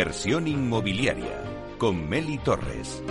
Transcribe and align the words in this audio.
Inversión 0.00 0.48
inmobiliaria 0.48 1.44
con 1.76 2.08
Meli 2.08 2.38
Torres. 2.38 3.02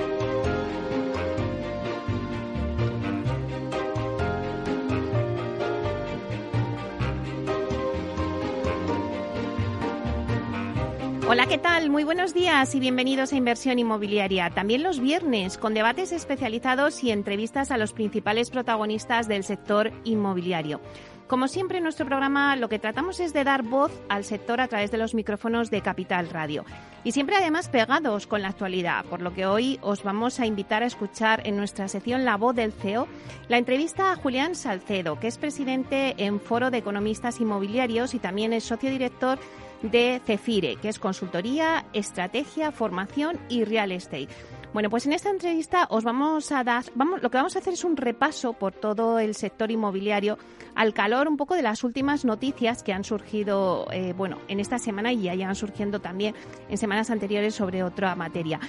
Hola, 11.28 11.46
¿qué 11.46 11.60
tal? 11.60 11.92
Muy 11.92 12.04
buenos 12.04 12.34
días 12.34 12.74
y 12.74 12.80
bienvenidos 12.80 13.34
a 13.34 13.36
Inversión 13.36 13.78
Inmobiliaria. 13.78 14.50
También 14.50 14.82
los 14.82 15.00
viernes, 15.00 15.60
con 15.60 15.76
debates 15.76 16.12
especializados 16.12 17.04
y 17.04 17.12
entrevistas 17.12 17.70
a 17.70 17.78
los 17.78 17.94
principales 17.94 18.50
protagonistas 18.50 19.28
del 19.28 19.44
sector 19.44 19.92
inmobiliario. 20.06 20.82
Como 21.30 21.48
siempre 21.48 21.78
en 21.78 21.84
nuestro 21.84 22.08
programa 22.08 22.56
lo 22.56 22.70
que 22.70 22.80
tratamos 22.80 23.20
es 23.20 23.34
de 23.34 23.44
dar 23.44 23.62
voz 23.62 23.92
al 24.10 24.24
sector 24.24 24.60
a 24.60 24.68
través 24.68 24.90
de 24.90 24.98
los 24.98 25.14
micrófonos 25.14 25.70
de 25.70 25.84
Capital 25.84 26.28
Radio. 26.28 26.66
Y 27.04 27.12
siempre 27.12 27.36
además 27.36 27.70
pegados 27.70 28.26
con 28.26 28.42
la 28.42 28.48
actualidad, 28.48 29.06
por 29.06 29.22
lo 29.22 29.32
que 29.32 29.46
hoy 29.46 29.78
os 29.84 30.02
vamos 30.02 30.40
a 30.40 30.48
invitar 30.48 30.82
a 30.82 30.88
escuchar 30.88 31.46
en 31.46 31.56
nuestra 31.56 31.88
sección 31.88 32.26
La 32.26 32.36
voz 32.36 32.56
del 32.56 32.74
CEO 32.74 33.08
la 33.48 33.60
entrevista 33.60 34.12
a 34.12 34.16
Julián 34.16 34.56
Salcedo, 34.56 35.20
que 35.20 35.28
es 35.28 35.38
presidente 35.38 36.16
en 36.18 36.40
Foro 36.40 36.72
de 36.72 36.80
Economistas 36.80 37.40
Inmobiliarios 37.40 38.16
y 38.16 38.20
también 38.20 38.52
es 38.52 38.64
socio 38.64 38.90
director 38.90 39.38
de 39.84 40.20
Cefire, 40.26 40.78
que 40.78 40.90
es 40.90 40.98
consultoría, 40.98 41.86
estrategia, 41.94 42.72
formación 42.72 43.38
y 43.50 43.66
real 43.66 43.92
estate. 43.92 44.30
Bueno, 44.72 44.92
pues 44.92 45.08
en 45.08 45.14
esta 45.14 45.32
entrevista 45.32 45.88
os 45.90 46.04
vamos 46.04 46.52
a 46.52 46.64
dar, 46.64 46.86
vamos, 46.94 47.24
lo 47.24 47.32
que 47.32 47.38
vamos 47.38 47.56
a 47.56 47.60
hacer 47.60 47.74
es 47.74 47.84
un 47.84 47.98
repaso 47.98 48.54
por 48.54 48.72
todo 48.72 49.18
el 49.18 49.34
sector 49.34 49.72
inmobiliario 49.72 50.38
al 50.76 50.94
calor 50.94 51.28
un 51.28 51.38
poco 51.38 51.56
de 51.56 51.64
las 51.64 51.84
últimas 51.84 52.24
noticias 52.24 52.84
que 52.84 52.94
han 52.94 53.04
surgido, 53.04 53.88
eh, 53.92 54.14
bueno, 54.16 54.38
en 54.48 54.60
esta 54.60 54.78
semana 54.78 55.12
y 55.12 55.24
ya 55.24 55.34
llevan 55.34 55.56
surgiendo 55.56 56.00
también 56.00 56.36
en 56.70 56.78
semanas 56.78 57.10
anteriores 57.10 57.56
sobre 57.56 57.82
otra 57.82 58.16
materia. 58.16 58.60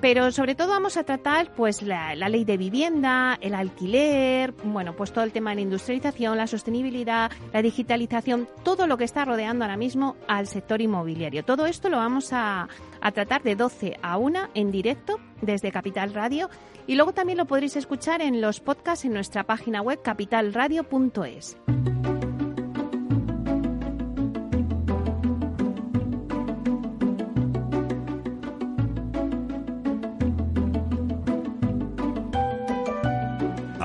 Pero 0.00 0.30
sobre 0.30 0.54
todo 0.54 0.68
vamos 0.68 0.96
a 0.96 1.04
tratar 1.04 1.52
pues 1.54 1.82
la, 1.82 2.14
ley 2.14 2.44
de 2.44 2.56
vivienda, 2.56 3.38
el 3.40 3.54
alquiler, 3.54 4.52
bueno, 4.64 4.94
pues 4.94 5.12
todo 5.12 5.24
el 5.24 5.32
tema 5.32 5.50
de 5.50 5.56
la 5.56 5.62
industrialización, 5.62 6.36
la 6.36 6.46
sostenibilidad, 6.46 7.30
la 7.52 7.62
digitalización, 7.62 8.48
todo 8.62 8.86
lo 8.86 8.98
que 8.98 9.04
está 9.04 9.24
rodeando 9.24 9.64
ahora 9.64 9.76
mismo 9.76 10.16
al 10.28 10.46
sector 10.46 10.80
inmobiliario. 10.80 11.44
Todo 11.44 11.66
esto 11.66 11.88
lo 11.88 11.96
vamos 11.96 12.32
a, 12.32 12.68
a 13.00 13.12
tratar 13.12 13.42
de 13.42 13.56
12 13.56 13.98
a 14.02 14.18
1 14.18 14.48
en 14.54 14.70
directo 14.70 15.18
desde 15.40 15.72
Capital 15.72 16.12
Radio 16.12 16.50
y 16.86 16.94
luego 16.94 17.12
también 17.12 17.38
lo 17.38 17.46
podréis 17.46 17.76
escuchar 17.76 18.20
en 18.20 18.40
los 18.40 18.60
podcasts 18.60 19.04
en 19.04 19.12
nuestra 19.12 19.44
página 19.44 19.80
web 19.80 20.00
capitalradio.es. 20.02 21.56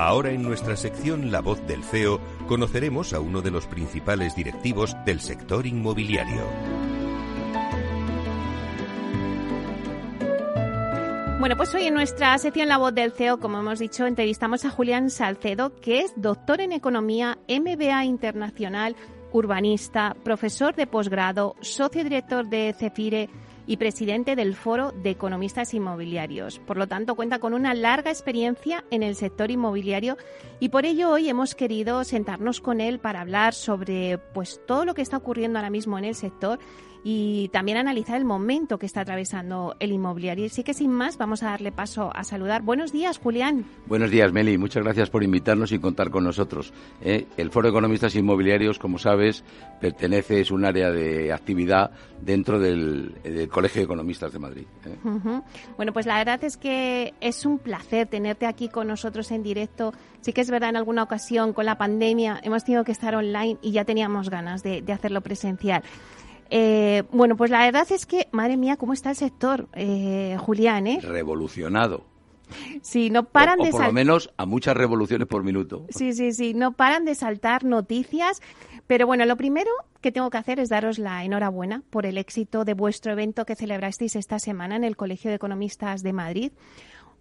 Ahora 0.04 0.32
en 0.32 0.42
nuestra 0.42 0.76
sección 0.76 1.30
La 1.30 1.40
voz 1.40 1.64
del 1.68 1.84
CEO 1.84 2.20
conoceremos 2.48 3.12
a 3.12 3.20
uno 3.20 3.40
de 3.40 3.52
los 3.52 3.68
principales 3.68 4.34
directivos 4.34 4.96
del 5.06 5.20
sector 5.20 5.64
inmobiliario. 5.64 6.42
Bueno, 11.38 11.56
pues 11.56 11.72
hoy 11.76 11.84
en 11.84 11.94
nuestra 11.94 12.36
sección 12.38 12.66
La 12.66 12.78
Voz 12.78 12.92
del 12.92 13.12
CEO, 13.12 13.38
como 13.38 13.60
hemos 13.60 13.78
dicho, 13.78 14.04
entrevistamos 14.04 14.64
a 14.64 14.70
Julián 14.70 15.08
Salcedo, 15.08 15.76
que 15.76 16.00
es 16.00 16.12
doctor 16.16 16.60
en 16.60 16.72
Economía, 16.72 17.38
MBA 17.48 18.04
Internacional, 18.04 18.96
urbanista, 19.32 20.16
profesor 20.24 20.74
de 20.74 20.88
posgrado, 20.88 21.54
socio 21.60 22.02
director 22.02 22.48
de 22.48 22.74
CEFIRE 22.76 23.30
y 23.66 23.76
presidente 23.76 24.36
del 24.36 24.54
Foro 24.54 24.92
de 24.92 25.10
Economistas 25.10 25.74
Inmobiliarios. 25.74 26.58
Por 26.60 26.76
lo 26.76 26.86
tanto, 26.86 27.14
cuenta 27.14 27.38
con 27.38 27.54
una 27.54 27.74
larga 27.74 28.10
experiencia 28.10 28.84
en 28.90 29.02
el 29.02 29.14
sector 29.14 29.50
inmobiliario 29.50 30.16
y 30.60 30.70
por 30.70 30.84
ello 30.84 31.10
hoy 31.10 31.28
hemos 31.28 31.54
querido 31.54 32.04
sentarnos 32.04 32.60
con 32.60 32.80
él 32.80 32.98
para 32.98 33.20
hablar 33.20 33.54
sobre 33.54 34.18
pues 34.18 34.60
todo 34.66 34.84
lo 34.84 34.94
que 34.94 35.02
está 35.02 35.16
ocurriendo 35.16 35.58
ahora 35.58 35.70
mismo 35.70 35.98
en 35.98 36.04
el 36.04 36.14
sector 36.14 36.58
y 37.04 37.48
también 37.48 37.78
analizar 37.78 38.16
el 38.16 38.24
momento 38.24 38.78
que 38.78 38.86
está 38.86 39.00
atravesando 39.00 39.74
el 39.80 39.92
inmobiliario. 39.92 40.46
Así 40.46 40.62
que 40.62 40.74
sin 40.74 40.90
más, 40.90 41.18
vamos 41.18 41.42
a 41.42 41.46
darle 41.46 41.72
paso 41.72 42.10
a 42.14 42.22
saludar. 42.22 42.62
Buenos 42.62 42.92
días, 42.92 43.18
Julián. 43.18 43.64
Buenos 43.86 44.10
días, 44.10 44.32
Meli. 44.32 44.56
Muchas 44.56 44.84
gracias 44.84 45.10
por 45.10 45.24
invitarnos 45.24 45.72
y 45.72 45.78
contar 45.78 46.10
con 46.10 46.24
nosotros. 46.24 46.72
¿eh? 47.00 47.26
El 47.36 47.50
Foro 47.50 47.66
de 47.66 47.70
Economistas 47.70 48.14
Inmobiliarios, 48.14 48.78
como 48.78 48.98
sabes, 48.98 49.44
pertenece, 49.80 50.40
es 50.40 50.50
un 50.50 50.64
área 50.64 50.90
de 50.90 51.32
actividad 51.32 51.90
dentro 52.20 52.60
del, 52.60 53.48
Colegio 53.50 53.80
de 53.80 53.84
Economistas 53.84 54.32
de 54.32 54.38
Madrid. 54.38 54.66
¿eh? 54.86 54.96
Bueno, 55.76 55.92
pues 55.92 56.06
la 56.06 56.18
verdad 56.18 56.42
es 56.44 56.56
que 56.56 57.14
es 57.20 57.44
un 57.44 57.58
placer 57.58 58.06
tenerte 58.06 58.46
aquí 58.46 58.68
con 58.68 58.86
nosotros 58.86 59.30
en 59.32 59.42
directo. 59.42 59.92
Sí 60.20 60.32
que 60.32 60.40
es 60.40 60.50
verdad, 60.50 60.70
en 60.70 60.76
alguna 60.76 61.02
ocasión 61.02 61.52
con 61.52 61.66
la 61.66 61.78
pandemia 61.78 62.38
hemos 62.44 62.64
tenido 62.64 62.84
que 62.84 62.92
estar 62.92 63.16
online 63.16 63.58
y 63.60 63.72
ya 63.72 63.84
teníamos 63.84 64.30
ganas 64.30 64.62
de 64.62 64.84
hacerlo 64.92 65.20
presencial. 65.20 65.82
Eh, 66.50 67.04
bueno, 67.12 67.36
pues 67.36 67.50
la 67.50 67.64
verdad 67.64 67.86
es 67.90 68.06
que, 68.06 68.28
madre 68.32 68.56
mía, 68.56 68.76
¿cómo 68.76 68.92
está 68.92 69.10
el 69.10 69.16
sector, 69.16 69.68
eh, 69.74 70.36
Julián? 70.38 70.86
Eh? 70.86 71.00
Revolucionado. 71.02 72.04
Sí, 72.82 73.08
no 73.08 73.24
paran 73.24 73.60
o, 73.60 73.64
de 73.64 73.70
por 73.70 73.84
lo 73.84 73.92
menos 73.92 74.30
a 74.36 74.44
muchas 74.44 74.76
revoluciones 74.76 75.26
por 75.26 75.42
minuto. 75.42 75.86
Sí, 75.88 76.12
sí, 76.12 76.32
sí, 76.32 76.52
no 76.52 76.72
paran 76.72 77.04
de 77.04 77.14
saltar 77.14 77.64
noticias. 77.64 78.42
Pero 78.86 79.06
bueno, 79.06 79.24
lo 79.24 79.36
primero 79.36 79.70
que 80.00 80.12
tengo 80.12 80.28
que 80.28 80.38
hacer 80.38 80.58
es 80.58 80.68
daros 80.68 80.98
la 80.98 81.24
enhorabuena 81.24 81.82
por 81.88 82.04
el 82.04 82.18
éxito 82.18 82.64
de 82.64 82.74
vuestro 82.74 83.12
evento 83.12 83.46
que 83.46 83.56
celebrasteis 83.56 84.16
esta 84.16 84.38
semana 84.38 84.76
en 84.76 84.84
el 84.84 84.96
Colegio 84.96 85.30
de 85.30 85.36
Economistas 85.36 86.02
de 86.02 86.12
Madrid. 86.12 86.52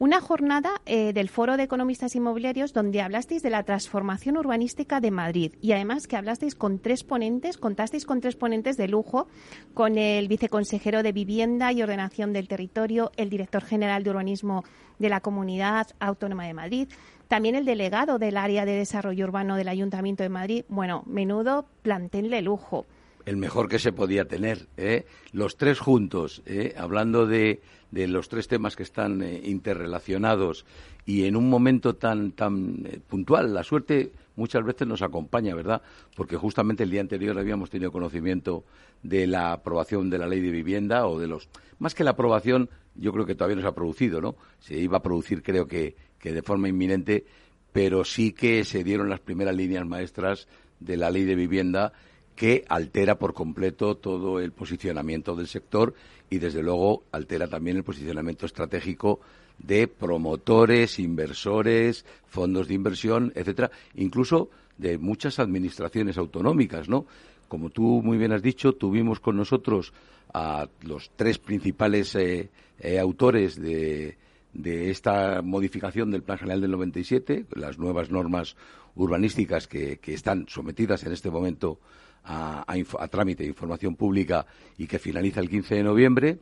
Una 0.02 0.20
jornada 0.20 0.82
eh, 0.88 1.14
del 1.14 1.30
Foro 1.30 1.58
de 1.58 1.64
Economistas 1.64 2.16
Inmobiliarios 2.16 2.74
donde 2.74 3.04
hablasteis 3.04 3.44
de 3.44 3.52
la 3.52 3.62
transformación 3.62 4.36
urbanística 4.36 5.00
de 5.00 5.12
Madrid 5.12 5.54
y 5.62 5.74
además 5.74 6.08
que 6.08 6.18
hablasteis 6.18 6.56
con 6.56 6.80
tres 6.80 7.04
ponentes, 7.04 7.60
contasteis 7.60 8.08
con 8.08 8.20
tres 8.20 8.36
ponentes 8.36 8.78
de 8.78 8.88
lujo, 8.88 9.28
con 9.76 10.00
el 10.00 10.28
viceconsejero 10.28 11.04
de 11.04 11.12
Vivienda 11.12 11.72
y 11.72 11.84
Ordenación 11.84 12.34
del 12.34 12.48
Territorio, 12.48 13.12
el 13.16 13.30
director 13.30 13.64
general 13.64 14.04
de 14.04 14.10
Urbanismo 14.10 14.64
de 14.98 15.10
la 15.10 15.22
Comunidad 15.22 15.90
Autónoma 16.00 16.48
de 16.48 16.56
Madrid, 16.56 16.88
también 17.28 17.54
el 17.54 17.66
delegado 17.66 18.18
del 18.18 18.38
área 18.38 18.66
de 18.66 18.72
desarrollo 18.72 19.26
urbano 19.26 19.56
del 19.56 19.68
Ayuntamiento 19.68 20.24
de 20.24 20.30
Madrid. 20.30 20.66
Bueno, 20.68 21.04
menudo 21.06 21.68
plantel 21.84 22.32
de 22.32 22.42
lujo 22.42 22.88
el 23.26 23.38
mejor 23.38 23.68
que 23.68 23.80
se 23.80 23.92
podía 23.92 24.26
tener. 24.26 24.68
¿eh? 24.78 25.06
Los 25.32 25.58
tres 25.58 25.80
juntos, 25.80 26.42
¿eh? 26.46 26.74
hablando 26.78 27.26
de, 27.26 27.62
de, 27.92 28.08
los 28.08 28.30
tres 28.30 28.48
temas 28.48 28.76
que 28.76 28.84
están 28.84 29.22
eh, 29.22 29.42
interrelacionados 29.46 30.66
y 31.06 31.26
en 31.26 31.36
un 31.36 31.50
momento 31.50 31.96
tan, 31.96 32.32
tan 32.32 32.86
eh, 32.86 33.00
puntual. 33.08 33.54
La 33.54 33.64
suerte 33.64 34.12
muchas 34.36 34.64
veces 34.64 34.88
nos 34.88 35.02
acompaña, 35.02 35.56
¿verdad? 35.56 35.82
Porque 36.16 36.38
justamente 36.38 36.84
el 36.84 36.92
día 36.92 37.02
anterior 37.02 37.38
habíamos 37.38 37.70
tenido 37.70 37.92
conocimiento 37.92 38.64
de 39.04 39.28
la 39.28 39.53
aprobación 39.53 40.09
de 40.09 40.18
la 40.18 40.28
ley 40.28 40.42
de 40.42 40.52
vivienda 40.52 41.08
o 41.08 41.20
de 41.20 41.28
los. 41.28 41.50
Más 41.80 41.96
que 41.96 42.03
la 42.03 42.12
aprobación, 42.12 42.70
yo 42.96 43.12
creo 43.12 43.26
que 43.26 43.36
todavía 43.36 43.56
no 43.56 43.62
se 43.62 43.68
ha 43.68 43.76
producido, 43.76 44.22
¿no? 44.22 44.36
Se 44.59 44.78
iba 44.78 44.98
a 44.98 45.03
producir, 45.03 45.42
creo 45.42 45.68
que, 45.68 45.96
que 46.20 46.32
de 46.34 46.44
forma 46.44 46.70
inminente, 46.70 47.26
pero 47.72 48.03
sí 48.03 48.34
que 48.34 48.64
se 48.64 48.84
dieron 48.84 49.09
las 49.09 49.20
primeras 49.20 49.56
líneas 49.56 49.86
maestras 49.86 50.48
de 50.80 50.98
la 50.98 51.09
ley 51.09 51.24
de 51.24 51.36
vivienda 51.36 51.94
que 52.41 52.66
altera 52.69 53.19
por 53.19 53.35
completo 53.35 53.97
todo 53.97 54.40
el 54.40 54.52
posicionamiento 54.52 55.35
del 55.35 55.46
sector 55.46 55.93
y, 56.28 56.40
desde 56.40 56.64
luego, 56.64 57.03
altera 57.11 57.47
también 57.47 57.78
el 57.78 57.84
posicionamiento 57.84 58.47
estratégico 58.47 59.20
de 59.59 59.88
promotores, 59.88 60.97
inversores, 60.97 62.03
fondos 62.26 62.67
de 62.67 62.73
inversión, 62.73 63.32
etcétera, 63.35 63.70
incluso 63.93 64.49
de 64.79 64.97
muchas 64.97 65.38
administraciones 65.38 66.17
autonómicas, 66.17 66.90
¿no? 66.90 67.05
Como 67.47 67.70
tú 67.70 68.02
muy 68.03 68.17
bien 68.17 68.32
has 68.32 68.41
dicho, 68.41 68.73
tuvimos 68.73 69.20
con 69.20 69.37
nosotros 69.37 69.94
a 70.34 70.67
los 70.82 71.11
tres 71.16 71.37
principales 71.37 72.16
eh, 72.16 72.49
eh, 72.79 72.97
autores 72.97 73.61
de, 73.61 74.17
de 74.52 74.90
esta 74.90 75.44
modificación 75.44 76.09
del 76.09 76.23
Plan 76.23 76.40
General 76.40 76.61
del 76.61 76.72
97, 76.72 77.46
las 77.53 77.78
nuevas 77.78 78.09
normas 78.09 78.55
urbanísticas 78.96 79.67
que, 79.67 79.97
que 79.97 80.16
están 80.16 80.47
sometidas 80.49 81.03
en 81.03 81.11
este 81.11 81.29
momento 81.29 81.78
a, 82.23 82.66
trámite 83.09 83.44
de 83.44 83.50
información 83.50 83.96
pública 83.96 84.46
y 84.78 84.88
que 84.88 85.00
finaliza 85.00 85.40
el 85.40 85.50
15 85.50 85.76
de 85.76 85.84
noviembre, 85.84 86.40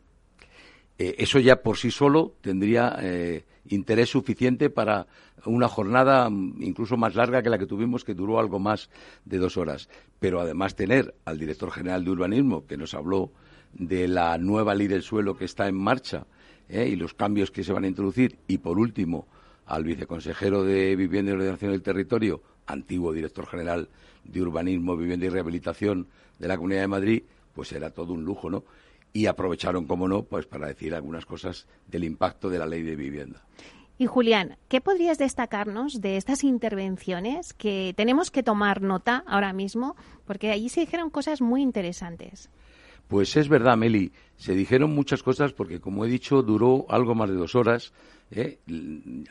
eh, 0.98 1.16
eso 1.18 1.40
ya 1.40 1.62
por 1.62 1.78
sí 1.78 1.92
solo 1.92 2.34
tendría 2.42 2.98
eh, 3.02 3.46
interés 3.70 4.10
suficiente 4.10 4.70
para 4.70 5.08
una 5.46 5.68
jornada 5.68 6.30
mm, 6.30 6.62
incluso 6.62 6.98
más 6.98 7.16
larga 7.16 7.42
que 7.42 7.50
la 7.50 7.58
que 7.58 7.66
tuvimos, 7.66 8.04
que 8.04 8.14
duró 8.14 8.40
algo 8.40 8.60
más 8.60 8.90
de 9.26 9.38
dos 9.38 9.58
horas. 9.58 9.90
Pero 10.20 10.42
además 10.42 10.76
tener 10.76 11.16
al 11.26 11.40
director 11.40 11.72
general 11.72 12.04
de 12.04 12.12
urbanismo, 12.12 12.66
que 12.66 12.78
nos 12.78 12.94
habló 12.94 13.32
de 13.74 14.08
la 14.08 14.38
nueva 14.38 14.76
ley 14.76 14.88
del 14.88 15.04
suelo 15.04 15.38
que 15.38 15.46
está 15.46 15.68
en 15.68 15.76
marcha 15.76 16.26
eh, 16.68 16.90
y 16.92 16.96
los 16.96 17.14
cambios 17.14 17.52
que 17.52 17.64
se 17.64 17.74
van 17.74 17.84
a 17.84 17.88
introducir, 17.88 18.38
y 18.48 18.58
por 18.58 18.78
último 18.78 19.28
al 19.66 19.84
viceconsejero 19.84 20.64
de 20.64 20.96
Vivienda 20.96 21.32
y 21.32 21.36
Ordenación 21.36 21.72
del 21.72 21.84
Territorio, 21.84 22.42
antiguo 22.72 23.14
director 23.14 23.46
general 23.48 23.90
de 24.24 24.42
Urbanismo, 24.42 24.96
Vivienda 24.96 25.26
y 25.26 25.30
Rehabilitación 25.30 26.08
de 26.40 26.48
la 26.48 26.56
Comunidad 26.56 26.82
de 26.82 26.88
Madrid, 26.88 27.24
pues 27.54 27.72
era 27.72 27.90
todo 27.90 28.14
un 28.14 28.24
lujo, 28.24 28.50
¿no? 28.50 28.64
y 29.14 29.26
aprovecharon, 29.26 29.86
como 29.86 30.08
no, 30.08 30.24
pues 30.24 30.46
para 30.46 30.68
decir 30.68 30.94
algunas 30.94 31.26
cosas 31.26 31.68
del 31.88 32.04
impacto 32.04 32.50
de 32.50 32.60
la 32.60 32.66
ley 32.66 32.84
de 32.84 32.96
vivienda. 32.96 33.44
Y 33.98 34.06
Julián, 34.06 34.58
¿qué 34.70 34.80
podrías 34.80 35.18
destacarnos 35.18 36.00
de 36.00 36.16
estas 36.16 36.44
intervenciones 36.44 37.54
que 37.54 37.94
tenemos 37.98 38.32
que 38.32 38.44
tomar 38.44 38.82
nota 38.82 39.24
ahora 39.28 39.52
mismo? 39.52 39.98
Porque 40.26 40.52
allí 40.52 40.70
se 40.70 40.82
dijeron 40.82 41.10
cosas 41.10 41.42
muy 41.42 41.62
interesantes. 41.62 42.50
Pues 43.10 43.36
es 43.36 43.50
verdad, 43.50 43.76
Meli. 43.76 44.14
Se 44.38 44.54
dijeron 44.54 44.94
muchas 44.96 45.22
cosas 45.22 45.52
porque, 45.52 45.82
como 45.82 46.06
he 46.06 46.08
dicho, 46.08 46.44
duró 46.44 46.86
algo 46.88 47.14
más 47.14 47.30
de 47.30 47.36
dos 47.36 47.56
horas. 47.56 47.92
¿Eh? 48.32 48.60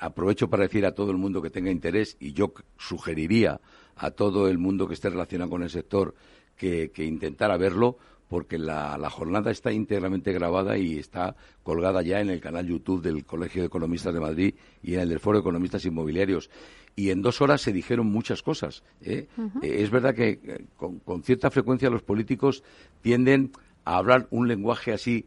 Aprovecho 0.01 0.49
para 0.49 0.65
decir 0.65 0.87
a 0.87 0.93
todo 0.93 1.11
el 1.11 1.17
mundo 1.17 1.43
que 1.43 1.51
tenga 1.51 1.71
interés 1.71 2.17
y 2.21 2.33
yo 2.33 2.53
sugeriría 2.77 3.61
a 3.97 4.11
todo 4.11 4.49
el 4.49 4.59
mundo 4.59 4.87
que 4.87 4.95
esté 4.95 5.11
relacionado 5.11 5.51
con 5.51 5.63
el 5.63 5.71
sector 5.71 6.15
que, 6.57 6.91
que 6.91 7.05
intentara 7.05 7.57
verlo 7.57 7.99
porque 8.29 8.59
la, 8.59 9.11
jornada 9.11 9.51
está 9.51 9.73
íntegramente 9.73 10.33
grabada 10.33 10.77
y 10.77 10.99
está 10.99 11.35
colgada 11.63 12.03
ya 12.03 12.21
en 12.21 12.31
el 12.31 12.41
canal 12.41 12.67
YouTube 12.67 13.03
del 13.03 13.25
Colegio 13.25 13.63
de 13.63 13.67
Economistas 13.67 14.15
de 14.15 14.21
Madrid 14.21 14.55
y 14.83 14.95
en 14.95 15.01
el 15.01 15.09
del 15.09 15.21
Foro 15.21 15.39
de 15.39 15.41
Economistas 15.41 15.85
Inmobiliarios. 15.87 16.51
Y 16.95 17.11
en 17.11 17.23
dos 17.23 17.41
horas 17.41 17.63
se 17.63 17.73
dijeron 17.73 18.07
muchas 18.07 18.43
cosas. 18.43 18.83
¿eh? 19.01 19.29
Eh, 19.63 19.77
es 19.83 19.91
verdad 19.91 20.15
que 20.15 20.67
con, 20.77 21.23
cierta 21.23 21.51
frecuencia 21.51 21.91
los 21.91 22.03
políticos 22.03 22.63
tienden 23.01 23.53
a 23.85 23.97
hablar 23.97 24.27
un 24.31 24.47
lenguaje 24.47 24.93
así, 24.93 25.25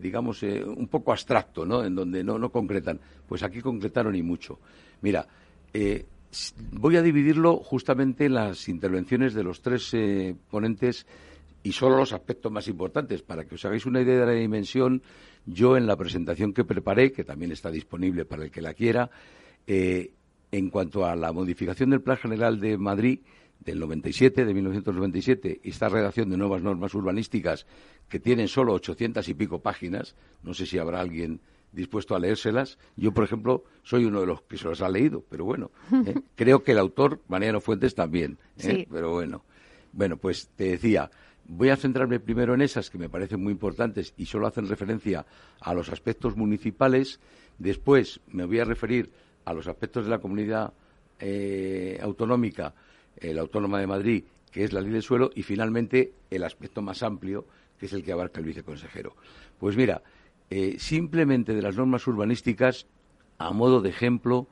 digamos, 0.00 0.42
un 0.42 0.88
poco 0.88 1.12
abstracto, 1.12 1.66
¿no? 1.66 1.84
En 1.84 1.94
donde 1.94 2.22
no, 2.22 2.38
no 2.38 2.50
concretan. 2.50 3.00
Pues 3.26 3.42
aquí 3.42 3.60
concretaron 3.60 4.14
y 4.14 4.22
mucho. 4.22 4.58
Mira, 5.00 5.26
voy 6.72 6.96
a 6.96 7.02
dividirlo 7.02 7.56
justamente 7.56 8.26
en 8.26 8.34
las 8.34 8.68
intervenciones 8.68 9.34
de 9.34 9.42
los 9.42 9.60
tres 9.60 9.92
ponentes 10.50 11.06
y 11.62 11.72
solo 11.72 11.96
los 11.96 12.12
aspectos 12.12 12.50
más 12.50 12.68
importantes. 12.68 13.22
Para 13.22 13.44
que 13.44 13.54
os 13.54 13.64
hagáis 13.64 13.86
una 13.86 14.00
idea 14.00 14.20
de 14.20 14.26
la 14.26 14.32
dimensión, 14.32 15.02
yo 15.46 15.76
en 15.76 15.86
la 15.86 15.96
presentación 15.96 16.52
que 16.52 16.64
preparé, 16.64 17.12
que 17.12 17.24
también 17.24 17.52
está 17.52 17.70
disponible 17.70 18.24
para 18.24 18.44
el 18.44 18.50
que 18.50 18.62
la 18.62 18.74
quiera, 18.74 19.10
eh, 19.66 20.12
en 20.50 20.70
cuanto 20.70 21.06
a 21.06 21.16
la 21.16 21.32
modificación 21.32 21.90
del 21.90 22.02
Plan 22.02 22.16
General 22.16 22.60
de 22.60 22.76
Madrid 22.76 23.20
del 23.64 23.78
97, 23.78 24.44
de 24.44 24.54
1997, 24.54 25.60
esta 25.64 25.88
redacción 25.88 26.30
de 26.30 26.36
nuevas 26.36 26.62
normas 26.62 26.94
urbanísticas 26.94 27.66
que 28.08 28.20
tienen 28.20 28.48
solo 28.48 28.72
800 28.74 29.28
y 29.28 29.34
pico 29.34 29.60
páginas, 29.60 30.14
no 30.42 30.54
sé 30.54 30.66
si 30.66 30.78
habrá 30.78 31.00
alguien 31.00 31.40
dispuesto 31.72 32.14
a 32.14 32.18
leérselas. 32.18 32.78
Yo, 32.96 33.12
por 33.12 33.24
ejemplo, 33.24 33.64
soy 33.82 34.04
uno 34.04 34.20
de 34.20 34.26
los 34.26 34.42
que 34.42 34.58
se 34.58 34.64
los 34.64 34.82
ha 34.82 34.88
leído, 34.88 35.24
pero 35.28 35.44
bueno, 35.44 35.70
¿eh? 36.06 36.14
creo 36.34 36.62
que 36.62 36.72
el 36.72 36.78
autor, 36.78 37.20
Mariano 37.28 37.60
Fuentes, 37.60 37.94
también. 37.94 38.38
¿eh? 38.58 38.86
Pero 38.90 39.12
bueno, 39.12 39.44
bueno, 39.92 40.16
pues 40.16 40.48
te 40.56 40.64
decía, 40.64 41.10
Voy 41.44 41.70
a 41.70 41.76
centrarme 41.76 42.20
primero 42.20 42.54
en 42.54 42.62
esas 42.62 42.88
que 42.88 42.98
me 42.98 43.08
parecen 43.08 43.42
muy 43.42 43.52
importantes 43.52 44.14
y 44.16 44.26
solo 44.26 44.46
hacen 44.46 44.68
referencia 44.68 45.26
a 45.60 45.74
los 45.74 45.88
aspectos 45.88 46.36
municipales. 46.36 47.20
Después 47.58 48.20
me 48.28 48.44
voy 48.44 48.60
a 48.60 48.64
referir 48.64 49.10
a 49.44 49.52
los 49.52 49.66
aspectos 49.66 50.04
de 50.04 50.10
la 50.10 50.20
comunidad 50.20 50.72
eh, 51.18 51.98
autonómica, 52.00 52.74
la 53.20 53.40
Autónoma 53.40 53.78
de 53.78 53.86
Madrid, 53.86 54.24
que 54.50 54.64
es 54.64 54.72
la 54.72 54.80
ley 54.80 54.90
del 54.90 55.02
suelo, 55.02 55.30
y 55.34 55.42
finalmente 55.42 56.12
el 56.30 56.44
aspecto 56.44 56.82
más 56.82 57.02
amplio, 57.02 57.46
que 57.78 57.86
es 57.86 57.92
el 57.92 58.02
que 58.02 58.12
abarca 58.12 58.40
el 58.40 58.46
viceconsejero. 58.46 59.16
Pues 59.58 59.76
mira, 59.76 60.02
eh, 60.50 60.76
simplemente 60.78 61.54
de 61.54 61.62
las 61.62 61.76
normas 61.76 62.06
urbanísticas, 62.06 62.86
a 63.38 63.52
modo 63.52 63.80
de 63.80 63.88
ejemplo, 63.88 64.48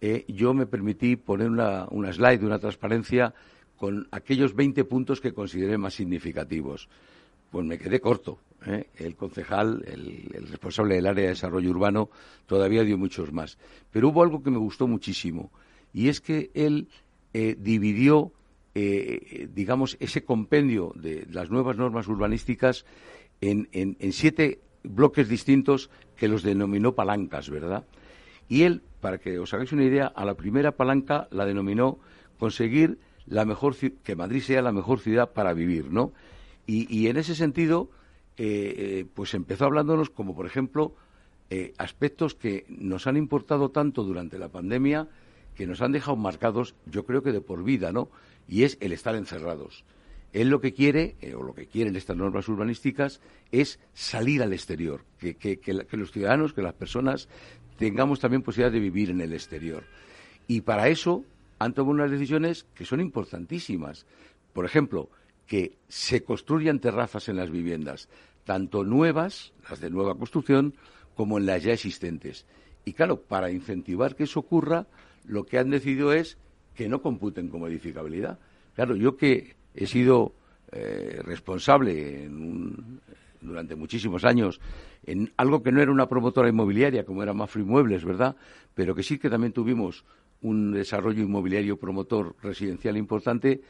eh, 0.00 0.24
yo 0.28 0.54
me 0.54 0.66
permití 0.66 1.16
poner 1.16 1.50
una, 1.50 1.86
una 1.90 2.12
slide, 2.12 2.44
una 2.44 2.58
transparencia 2.58 3.34
con 3.76 4.08
aquellos 4.10 4.54
20 4.54 4.84
puntos 4.84 5.20
que 5.20 5.34
consideré 5.34 5.78
más 5.78 5.94
significativos. 5.94 6.88
Pues 7.50 7.66
me 7.66 7.78
quedé 7.78 8.00
corto. 8.00 8.38
¿eh? 8.66 8.88
El 8.96 9.16
concejal, 9.16 9.84
el, 9.86 10.48
responsable 10.48 10.96
del 10.96 11.06
área 11.06 11.24
de 11.24 11.30
desarrollo 11.30 11.70
urbano, 11.70 12.10
todavía 12.46 12.82
dio 12.82 12.98
muchos 12.98 13.32
más. 13.32 13.58
Pero 13.90 14.08
hubo 14.08 14.22
algo 14.22 14.42
que 14.42 14.50
me 14.50 14.58
gustó 14.58 14.86
muchísimo, 14.86 15.50
y 15.92 16.08
es 16.08 16.20
que 16.20 16.50
él 16.54 16.88
eh, 17.36 17.56
dividió, 17.58 18.30
eh, 18.76 19.48
digamos, 19.52 19.96
ese 19.98 20.22
compendio 20.22 20.92
de 20.94 21.26
las 21.32 21.50
nuevas 21.50 21.76
normas 21.76 22.06
urbanísticas 22.06 22.86
en, 23.40 23.66
siete 24.12 24.60
bloques 24.84 25.28
distintos 25.28 25.90
que 26.16 26.28
los 26.28 26.44
denominó 26.44 26.94
palancas, 26.94 27.50
¿verdad? 27.50 27.86
Y 28.48 28.62
él, 28.62 28.82
para 29.00 29.18
que 29.18 29.40
os 29.40 29.52
hagáis 29.52 29.72
una 29.72 29.82
idea, 29.82 30.06
a 30.06 30.24
la 30.24 30.36
primera 30.36 30.76
palanca 30.76 31.26
la 31.32 31.44
denominó 31.44 31.98
conseguir 32.38 33.00
la 33.26 33.44
mejor 33.44 33.74
que 33.76 34.14
Madrid 34.14 34.40
sea 34.40 34.62
la 34.62 34.70
mejor 34.70 35.00
ciudad 35.00 35.32
para 35.32 35.54
vivir, 35.54 35.90
¿no? 35.90 36.12
Y, 36.68 37.08
en 37.08 37.16
ese 37.16 37.34
sentido, 37.34 37.90
eh, 38.36 39.06
pues 39.12 39.34
empezó 39.34 39.64
hablándonos 39.64 40.08
como, 40.08 40.36
por 40.36 40.46
ejemplo, 40.46 40.94
aspectos 41.78 42.34
que 42.34 42.64
nos 42.68 43.06
han 43.08 43.16
importado 43.16 43.70
tanto 43.70 44.04
durante 44.04 44.38
la 44.38 44.48
pandemia, 44.48 45.08
que 45.54 45.66
nos 45.66 45.80
han 45.80 45.92
dejado 45.92 46.16
marcados, 46.16 46.74
yo 46.86 47.04
creo 47.04 47.22
que 47.22 47.32
de 47.32 47.40
por 47.40 47.64
vida, 47.64 47.92
¿no? 47.92 48.08
Y 48.48 48.64
es 48.64 48.76
el 48.80 48.92
estar 48.92 49.14
encerrados. 49.14 49.84
Él 50.32 50.48
lo 50.48 50.60
que 50.60 50.74
quiere, 50.74 51.16
o 51.36 51.42
lo 51.42 51.54
que 51.54 51.66
quieren 51.66 51.94
estas 51.94 52.16
normas 52.16 52.48
urbanísticas, 52.48 53.20
es 53.52 53.78
salir 53.92 54.42
al 54.42 54.52
exterior, 54.52 55.04
que, 55.18 55.36
que, 55.36 55.58
que 55.58 55.96
los 55.96 56.10
ciudadanos, 56.10 56.52
que 56.52 56.62
las 56.62 56.74
personas 56.74 57.28
tengamos 57.78 58.20
también 58.20 58.42
posibilidad 58.42 58.72
de 58.72 58.80
vivir 58.80 59.10
en 59.10 59.20
el 59.20 59.32
exterior. 59.32 59.84
Y 60.48 60.62
para 60.62 60.88
eso 60.88 61.24
han 61.58 61.72
tomado 61.72 61.94
unas 61.94 62.10
decisiones 62.10 62.66
que 62.74 62.84
son 62.84 63.00
importantísimas. 63.00 64.06
Por 64.52 64.64
ejemplo, 64.64 65.08
que 65.46 65.76
se 65.88 66.22
construyan 66.24 66.80
terrazas 66.80 67.28
en 67.28 67.36
las 67.36 67.50
viviendas, 67.50 68.08
tanto 68.44 68.84
nuevas, 68.84 69.52
las 69.68 69.80
de 69.80 69.90
nueva 69.90 70.16
construcción, 70.16 70.74
como 71.14 71.38
en 71.38 71.46
las 71.46 71.62
ya 71.62 71.72
existentes. 71.72 72.44
Y 72.84 72.92
claro, 72.92 73.22
para 73.22 73.50
incentivar 73.50 74.14
que 74.14 74.24
eso 74.24 74.40
ocurra, 74.40 74.86
lo 75.24 75.44
que 75.44 75.58
han 75.58 75.70
decidido 75.70 76.12
es 76.12 76.38
que 76.74 76.88
no 76.88 77.00
computen 77.00 77.48
como 77.48 77.66
edificabilidad. 77.66 78.38
Claro, 78.74 78.96
yo 78.96 79.16
que 79.16 79.56
he 79.74 79.86
sido 79.86 80.34
eh, 80.72 81.20
responsable 81.22 82.28
durante 83.40 83.76
muchísimos 83.76 84.24
años 84.24 84.60
en 85.04 85.32
algo 85.36 85.62
que 85.62 85.70
no 85.70 85.80
era 85.80 85.92
una 85.92 86.08
promotora 86.08 86.48
inmobiliaria, 86.48 87.04
como 87.04 87.22
era 87.22 87.32
Mafro 87.32 87.62
Inmuebles, 87.62 88.04
¿verdad? 88.04 88.36
Pero 88.74 88.94
que 88.94 89.02
sí 89.02 89.18
que 89.18 89.30
también 89.30 89.52
tuvimos 89.52 90.04
un 90.42 90.72
desarrollo 90.72 91.22
inmobiliario 91.22 91.78
promotor 91.78 92.34
residencial 92.42 92.96
importante, 92.96 93.60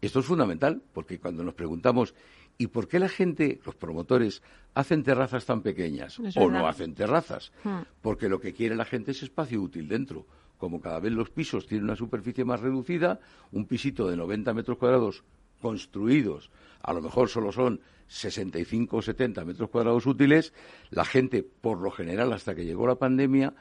esto 0.00 0.20
es 0.20 0.26
fundamental, 0.26 0.82
porque 0.92 1.18
cuando 1.18 1.42
nos 1.42 1.54
preguntamos 1.54 2.14
¿y 2.58 2.66
por 2.66 2.88
qué 2.88 2.98
la 2.98 3.08
gente, 3.08 3.60
los 3.64 3.76
promotores, 3.76 4.42
hacen 4.74 5.04
terrazas 5.04 5.46
tan 5.46 5.62
pequeñas 5.62 6.18
o 6.36 6.50
no 6.50 6.66
hacen 6.66 6.94
terrazas? 6.94 7.52
Hmm. 7.62 7.82
Porque 8.02 8.28
lo 8.28 8.40
que 8.40 8.52
quiere 8.52 8.74
la 8.74 8.84
gente 8.84 9.12
es 9.12 9.22
espacio 9.22 9.62
útil 9.62 9.88
dentro. 9.88 10.26
Como 10.58 10.80
cada 10.80 11.00
vez 11.00 11.12
los 11.12 11.30
pisos 11.30 11.66
tienen 11.66 11.84
una 11.84 11.96
superficie 11.96 12.44
más 12.44 12.60
reducida, 12.60 13.20
un 13.52 13.66
pisito 13.66 14.08
de 14.08 14.16
90 14.16 14.52
metros 14.54 14.76
cuadrados 14.76 15.24
construidos, 15.60 16.50
a 16.82 16.92
lo 16.92 17.00
mejor 17.00 17.28
solo 17.28 17.52
son 17.52 17.80
65 18.08 18.96
o 18.96 19.02
70 19.02 19.44
metros 19.44 19.70
cuadrados 19.70 20.06
útiles, 20.06 20.52
la 20.90 21.04
gente, 21.04 21.42
por 21.42 21.80
lo 21.80 21.90
general, 21.90 22.32
hasta 22.32 22.54
que 22.54 22.64
llegó 22.64 22.86
la 22.86 22.96
pandemia, 22.96 23.54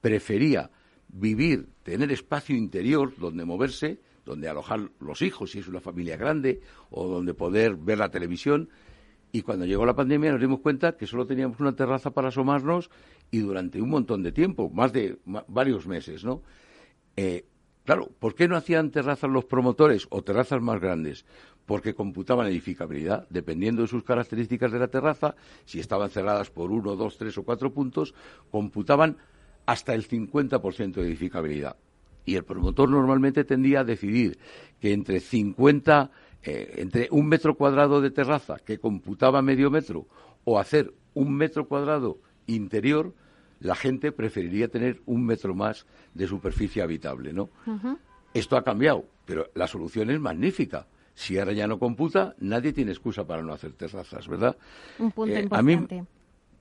prefería 0.00 0.70
vivir, 1.08 1.68
tener 1.82 2.10
espacio 2.12 2.56
interior 2.56 3.14
donde 3.16 3.44
moverse, 3.44 4.00
donde 4.24 4.48
alojar 4.48 4.90
los 5.00 5.22
hijos 5.22 5.52
si 5.52 5.58
es 5.58 5.68
una 5.68 5.80
familia 5.80 6.16
grande 6.16 6.60
o 6.90 7.08
donde 7.08 7.34
poder 7.34 7.76
ver 7.76 7.98
la 7.98 8.10
televisión. 8.10 8.68
Y 9.32 9.42
cuando 9.42 9.64
llegó 9.64 9.86
la 9.86 9.94
pandemia 9.94 10.32
nos 10.32 10.40
dimos 10.40 10.60
cuenta 10.60 10.96
que 10.96 11.06
solo 11.06 11.26
teníamos 11.26 11.60
una 11.60 11.74
terraza 11.74 12.10
para 12.10 12.28
asomarnos 12.28 12.90
y 13.30 13.38
durante 13.38 13.80
un 13.80 13.90
montón 13.90 14.22
de 14.22 14.32
tiempo, 14.32 14.70
más 14.70 14.92
de 14.92 15.18
varios 15.24 15.86
meses, 15.86 16.24
¿no? 16.24 16.42
Eh, 17.16 17.46
claro, 17.84 18.10
¿por 18.18 18.34
qué 18.34 18.48
no 18.48 18.56
hacían 18.56 18.90
terrazas 18.90 19.30
los 19.30 19.44
promotores 19.44 20.06
o 20.10 20.22
terrazas 20.22 20.60
más 20.60 20.80
grandes? 20.80 21.24
Porque 21.64 21.94
computaban 21.94 22.48
edificabilidad, 22.48 23.28
dependiendo 23.30 23.82
de 23.82 23.88
sus 23.88 24.02
características 24.02 24.72
de 24.72 24.80
la 24.80 24.88
terraza, 24.88 25.36
si 25.64 25.78
estaban 25.78 26.10
cerradas 26.10 26.50
por 26.50 26.72
uno, 26.72 26.96
dos, 26.96 27.16
tres 27.16 27.38
o 27.38 27.44
cuatro 27.44 27.72
puntos, 27.72 28.14
computaban 28.50 29.16
hasta 29.66 29.94
el 29.94 30.08
50% 30.08 30.94
de 30.94 31.02
edificabilidad. 31.02 31.76
Y 32.24 32.34
el 32.34 32.44
promotor 32.44 32.88
normalmente 32.88 33.44
tendía 33.44 33.80
a 33.80 33.84
decidir 33.84 34.38
que 34.80 34.92
entre 34.92 35.20
50, 35.20 36.10
eh, 36.42 36.74
entre 36.78 37.08
un 37.10 37.26
metro 37.26 37.54
cuadrado 37.54 38.00
de 38.00 38.10
terraza 38.10 38.56
que 38.64 38.78
computaba 38.78 39.42
medio 39.42 39.70
metro 39.70 40.06
o 40.44 40.58
hacer 40.58 40.94
un 41.14 41.34
metro 41.34 41.68
cuadrado 41.68 42.18
interior, 42.46 43.14
la 43.60 43.74
gente 43.74 44.10
preferiría 44.10 44.68
tener 44.68 45.02
un 45.06 45.26
metro 45.26 45.54
más 45.54 45.86
de 46.14 46.26
superficie 46.26 46.82
habitable, 46.82 47.32
¿no? 47.32 47.50
Esto 48.32 48.56
ha 48.56 48.64
cambiado, 48.64 49.04
pero 49.26 49.50
la 49.54 49.66
solución 49.66 50.10
es 50.10 50.18
magnífica. 50.18 50.86
Si 51.14 51.38
ahora 51.38 51.52
ya 51.52 51.66
no 51.66 51.78
computa, 51.78 52.34
nadie 52.38 52.72
tiene 52.72 52.92
excusa 52.92 53.26
para 53.26 53.42
no 53.42 53.52
hacer 53.52 53.72
terrazas, 53.72 54.26
¿verdad? 54.26 54.56
Un 54.98 55.10
punto 55.12 55.34
eh, 55.34 55.42
importante. 55.42 56.04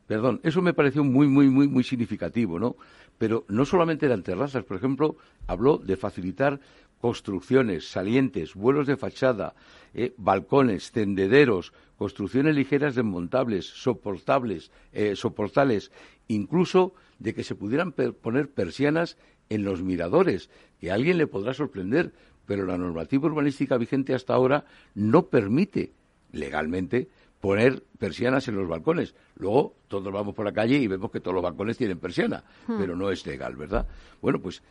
Perdón, 0.06 0.42
eso 0.44 0.62
me 0.62 0.74
pareció 0.74 1.04
muy, 1.04 1.28
muy, 1.28 1.50
muy, 1.50 1.68
muy 1.68 1.84
significativo, 1.84 2.60
¿no? 2.60 2.76
Pero 3.18 3.46
no 3.48 3.64
solamente 3.64 4.08
eran 4.08 4.24
terrazas, 4.24 4.64
por 4.64 4.76
ejemplo, 4.76 5.16
habló 5.46 5.78
de 5.78 5.96
facilitar 5.96 6.60
construcciones, 7.00 7.90
salientes, 7.90 8.56
vuelos 8.56 8.88
de 8.88 8.98
fachada, 8.98 9.56
eh, 9.94 10.14
balcones, 10.18 10.92
tendederos, 10.92 11.74
construcciones 11.98 12.56
ligeras 12.56 12.96
desmontables, 12.96 13.66
soportables, 13.66 14.72
eh, 14.94 15.16
soportales, 15.16 15.92
incluso 16.28 16.94
de 17.20 17.34
que 17.34 17.44
se 17.44 17.56
pudieran 17.56 17.92
poner 17.92 18.50
persianas 18.50 19.18
en 19.50 19.64
los 19.64 19.82
miradores, 19.82 20.50
que 20.80 20.92
a 20.92 20.94
alguien 20.94 21.18
le 21.18 21.28
podrá 21.28 21.54
sorprender, 21.54 22.14
pero 22.46 22.66
la 22.66 22.78
normativa 22.78 23.28
urbanística 23.28 23.78
vigente 23.78 24.14
hasta 24.14 24.34
ahora 24.34 24.66
no 24.96 25.28
permite 25.28 25.92
legalmente 26.32 27.10
poner 27.42 27.84
persianas 27.98 28.48
en 28.48 28.56
los 28.56 28.68
balcones. 28.68 29.16
Luego 29.36 29.76
todos 29.88 30.12
vamos 30.12 30.36
por 30.36 30.46
la 30.46 30.54
calle 30.54 30.78
y 30.78 30.88
vemos 30.88 31.12
que 31.12 31.20
todos 31.20 31.36
los 31.36 31.44
balcones 31.44 31.78
tienen 31.78 32.00
persiana, 32.00 32.44
hmm. 32.68 32.78
pero 32.78 32.96
no 32.96 33.12
es 33.12 33.26
legal, 33.26 33.56
¿verdad? 33.56 33.88
Bueno, 34.22 34.40
pues 34.40 34.62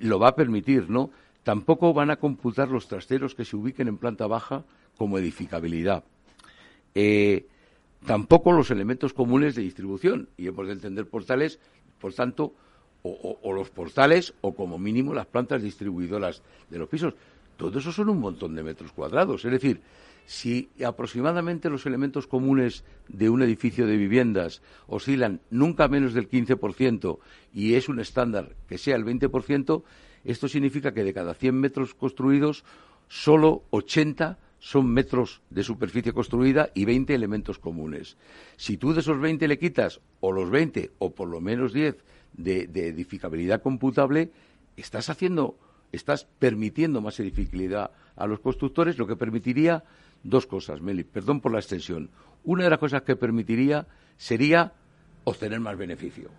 lo 0.00 0.18
va 0.18 0.28
a 0.28 0.36
permitir, 0.36 0.88
¿no? 0.88 1.10
Tampoco 1.44 1.92
van 1.92 2.10
a 2.10 2.16
computar 2.16 2.68
los 2.68 2.88
trasteros 2.88 3.34
que 3.34 3.44
se 3.44 3.56
ubiquen 3.56 3.86
en 3.86 3.98
planta 3.98 4.26
baja 4.26 4.64
como 4.96 5.18
edificabilidad. 5.18 6.02
Eh, 6.94 7.46
tampoco 8.06 8.52
los 8.52 8.70
elementos 8.70 9.12
comunes 9.12 9.54
de 9.54 9.62
distribución. 9.62 10.28
Y 10.36 10.46
hemos 10.46 10.66
de 10.66 10.72
entender 10.72 11.06
portales, 11.06 11.60
por 12.00 12.14
tanto, 12.14 12.54
o, 13.02 13.52
los 13.52 13.68
portales 13.68 14.32
o 14.40 14.54
como 14.54 14.78
mínimo 14.78 15.12
las 15.12 15.26
plantas 15.26 15.62
distribuidoras 15.62 16.42
de 16.70 16.78
los 16.78 16.88
pisos. 16.88 17.14
Todo 17.58 17.78
eso 17.78 17.92
son 17.92 18.08
un 18.08 18.18
montón 18.18 18.54
de 18.54 18.62
metros 18.62 18.92
cuadrados. 18.92 19.44
Es 19.44 19.52
decir, 19.52 19.82
si 20.24 20.70
aproximadamente 20.84 21.68
los 21.68 21.84
elementos 21.84 22.26
comunes 22.26 22.82
de 23.08 23.28
un 23.28 23.42
edificio 23.42 23.86
de 23.86 23.98
viviendas 23.98 24.62
oscilan 24.86 25.40
nunca 25.50 25.86
menos 25.88 26.14
del 26.14 26.30
15% 26.30 27.18
y 27.52 27.74
es 27.74 27.90
un 27.90 28.00
estándar 28.00 28.56
que 28.66 28.78
sea 28.78 28.96
el 28.96 29.04
20%, 29.04 29.82
esto 30.24 30.48
significa 30.48 30.92
que 30.92 31.04
de 31.04 31.14
cada 31.14 31.34
100 31.34 31.54
metros 31.54 31.94
construidos, 31.94 32.64
solo 33.08 33.64
80 33.70 34.38
son 34.58 34.86
metros 34.88 35.42
de 35.50 35.62
superficie 35.62 36.14
construida 36.14 36.70
y 36.74 36.86
20 36.86 37.14
elementos 37.14 37.58
comunes. 37.58 38.16
Si 38.56 38.78
tú 38.78 38.94
de 38.94 39.00
esos 39.00 39.20
20 39.20 39.46
le 39.46 39.58
quitas 39.58 40.00
o 40.20 40.32
los 40.32 40.48
20 40.48 40.92
o 40.98 41.14
por 41.14 41.28
lo 41.28 41.40
menos 41.42 41.74
10 41.74 41.96
de, 42.32 42.66
de 42.66 42.88
edificabilidad 42.88 43.60
computable, 43.60 44.30
estás 44.76 45.10
haciendo, 45.10 45.58
estás 45.92 46.26
permitiendo 46.38 47.02
más 47.02 47.20
edificabilidad 47.20 47.90
a 48.16 48.26
los 48.26 48.40
constructores, 48.40 48.96
lo 48.96 49.06
que 49.06 49.16
permitiría 49.16 49.84
dos 50.22 50.46
cosas, 50.46 50.80
Meli, 50.80 51.04
perdón 51.04 51.42
por 51.42 51.52
la 51.52 51.58
extensión. 51.58 52.08
Una 52.42 52.64
de 52.64 52.70
las 52.70 52.78
cosas 52.78 53.02
que 53.02 53.16
permitiría 53.16 53.86
sería 54.16 54.72
obtener 55.24 55.60
más 55.60 55.76
beneficio. 55.76 56.30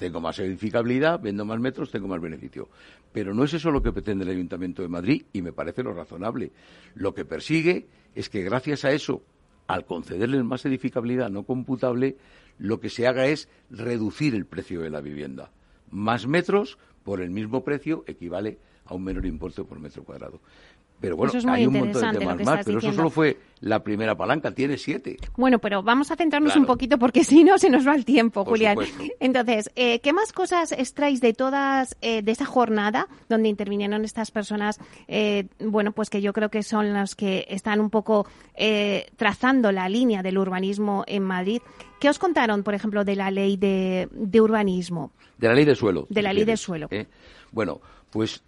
Tengo 0.00 0.18
más 0.18 0.38
edificabilidad, 0.38 1.20
vendo 1.20 1.44
más 1.44 1.60
metros, 1.60 1.90
tengo 1.90 2.08
más 2.08 2.22
beneficio. 2.22 2.70
Pero 3.12 3.34
no 3.34 3.44
es 3.44 3.52
eso 3.52 3.70
lo 3.70 3.82
que 3.82 3.92
pretende 3.92 4.24
el 4.24 4.30
Ayuntamiento 4.30 4.80
de 4.80 4.88
Madrid 4.88 5.24
y 5.34 5.42
me 5.42 5.52
parece 5.52 5.82
lo 5.82 5.92
razonable. 5.92 6.52
Lo 6.94 7.12
que 7.12 7.26
persigue 7.26 7.86
es 8.14 8.30
que 8.30 8.42
gracias 8.42 8.86
a 8.86 8.92
eso, 8.92 9.22
al 9.66 9.84
concederles 9.84 10.42
más 10.42 10.64
edificabilidad 10.64 11.28
no 11.28 11.42
computable, 11.42 12.16
lo 12.56 12.80
que 12.80 12.88
se 12.88 13.06
haga 13.06 13.26
es 13.26 13.50
reducir 13.68 14.34
el 14.34 14.46
precio 14.46 14.80
de 14.80 14.88
la 14.88 15.02
vivienda. 15.02 15.52
Más 15.90 16.26
metros 16.26 16.78
por 17.04 17.20
el 17.20 17.28
mismo 17.28 17.62
precio 17.62 18.02
equivale 18.06 18.58
a 18.86 18.94
un 18.94 19.04
menor 19.04 19.26
importe 19.26 19.62
por 19.64 19.78
metro 19.78 20.02
cuadrado. 20.02 20.40
Pero 21.00 21.16
bueno, 21.16 21.32
hay 21.48 21.66
un 21.66 21.72
montón 21.72 22.12
de 22.12 22.18
temas 22.18 22.44
más, 22.44 22.64
pero 22.64 22.78
eso 22.78 22.92
solo 22.92 23.10
fue 23.10 23.38
la 23.60 23.82
primera 23.82 24.16
palanca, 24.16 24.50
tiene 24.50 24.76
siete. 24.76 25.16
Bueno, 25.36 25.58
pero 25.58 25.82
vamos 25.82 26.10
a 26.10 26.16
centrarnos 26.16 26.56
un 26.56 26.66
poquito 26.66 26.98
porque 26.98 27.24
si 27.24 27.42
no 27.42 27.58
se 27.58 27.70
nos 27.70 27.86
va 27.86 27.94
el 27.94 28.04
tiempo, 28.04 28.44
Julián. 28.44 28.78
Entonces, 29.18 29.70
eh, 29.76 30.00
¿qué 30.00 30.12
más 30.12 30.32
cosas 30.32 30.72
extraéis 30.72 31.20
de 31.20 31.32
todas, 31.32 31.96
eh, 32.02 32.22
de 32.22 32.32
esa 32.32 32.44
jornada 32.44 33.08
donde 33.28 33.48
intervinieron 33.48 34.04
estas 34.04 34.30
personas? 34.30 34.78
Eh, 35.08 35.48
bueno, 35.58 35.92
pues 35.92 36.10
que 36.10 36.20
yo 36.20 36.34
creo 36.34 36.50
que 36.50 36.62
son 36.62 36.92
las 36.92 37.14
que 37.14 37.46
están 37.48 37.80
un 37.80 37.90
poco 37.90 38.26
trazando 39.16 39.72
la 39.72 39.88
línea 39.88 40.22
del 40.22 40.36
urbanismo 40.36 41.04
en 41.06 41.22
Madrid. 41.22 41.62
¿Qué 41.98 42.10
os 42.10 42.18
contaron, 42.18 42.62
por 42.62 42.74
ejemplo, 42.74 43.04
de 43.04 43.16
la 43.16 43.30
ley 43.30 43.56
de, 43.56 44.08
de 44.12 44.40
urbanismo? 44.40 45.12
De 45.38 45.48
la 45.48 45.54
ley 45.54 45.64
de 45.64 45.74
suelo. 45.74 46.06
De 46.10 46.20
la 46.20 46.34
ley 46.34 46.44
de 46.44 46.58
suelo. 46.58 46.88
Bueno, 47.52 47.80
pues 48.10 48.42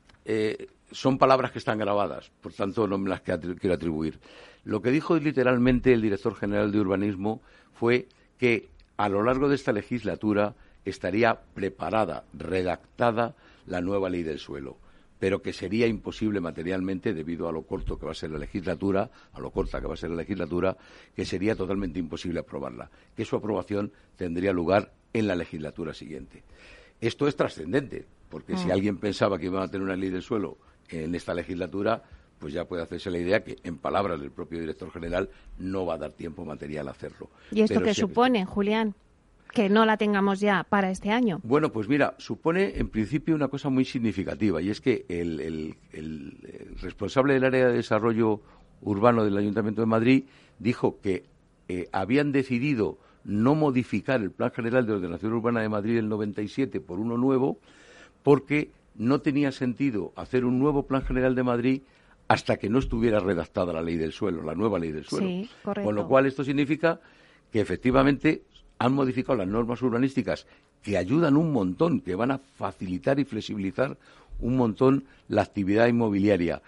son 0.92 1.18
palabras 1.18 1.50
que 1.50 1.58
están 1.58 1.78
grabadas, 1.78 2.30
por 2.40 2.52
tanto 2.52 2.86
no 2.86 2.98
me 2.98 3.10
las 3.10 3.22
quiero 3.22 3.74
atribuir. 3.74 4.20
Lo 4.64 4.80
que 4.80 4.90
dijo 4.90 5.16
literalmente 5.16 5.92
el 5.92 6.02
director 6.02 6.34
general 6.34 6.70
de 6.70 6.80
urbanismo 6.80 7.40
fue 7.72 8.08
que 8.38 8.68
a 8.96 9.08
lo 9.08 9.22
largo 9.22 9.48
de 9.48 9.56
esta 9.56 9.72
legislatura 9.72 10.54
estaría 10.84 11.40
preparada, 11.54 12.24
redactada 12.32 13.34
la 13.66 13.80
nueva 13.80 14.10
ley 14.10 14.22
del 14.22 14.38
suelo, 14.38 14.76
pero 15.18 15.42
que 15.42 15.52
sería 15.52 15.86
imposible 15.86 16.40
materialmente 16.40 17.14
debido 17.14 17.48
a 17.48 17.52
lo 17.52 17.62
corto 17.62 17.98
que 17.98 18.06
va 18.06 18.12
a 18.12 18.16
ser 18.16 18.30
la 18.30 18.38
legislatura, 18.38 19.10
a 19.32 19.40
lo 19.40 19.50
corta 19.50 19.80
que 19.80 19.86
va 19.86 19.94
a 19.94 19.96
ser 19.96 20.10
la 20.10 20.16
legislatura, 20.16 20.76
que 21.14 21.24
sería 21.24 21.54
totalmente 21.54 21.98
imposible 21.98 22.40
aprobarla, 22.40 22.90
que 23.16 23.24
su 23.24 23.36
aprobación 23.36 23.92
tendría 24.16 24.52
lugar 24.52 24.92
en 25.12 25.26
la 25.26 25.36
legislatura 25.36 25.94
siguiente. 25.94 26.42
Esto 27.00 27.26
es 27.26 27.36
trascendente, 27.36 28.06
porque 28.28 28.56
si 28.56 28.68
mm. 28.68 28.72
alguien 28.72 28.96
pensaba 28.98 29.38
que 29.38 29.46
iba 29.46 29.62
a 29.62 29.68
tener 29.68 29.84
una 29.84 29.96
ley 29.96 30.10
del 30.10 30.22
suelo 30.22 30.58
en 30.88 31.14
esta 31.14 31.34
legislatura, 31.34 32.02
pues 32.38 32.52
ya 32.52 32.64
puede 32.64 32.82
hacerse 32.82 33.10
la 33.10 33.18
idea 33.18 33.44
que, 33.44 33.56
en 33.62 33.78
palabras 33.78 34.20
del 34.20 34.32
propio 34.32 34.58
director 34.58 34.90
general, 34.90 35.30
no 35.58 35.86
va 35.86 35.94
a 35.94 35.98
dar 35.98 36.12
tiempo 36.12 36.44
material 36.44 36.88
a 36.88 36.90
hacerlo. 36.90 37.30
¿Y 37.52 37.60
esto 37.60 37.80
qué 37.80 37.94
supone, 37.94 38.44
Julián? 38.44 38.94
Que 39.52 39.68
no 39.68 39.86
la 39.86 39.96
tengamos 39.96 40.40
ya 40.40 40.64
para 40.64 40.90
este 40.90 41.10
año. 41.10 41.40
Bueno, 41.44 41.70
pues 41.70 41.88
mira, 41.88 42.16
supone 42.18 42.78
en 42.78 42.88
principio 42.88 43.34
una 43.34 43.48
cosa 43.48 43.68
muy 43.68 43.84
significativa 43.84 44.60
y 44.60 44.70
es 44.70 44.80
que 44.80 45.04
el, 45.08 45.76
responsable 46.80 47.34
del 47.34 47.44
área 47.44 47.68
de 47.68 47.74
desarrollo 47.74 48.40
urbano 48.80 49.24
del 49.24 49.36
Ayuntamiento 49.36 49.82
de 49.82 49.86
Madrid 49.86 50.24
dijo 50.58 50.98
que 51.00 51.26
eh, 51.68 51.88
habían 51.92 52.32
decidido 52.32 52.98
no 53.24 53.54
modificar 53.54 54.20
el 54.20 54.32
Plan 54.32 54.50
General 54.50 54.84
de 54.84 54.94
Ordenación 54.94 55.32
Urbana 55.32 55.60
de 55.60 55.68
Madrid 55.68 55.94
del 55.94 56.08
97 56.08 56.80
por 56.80 56.98
uno 56.98 57.16
nuevo 57.16 57.58
porque 58.22 58.70
no 58.94 59.20
tenía 59.20 59.52
sentido 59.52 60.12
hacer 60.16 60.44
un 60.44 60.58
nuevo 60.58 60.86
Plan 60.86 61.02
General 61.02 61.34
de 61.34 61.42
Madrid 61.42 61.82
hasta 62.28 62.56
que 62.56 62.68
no 62.68 62.78
estuviera 62.78 63.20
redactada 63.20 63.72
la 63.72 63.82
ley 63.82 63.96
del 63.96 64.12
suelo, 64.12 64.42
la 64.42 64.54
nueva 64.54 64.78
ley 64.78 64.92
del 64.92 65.04
suelo. 65.04 65.46
Con 65.62 65.94
lo 65.94 66.08
cual 66.08 66.26
esto 66.26 66.44
significa 66.44 67.00
que 67.50 67.60
efectivamente 67.60 68.42
han 68.78 68.94
modificado 68.94 69.36
las 69.36 69.48
normas 69.48 69.82
urbanísticas 69.82 70.46
que 70.82 70.96
ayudan 70.96 71.36
un 71.36 71.52
montón, 71.52 72.00
que 72.00 72.14
van 72.14 72.30
a 72.32 72.38
facilitar 72.38 73.20
y 73.20 73.24
flexibilizar 73.24 73.96
un 74.40 74.56
montón 74.56 75.04
la 75.28 75.42
actividad 75.42 75.86
inmobiliaria, 75.86 76.62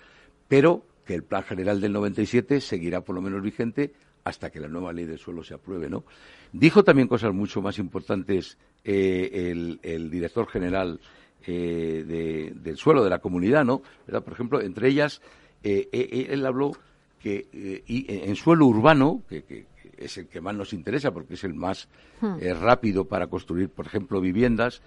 pero 0.48 0.84
que 1.04 1.14
el 1.14 1.24
Plan 1.24 1.42
General 1.42 1.80
del 1.80 1.92
97 1.92 2.60
seguirá 2.60 3.00
por 3.00 3.14
lo 3.14 3.22
menos 3.22 3.42
vigente 3.42 3.92
hasta 4.22 4.50
que 4.50 4.60
la 4.60 4.68
nueva 4.68 4.92
ley 4.92 5.04
del 5.04 5.18
suelo 5.18 5.42
se 5.42 5.54
apruebe, 5.54 5.90
¿no? 5.90 6.04
Dijo 6.52 6.84
también 6.84 7.08
cosas 7.08 7.34
mucho 7.34 7.60
más 7.60 7.78
importantes 7.78 8.56
eh, 8.84 9.78
el 9.82 10.10
director 10.10 10.46
general 10.46 11.00
eh, 11.46 12.52
del 12.54 12.76
suelo 12.76 13.04
de 13.04 13.10
la 13.10 13.18
comunidad, 13.18 13.64
¿no? 13.64 13.82
Por 14.06 14.32
ejemplo, 14.32 14.60
entre 14.60 14.88
ellas, 14.88 15.20
eh, 15.62 15.88
eh, 15.92 16.28
él 16.30 16.44
habló 16.46 16.72
que 17.20 17.82
en 17.86 18.36
suelo 18.36 18.66
urbano, 18.66 19.22
que, 19.28 19.66
es 19.96 20.18
el 20.18 20.26
que 20.26 20.40
más 20.42 20.54
nos 20.54 20.72
interesa 20.74 21.10
porque 21.12 21.34
es 21.34 21.44
el 21.44 21.54
más 21.54 21.88
hmm. 22.20 22.36
rápido 22.60 23.06
para 23.06 23.28
construir, 23.28 23.70
por 23.70 23.86
ejemplo, 23.86 24.20
viviendas, 24.20 24.82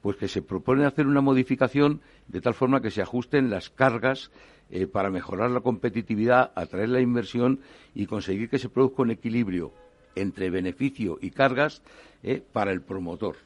pues 0.00 0.16
que 0.16 0.28
se 0.28 0.40
propone 0.40 0.86
hacer 0.86 1.06
una 1.06 1.20
modificación 1.20 2.00
de 2.28 2.40
tal 2.40 2.54
forma 2.54 2.80
que 2.80 2.90
se 2.90 3.02
ajusten 3.02 3.50
las 3.50 3.68
cargas 3.68 4.30
para 4.92 5.10
mejorar 5.10 5.50
la 5.50 5.60
competitividad, 5.60 6.52
atraer 6.54 6.88
la 6.88 7.02
inversión 7.02 7.60
y 7.94 8.06
conseguir 8.06 8.48
que 8.48 8.58
se 8.58 8.70
produzca 8.70 9.02
un 9.02 9.10
equilibrio 9.10 9.74
entre 10.14 10.48
beneficio 10.48 11.18
y 11.20 11.30
cargas 11.30 11.82
para 12.52 12.72
el 12.72 12.80
promotor. 12.80 13.36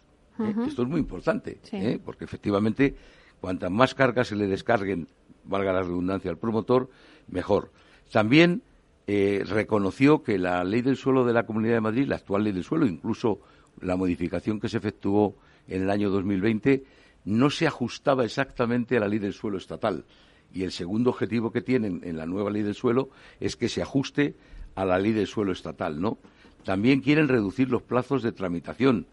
¿Eh? 0.40 0.54
Esto 0.66 0.82
es 0.82 0.88
muy 0.88 1.00
importante, 1.00 1.60
¿eh? 1.72 1.98
porque 2.04 2.24
efectivamente, 2.24 2.94
cuantas 3.40 3.70
más 3.70 3.94
cargas 3.94 4.28
se 4.28 4.36
le 4.36 4.46
descarguen, 4.46 5.08
valga 5.44 5.72
la 5.72 5.82
redundancia, 5.82 6.30
al 6.30 6.38
promotor, 6.38 6.90
mejor. 7.28 7.70
También 8.10 8.62
eh, 9.06 9.42
reconoció 9.46 10.22
que 10.22 10.38
la 10.38 10.64
ley 10.64 10.82
del 10.82 10.96
suelo 10.96 11.24
de 11.24 11.32
la 11.32 11.46
Comunidad 11.46 11.74
de 11.74 11.80
Madrid, 11.80 12.08
la 12.08 12.16
actual 12.16 12.44
ley 12.44 12.52
del 12.52 12.64
suelo, 12.64 12.86
incluso 12.86 13.40
la 13.80 13.96
modificación 13.96 14.60
que 14.60 14.68
se 14.68 14.78
efectuó 14.78 15.36
en 15.68 15.82
el 15.82 15.90
año 15.90 16.10
2020, 16.10 16.84
no 17.24 17.50
se 17.50 17.66
ajustaba 17.66 18.24
exactamente 18.24 18.96
a 18.96 19.00
la 19.00 19.08
ley 19.08 19.18
del 19.18 19.32
suelo 19.32 19.58
estatal. 19.58 20.04
Y 20.52 20.62
el 20.62 20.72
segundo 20.72 21.10
objetivo 21.10 21.50
que 21.50 21.62
tienen 21.62 22.00
en 22.04 22.16
la 22.16 22.26
nueva 22.26 22.50
ley 22.50 22.62
del 22.62 22.74
suelo 22.74 23.10
es 23.40 23.56
que 23.56 23.68
se 23.68 23.82
ajuste 23.82 24.36
a 24.74 24.84
la 24.84 24.98
ley 24.98 25.12
del 25.12 25.26
suelo 25.26 25.52
estatal, 25.52 26.00
¿no? 26.00 26.18
También 26.64 27.00
quieren 27.00 27.28
reducir 27.28 27.70
los 27.70 27.82
plazos 27.82 28.22
de 28.22 28.32
tramitación 28.32 29.06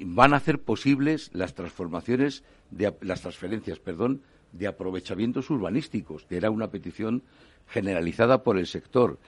van 0.00 0.32
a 0.32 0.36
hacer 0.36 0.60
posibles 0.60 1.30
las 1.32 1.54
transformaciones, 1.54 2.44
de, 2.70 2.94
las 3.00 3.22
transferencias, 3.22 3.78
perdón, 3.78 4.22
de 4.52 4.66
aprovechamientos 4.66 5.50
urbanísticos, 5.50 6.24
que 6.24 6.36
era 6.36 6.50
una 6.50 6.70
petición 6.70 7.22
generalizada 7.66 8.42
por 8.42 8.58
el 8.58 8.66
sector. 8.66 9.18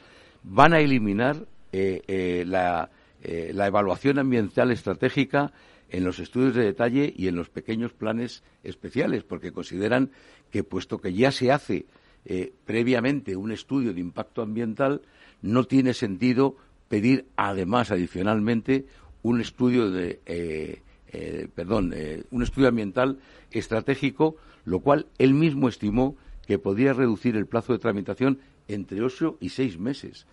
Van 0.43 0.73
a 0.73 0.81
eliminar 0.81 1.47
eh, 1.73 2.03
eh, 2.07 2.45
la, 2.47 2.91
eh, 3.23 3.53
la, 3.55 3.67
evaluación 3.67 4.19
ambiental 4.19 4.71
estratégica 4.71 5.53
en 5.91 6.05
los 6.05 6.19
estudios 6.19 6.55
de 6.55 6.65
detalle 6.65 7.13
y 7.15 7.29
en 7.29 7.37
los 7.37 7.51
pequeños 7.51 7.93
planes 7.93 8.43
especiales, 8.63 9.25
porque 9.25 9.53
consideran 9.53 10.11
que 10.51 10.65
puesto 10.65 10.99
que 10.99 11.13
ya 11.13 11.33
se 11.33 11.53
hace 11.53 11.87
previamente 12.67 13.35
un 13.35 13.51
estudio 13.51 13.95
de 13.95 14.01
impacto 14.01 14.43
ambiental, 14.43 15.01
no 15.41 15.65
tiene 15.65 15.95
sentido 15.95 16.57
pedir 16.91 17.27
además 17.37 17.91
adicionalmente 17.91 18.85
un 19.23 19.41
estudio 19.41 19.91
de 19.91 20.21
eh, 20.27 20.83
eh, 21.13 21.49
perdón 21.55 21.93
un 22.31 22.43
estudio 22.43 22.69
ambiental 22.69 23.19
estratégico, 23.51 24.37
lo 24.65 24.81
cual 24.81 25.07
él 25.19 25.35
mismo 25.35 25.69
estimó 25.69 26.17
que 26.47 26.59
podría 26.59 26.93
reducir 26.93 27.37
el 27.37 27.47
plazo 27.47 27.73
de 27.73 27.79
tramitación 27.79 28.39
entre 28.69 29.03
ocho 29.03 29.37
y 29.41 29.49
seis 29.49 29.79
meses. 29.79 30.27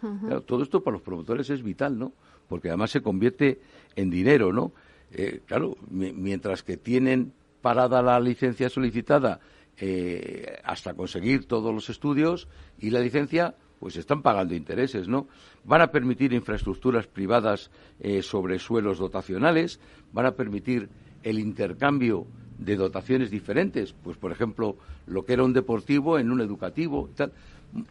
todo 0.45 0.63
esto 0.63 0.83
para 0.83 0.95
los 0.95 1.01
promotores 1.01 1.49
es 1.49 1.63
vital, 1.63 1.97
¿no? 1.97 2.13
Porque 2.47 2.69
además 2.69 2.91
se 2.91 3.01
convierte 3.01 3.59
en 3.95 4.09
dinero, 4.09 4.53
¿no? 4.53 4.73
Eh, 5.11 5.41
claro, 5.45 5.77
mientras 5.89 6.63
que 6.63 6.77
tienen 6.77 7.33
parada 7.61 8.01
la 8.01 8.19
licencia 8.19 8.69
solicitada 8.69 9.39
eh, 9.77 10.59
hasta 10.63 10.93
conseguir 10.95 11.45
todos 11.45 11.73
los 11.73 11.89
estudios 11.89 12.47
y 12.79 12.89
la 12.89 12.99
licencia, 12.99 13.55
pues 13.79 13.95
están 13.95 14.21
pagando 14.21 14.55
intereses, 14.55 15.07
¿no? 15.07 15.27
Van 15.63 15.81
a 15.81 15.91
permitir 15.91 16.33
infraestructuras 16.33 17.07
privadas 17.07 17.69
eh, 17.99 18.21
sobre 18.21 18.59
suelos 18.59 18.97
dotacionales, 18.97 19.79
van 20.13 20.25
a 20.25 20.31
permitir 20.31 20.89
el 21.23 21.39
intercambio 21.39 22.25
de 22.57 22.75
dotaciones 22.75 23.29
diferentes, 23.29 23.93
pues 23.93 24.17
por 24.17 24.31
ejemplo, 24.31 24.77
lo 25.05 25.23
que 25.23 25.33
era 25.33 25.43
un 25.43 25.53
deportivo 25.53 26.17
en 26.17 26.31
un 26.31 26.41
educativo, 26.41 27.09
tal. 27.15 27.31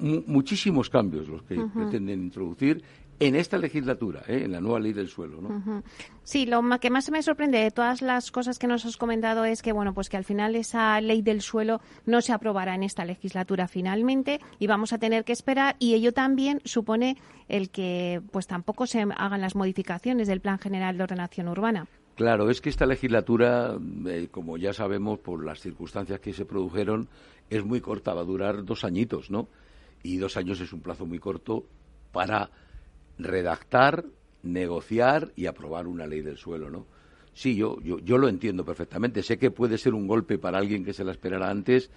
muchísimos 0.01 0.91
cambios 0.91 1.29
los 1.29 1.43
que 1.43 1.57
pretenden 1.73 2.25
introducir 2.25 2.83
en 3.19 3.35
esta 3.35 3.59
legislatura, 3.59 4.23
¿eh? 4.29 4.43
en 4.45 4.53
la 4.53 4.61
nueva 4.61 4.81
ley 4.81 4.93
del 4.93 5.09
suelo. 5.09 5.41
¿no? 5.41 5.83
Sí, 6.23 6.47
lo 6.47 6.63
que 6.81 6.91
más 6.91 7.11
me 7.11 7.23
sorprende 7.23 7.59
de 7.59 7.71
todas 7.71 8.03
las 8.03 8.31
cosas 8.31 8.59
que 8.59 8.67
nos 8.67 8.85
has 8.85 8.97
comentado 8.97 9.45
es 9.45 9.63
que, 9.63 9.73
bueno, 9.73 9.95
pues 9.95 10.09
que 10.09 10.17
al 10.17 10.25
final 10.25 10.55
esa 10.55 11.01
ley 11.01 11.23
del 11.23 11.41
suelo 11.41 11.81
no 12.05 12.21
se 12.21 12.33
aprobará 12.33 12.75
en 12.75 12.83
esta 12.83 13.05
legislatura 13.05 13.69
finalmente 13.69 14.41
y 14.59 14.67
vamos 14.67 14.93
a 14.93 14.99
tener 14.99 15.25
que 15.25 15.33
esperar 15.33 15.77
y 15.79 15.95
ello 15.95 16.13
también 16.13 16.61
supone 16.65 17.17
el 17.49 17.71
que 17.71 18.21
pues 18.33 18.47
tampoco 18.47 18.87
se 18.87 19.01
hagan 19.01 19.41
las 19.41 19.55
modificaciones 19.55 20.29
del 20.29 20.41
Plan 20.41 20.59
General 20.59 20.97
de 20.97 21.05
Ordenación 21.05 21.49
Urbana. 21.49 21.87
Claro, 22.17 22.51
es 22.51 22.63
que 22.63 22.71
esta 22.71 22.87
legislatura, 22.87 23.77
eh, 24.07 24.29
como 24.31 24.57
ya 24.57 24.73
sabemos 24.73 25.19
por 25.19 25.45
las 25.45 25.61
circunstancias 25.61 26.19
que 26.19 26.33
se 26.33 26.47
produjeron, 26.47 27.09
es 27.51 27.63
muy 27.65 27.81
corta, 27.83 28.15
va 28.15 28.23
a 28.23 28.25
durar 28.25 28.65
dos 28.65 28.85
añitos, 28.85 29.31
¿no? 29.31 29.49
Y 30.03 30.17
dos 30.17 30.39
años 30.39 30.61
es 30.61 30.73
un 30.73 30.81
plazo 30.81 31.05
muy 31.05 31.19
corto 31.19 31.67
para 32.13 32.51
redactar, 33.19 34.05
negociar 34.43 35.33
y 35.37 35.47
aprobar 35.47 35.87
una 35.87 36.07
ley 36.07 36.23
del 36.23 36.37
suelo, 36.37 36.71
¿no? 36.71 36.87
Sí, 37.33 37.55
yo, 37.55 37.81
yo, 37.83 37.99
yo 37.99 38.17
lo 38.17 38.29
entiendo 38.29 38.65
perfectamente. 38.65 39.23
Sé 39.23 39.39
que 39.39 39.51
puede 39.51 39.77
ser 39.77 39.95
un 39.95 40.07
golpe 40.07 40.39
para 40.39 40.59
alguien 40.59 40.85
que 40.85 40.95
se 40.95 41.05
la 41.05 41.13
esperara 41.13 41.51
antes, 41.51 41.91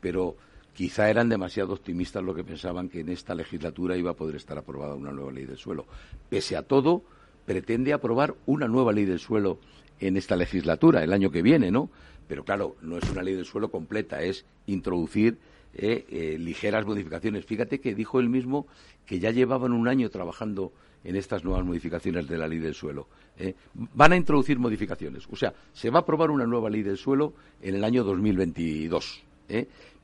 pero 0.00 0.36
quizá 0.72 1.10
eran 1.10 1.28
demasiado 1.28 1.74
optimistas 1.74 2.22
los 2.22 2.34
que 2.34 2.44
pensaban 2.44 2.88
que 2.88 3.00
en 3.00 3.10
esta 3.10 3.34
legislatura 3.34 3.96
iba 3.96 4.12
a 4.12 4.14
poder 4.14 4.36
estar 4.36 4.56
aprobada 4.56 4.94
una 4.94 5.12
nueva 5.12 5.32
ley 5.32 5.44
del 5.44 5.58
suelo. 5.58 5.86
Pese 6.30 6.56
a 6.56 6.62
todo, 6.62 7.02
pretende 7.44 7.92
aprobar 7.92 8.34
una 8.46 8.68
nueva 8.68 8.92
ley 8.92 9.04
del 9.04 9.18
suelo 9.18 9.58
en 10.00 10.16
esta 10.16 10.36
legislatura, 10.36 11.02
el 11.02 11.12
año 11.12 11.30
que 11.30 11.42
viene, 11.42 11.70
¿no? 11.70 11.90
Pero 12.28 12.44
claro, 12.44 12.76
no 12.82 12.98
es 12.98 13.08
una 13.10 13.22
ley 13.22 13.34
del 13.34 13.44
suelo 13.44 13.70
completa, 13.70 14.22
es 14.22 14.44
introducir 14.66 15.38
eh, 15.78 16.06
eh, 16.08 16.38
ligeras 16.38 16.86
modificaciones. 16.86 17.44
Fíjate 17.44 17.80
que 17.80 17.94
dijo 17.94 18.18
él 18.18 18.30
mismo 18.30 18.66
que 19.04 19.18
ya 19.18 19.30
llevaban 19.30 19.72
un 19.72 19.88
año 19.88 20.08
trabajando 20.08 20.72
en 21.04 21.16
estas 21.16 21.44
nuevas 21.44 21.66
modificaciones 21.66 22.26
de 22.28 22.38
la 22.38 22.48
ley 22.48 22.58
del 22.58 22.74
suelo. 22.74 23.08
Eh. 23.36 23.54
Van 23.74 24.12
a 24.12 24.16
introducir 24.16 24.58
modificaciones. 24.58 25.26
O 25.30 25.36
sea, 25.36 25.52
se 25.74 25.90
va 25.90 25.98
a 25.98 26.02
aprobar 26.02 26.30
una 26.30 26.46
nueva 26.46 26.70
ley 26.70 26.82
del 26.82 26.96
suelo 26.96 27.34
en 27.60 27.74
el 27.74 27.84
año 27.84 28.04
2022, 28.04 29.22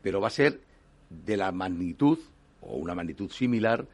pero 0.03 0.21
va 0.21 0.27
a 0.27 0.31
ser 0.31 0.61
de 1.09 1.39
la 1.39 1.51
magnitud 1.53 2.19
o 2.61 2.77
una 2.77 2.95
magnitud 2.95 3.31
similar 3.31 3.87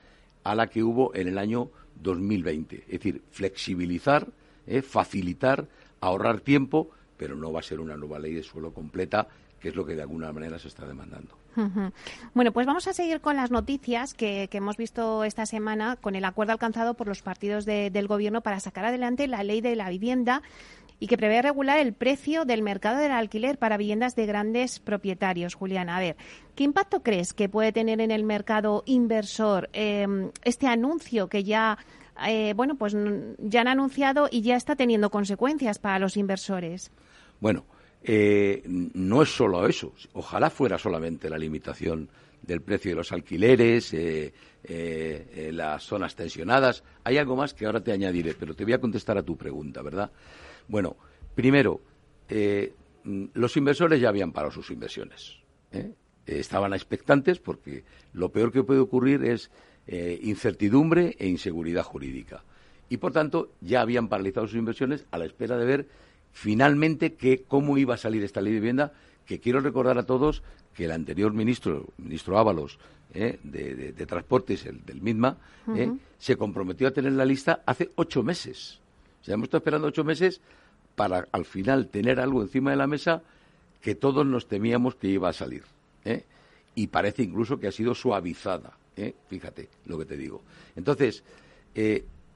a 0.42 0.56
la 0.56 0.66
que 0.66 0.82
hubo 0.82 1.14
en 1.14 1.28
el 1.28 1.38
año 1.38 1.70
2020. 2.02 2.74
Es 2.74 2.90
decir, 2.90 3.22
flexibilizar, 3.30 4.26
facilitar, 4.82 5.68
ahorrar 6.00 6.40
tiempo, 6.40 6.90
pero 7.16 7.36
no 7.36 7.52
va 7.52 7.60
a 7.60 7.62
ser 7.62 7.78
una 7.78 7.96
nueva 7.96 8.18
ley 8.18 8.34
de 8.34 8.42
suelo 8.42 8.72
completa, 8.72 9.28
que 9.60 9.68
es 9.68 9.76
lo 9.76 9.84
que 9.84 9.94
de 9.94 10.02
alguna 10.02 10.32
manera 10.32 10.58
se 10.58 10.68
está 10.68 10.86
demandando. 10.86 11.36
Bueno, 12.34 12.52
pues 12.52 12.66
vamos 12.66 12.86
a 12.86 12.92
seguir 12.92 13.20
con 13.20 13.34
las 13.34 13.50
noticias 13.50 14.14
que, 14.14 14.48
hemos 14.52 14.76
visto 14.76 15.24
esta 15.24 15.44
semana 15.44 15.96
con 15.96 16.14
el 16.14 16.24
acuerdo 16.24 16.52
alcanzado 16.52 16.94
por 16.94 17.08
los 17.08 17.22
partidos 17.22 17.64
del 17.64 18.06
Gobierno 18.06 18.42
para 18.42 18.60
sacar 18.60 18.84
adelante 18.84 19.26
la 19.26 19.42
ley 19.42 19.60
de 19.60 19.74
la 19.74 19.88
vivienda 19.88 20.42
y 21.00 21.06
que 21.06 21.16
prevé 21.16 21.42
regular 21.42 21.78
el 21.78 21.92
precio 21.92 22.44
del 22.44 22.62
mercado 22.62 22.98
del 22.98 23.12
alquiler 23.12 23.58
para 23.58 23.76
viviendas 23.76 24.16
de 24.16 24.26
grandes 24.26 24.80
propietarios. 24.80 25.54
Juliana, 25.54 25.96
a 25.96 26.00
ver, 26.00 26.16
¿qué 26.54 26.64
impacto 26.64 27.02
crees 27.02 27.32
que 27.32 27.48
puede 27.48 27.72
tener 27.72 28.00
en 28.00 28.10
el 28.10 28.24
mercado 28.24 28.82
inversor 28.86 29.68
em, 29.72 30.30
este 30.44 30.66
anuncio 30.66 31.28
que 31.28 31.44
ya, 31.44 31.78
eh, 32.26 32.52
bueno, 32.56 32.74
pues 32.76 32.96
ya 33.38 33.60
han 33.60 33.68
anunciado 33.68 34.28
y 34.30 34.42
ya 34.42 34.56
está 34.56 34.74
teniendo 34.74 35.10
consecuencias 35.10 35.78
para 35.78 35.98
los 35.98 36.16
inversores? 36.16 36.90
Bueno, 37.40 37.64
eh, 38.02 38.62
no 38.66 39.22
es 39.22 39.28
solo 39.34 39.66
eso. 39.66 39.92
Ojalá 40.12 40.50
fuera 40.50 40.78
solamente 40.78 41.28
la 41.28 41.38
limitación 41.38 42.08
del 42.42 42.62
precio 42.62 42.92
de 42.92 42.96
los 42.96 43.12
alquileres, 43.12 43.92
eh, 43.92 44.32
eh, 44.64 45.50
las 45.52 45.82
zonas 45.82 46.14
tensionadas. 46.14 46.84
Hay 47.04 47.18
algo 47.18 47.36
más 47.36 47.54
que 47.54 47.66
ahora 47.66 47.82
te 47.82 47.92
añadiré, 47.92 48.34
pero 48.34 48.54
te 48.54 48.64
voy 48.64 48.72
a 48.72 48.80
contestar 48.80 49.18
a 49.18 49.22
tu 49.22 49.36
pregunta, 49.36 49.82
¿verdad? 49.82 50.10
Bueno, 50.68 50.96
primero, 51.34 51.80
los 53.34 53.56
inversores 53.56 54.00
ya 54.00 54.10
habían 54.10 54.32
parado 54.32 54.52
sus 54.52 54.70
inversiones. 54.70 55.38
Estaban 56.26 56.74
expectantes 56.74 57.38
porque 57.38 57.84
lo 58.12 58.30
peor 58.30 58.52
que 58.52 58.62
puede 58.62 58.80
ocurrir 58.80 59.24
es 59.24 59.50
incertidumbre 59.86 61.16
e 61.18 61.26
inseguridad 61.26 61.82
jurídica. 61.82 62.44
Y, 62.90 62.98
por 62.98 63.12
tanto, 63.12 63.52
ya 63.60 63.80
habían 63.80 64.08
paralizado 64.08 64.46
sus 64.46 64.58
inversiones 64.58 65.06
a 65.10 65.18
la 65.18 65.24
espera 65.24 65.56
de 65.56 65.64
ver 65.64 65.88
finalmente 66.38 67.14
que 67.14 67.42
cómo 67.42 67.78
iba 67.78 67.94
a 67.94 67.98
salir 67.98 68.22
esta 68.22 68.40
ley 68.40 68.52
de 68.52 68.60
vivienda, 68.60 68.92
que 69.26 69.40
quiero 69.40 69.58
recordar 69.58 69.98
a 69.98 70.04
todos 70.04 70.44
que 70.72 70.84
el 70.84 70.92
anterior 70.92 71.32
ministro, 71.32 71.86
ministro 71.96 72.38
Ábalos, 72.38 72.78
eh, 73.12 73.40
de, 73.42 74.06
Transportes, 74.06 74.64
el 74.64 74.84
del 74.84 75.02
MITMA, 75.02 75.36
eh, 75.74 75.90
se 76.16 76.36
comprometió 76.36 76.86
a 76.86 76.92
tener 76.92 77.12
la 77.14 77.24
lista 77.24 77.64
hace 77.66 77.90
ocho 77.96 78.22
meses. 78.22 78.78
O 79.20 79.24
sea, 79.24 79.34
hemos 79.34 79.46
estado 79.46 79.58
esperando 79.58 79.88
ocho 79.88 80.04
meses 80.04 80.40
para 80.94 81.26
al 81.32 81.44
final 81.44 81.88
tener 81.88 82.20
algo 82.20 82.40
encima 82.40 82.70
de 82.70 82.76
la 82.76 82.86
mesa 82.86 83.22
que 83.80 83.96
todos 83.96 84.24
nos 84.24 84.46
temíamos 84.46 84.94
que 84.94 85.08
iba 85.08 85.28
a 85.28 85.32
salir. 85.32 85.64
Eh, 86.04 86.24
y 86.76 86.86
parece 86.86 87.24
incluso 87.24 87.58
que 87.58 87.66
ha 87.66 87.72
sido 87.72 87.96
suavizada. 87.96 88.78
Fíjate 89.28 89.68
lo 89.86 89.98
que 89.98 90.04
te 90.04 90.16
digo. 90.16 90.42
Entonces, 90.74 91.22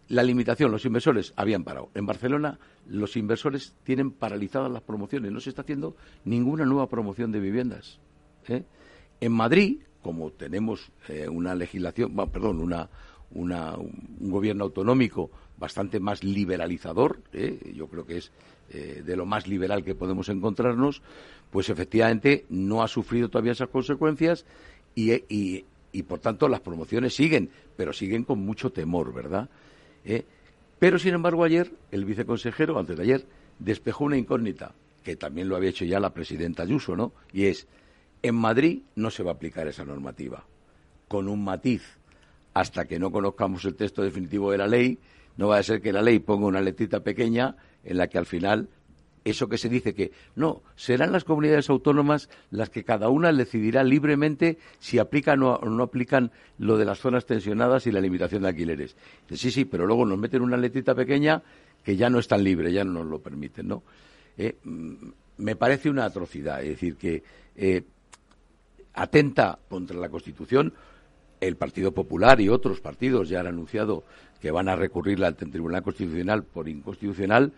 la 0.08 0.22
limitación, 0.22 0.70
los 0.70 0.84
inversores 0.84 1.32
habían 1.36 1.64
parado. 1.64 1.90
En 1.94 2.06
Barcelona 2.06 2.58
los 2.86 3.16
inversores 3.16 3.74
tienen 3.84 4.10
paralizadas 4.10 4.70
las 4.70 4.82
promociones, 4.82 5.32
no 5.32 5.40
se 5.40 5.50
está 5.50 5.62
haciendo 5.62 5.96
ninguna 6.24 6.64
nueva 6.64 6.88
promoción 6.88 7.32
de 7.32 7.40
viviendas. 7.40 7.98
¿eh? 8.48 8.64
En 9.20 9.32
Madrid, 9.32 9.80
como 10.02 10.30
tenemos 10.32 10.90
eh, 11.08 11.28
una 11.28 11.54
legislación, 11.54 12.14
perdón, 12.30 12.60
una, 12.60 12.88
un 13.30 14.30
gobierno 14.30 14.64
autonómico 14.64 15.30
bastante 15.56 16.00
más 16.00 16.24
liberalizador, 16.24 17.20
¿eh? 17.32 17.72
yo 17.74 17.86
creo 17.86 18.04
que 18.04 18.18
es 18.18 18.32
de 18.72 19.16
lo 19.16 19.26
más 19.26 19.46
liberal 19.46 19.84
que 19.84 19.94
podemos 19.94 20.30
encontrarnos, 20.30 21.02
pues 21.50 21.68
efectivamente 21.68 22.46
no 22.48 22.82
ha 22.82 22.88
sufrido 22.88 23.28
todavía 23.28 23.52
esas 23.52 23.68
consecuencias 23.68 24.46
y, 24.94 25.12
y 25.92 26.02
por 26.04 26.20
tanto 26.20 26.48
las 26.48 26.60
promociones 26.60 27.14
siguen, 27.14 27.50
pero 27.76 27.92
siguen 27.92 28.24
con 28.24 28.38
mucho 28.38 28.72
temor, 28.72 29.12
¿verdad? 29.12 29.50
¿Eh? 30.04 30.24
Pero, 30.78 30.98
sin 30.98 31.14
embargo, 31.14 31.44
ayer 31.44 31.72
el 31.90 32.04
viceconsejero, 32.04 32.78
antes 32.78 32.96
de 32.96 33.02
ayer, 33.02 33.24
despejó 33.58 34.04
una 34.04 34.16
incógnita, 34.16 34.72
que 35.04 35.16
también 35.16 35.48
lo 35.48 35.56
había 35.56 35.70
hecho 35.70 35.84
ya 35.84 36.00
la 36.00 36.12
presidenta 36.12 36.64
Ayuso, 36.64 36.96
¿no? 36.96 37.12
Y 37.32 37.46
es, 37.46 37.66
en 38.22 38.34
Madrid 38.34 38.82
no 38.96 39.10
se 39.10 39.22
va 39.22 39.32
a 39.32 39.34
aplicar 39.34 39.66
esa 39.68 39.84
normativa, 39.84 40.44
con 41.08 41.28
un 41.28 41.44
matiz. 41.44 41.82
Hasta 42.54 42.84
que 42.84 42.98
no 42.98 43.10
conozcamos 43.10 43.64
el 43.64 43.76
texto 43.76 44.02
definitivo 44.02 44.50
de 44.50 44.58
la 44.58 44.66
ley, 44.66 44.98
no 45.36 45.48
va 45.48 45.58
a 45.58 45.62
ser 45.62 45.80
que 45.80 45.92
la 45.92 46.02
ley 46.02 46.18
ponga 46.18 46.46
una 46.46 46.60
letrita 46.60 47.00
pequeña 47.00 47.56
en 47.84 47.96
la 47.96 48.08
que 48.08 48.18
al 48.18 48.26
final 48.26 48.68
eso 49.24 49.48
que 49.48 49.58
se 49.58 49.68
dice 49.68 49.94
que 49.94 50.12
no, 50.34 50.62
serán 50.74 51.12
las 51.12 51.24
comunidades 51.24 51.70
autónomas 51.70 52.28
las 52.50 52.70
que 52.70 52.84
cada 52.84 53.08
una 53.08 53.32
decidirá 53.32 53.84
libremente 53.84 54.58
si 54.78 54.98
aplican 54.98 55.42
o 55.42 55.58
no 55.58 55.82
aplican 55.82 56.32
lo 56.58 56.76
de 56.76 56.84
las 56.84 56.98
zonas 56.98 57.26
tensionadas 57.26 57.86
y 57.86 57.92
la 57.92 58.00
limitación 58.00 58.42
de 58.42 58.48
alquileres. 58.48 58.96
Sí, 59.30 59.50
sí, 59.50 59.64
pero 59.64 59.86
luego 59.86 60.04
nos 60.04 60.18
meten 60.18 60.42
una 60.42 60.56
letrita 60.56 60.94
pequeña 60.94 61.42
que 61.84 61.96
ya 61.96 62.10
no 62.10 62.18
es 62.18 62.28
tan 62.28 62.42
libre, 62.42 62.72
ya 62.72 62.84
no 62.84 62.92
nos 62.92 63.06
lo 63.06 63.20
permiten, 63.20 63.68
¿no? 63.68 63.82
Eh, 64.36 64.56
mm, 64.64 64.94
me 65.38 65.56
parece 65.56 65.90
una 65.90 66.04
atrocidad, 66.04 66.62
es 66.62 66.70
decir, 66.70 66.96
que 66.96 67.22
eh, 67.56 67.82
atenta 68.94 69.58
contra 69.68 69.98
la 69.98 70.08
Constitución. 70.08 70.72
El 71.40 71.56
Partido 71.56 71.92
Popular 71.92 72.40
y 72.40 72.48
otros 72.48 72.80
partidos 72.80 73.28
ya 73.28 73.40
han 73.40 73.48
anunciado 73.48 74.04
que 74.40 74.52
van 74.52 74.68
a 74.68 74.76
recurrir 74.76 75.24
al 75.24 75.34
Tribunal 75.34 75.82
Constitucional 75.82 76.44
por 76.44 76.68
inconstitucional 76.68 77.52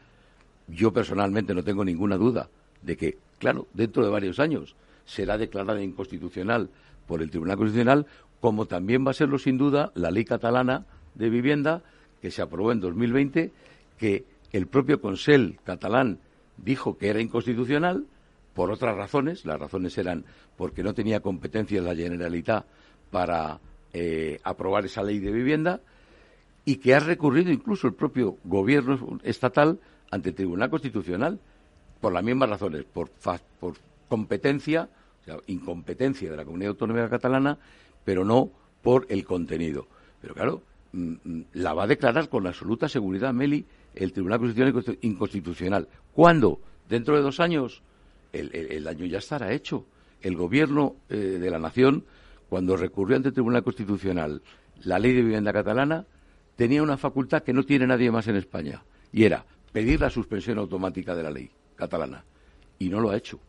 yo 0.68 0.92
personalmente 0.92 1.55
no 1.55 1.62
tengo 1.62 1.85
ninguna 1.85 2.16
duda 2.16 2.48
de 2.83 2.96
que, 2.96 3.18
claro, 3.38 3.66
dentro 3.74 4.05
de 4.05 4.11
varios 4.11 4.38
años 4.38 4.77
será 5.05 5.38
declarada 5.38 5.83
inconstitucional 5.83 6.70
por 7.07 7.22
el 7.22 7.31
Tribunal 7.31 7.57
Constitucional, 7.57 8.07
como 8.40 8.66
también 8.66 9.07
va 9.07 9.11
a 9.11 9.14
serlo 9.14 9.38
sin 9.38 9.59
duda 9.59 9.92
la 9.94 10.11
ley 10.11 10.24
catalana 10.24 10.87
de 11.14 11.31
vivienda 11.31 11.83
que 12.20 12.31
se 12.31 12.42
aprobó 12.42 12.72
en 12.72 12.81
2020, 12.81 13.53
que 13.98 14.24
el 14.53 14.66
propio 14.66 15.00
Consell 15.00 15.59
catalán 15.64 16.20
dijo 16.57 16.96
que 16.96 17.09
era 17.09 17.20
inconstitucional 17.20 18.07
por 18.55 18.70
otras 18.70 18.96
razones. 18.96 19.44
Las 19.44 19.59
razones 19.59 19.96
eran 19.98 20.24
porque 20.57 20.83
no 20.83 20.94
tenía 20.94 21.20
competencia 21.20 21.83
la 21.83 21.94
Generalitat 21.94 22.64
para 23.11 23.61
eh, 23.92 24.38
aprobar 24.44 24.85
esa 24.85 25.03
ley 25.03 25.18
de 25.18 25.33
vivienda 25.33 25.81
y 26.64 26.77
que 26.77 26.94
ha 26.94 27.00
recurrido 27.00 27.53
incluso 27.53 27.87
el 27.87 27.94
propio 27.94 28.38
gobierno 28.44 29.20
estatal 29.22 29.79
ante 30.14 30.29
el 30.29 30.35
Tribunal 30.37 30.70
Constitucional 30.70 31.40
por 32.00 32.12
las 32.12 32.22
mismas 32.22 32.48
razones, 32.48 32.85
por, 32.85 33.11
por 33.59 33.74
competencia, 34.09 34.88
o 35.22 35.24
sea, 35.24 35.37
incompetencia 35.48 36.31
de 36.31 36.37
la 36.37 36.44
Comunidad 36.44 36.70
Autónoma 36.70 37.09
Catalana, 37.09 37.59
pero 38.05 38.24
no 38.24 38.50
por 38.81 39.07
el 39.09 39.24
contenido. 39.24 39.88
Pero 40.20 40.35
claro, 40.35 40.62
mm, 40.92 41.14
mm, 41.24 41.44
la 41.55 41.74
va 41.74 41.85
a 41.85 41.87
declarar 41.88 42.29
con 42.29 42.46
absoluta 42.46 42.88
seguridad, 42.88 43.35
Meli, 43.35 43.66
el 43.94 44.12
Tribunal 44.12 44.38
Constitucional 44.38 44.98
inconstitucional. 45.03 45.88
¿Cuándo? 46.12 46.61
Dentro 46.88 47.16
de 47.16 47.22
dos 47.22 47.40
años. 47.40 47.83
El, 48.33 48.88
año 48.88 49.07
ya 49.07 49.18
estará 49.18 49.53
hecho. 49.53 49.87
El 50.20 50.37
Gobierno 50.37 50.96
eh, 51.09 51.16
de 51.16 51.50
la 51.50 51.61
Nación, 51.61 52.05
cuando 52.48 52.77
recurrió 52.77 53.16
ante 53.16 53.29
el 53.29 53.35
Tribunal 53.35 53.62
Constitucional 53.62 54.42
la 54.83 54.98
ley 54.98 55.12
de 55.12 55.22
vivienda 55.22 55.53
catalana, 55.53 56.05
tenía 56.57 56.83
una 56.83 56.96
facultad 56.96 57.44
que 57.44 57.53
no 57.53 57.62
tiene 57.62 57.87
nadie 57.87 58.11
más 58.11 58.27
en 58.27 58.35
España, 58.37 58.83
y 59.12 59.22
era 59.22 59.44
pedir 59.75 60.01
la 60.01 60.09
suspensión 60.09 60.59
automática 60.59 61.17
de 61.17 61.23
la 61.25 61.33
ley 61.33 61.51
catalana. 61.75 62.25
Y 62.79 62.89
no 62.89 63.01
lo 63.01 63.11
ha 63.11 63.17
hecho. 63.17 63.41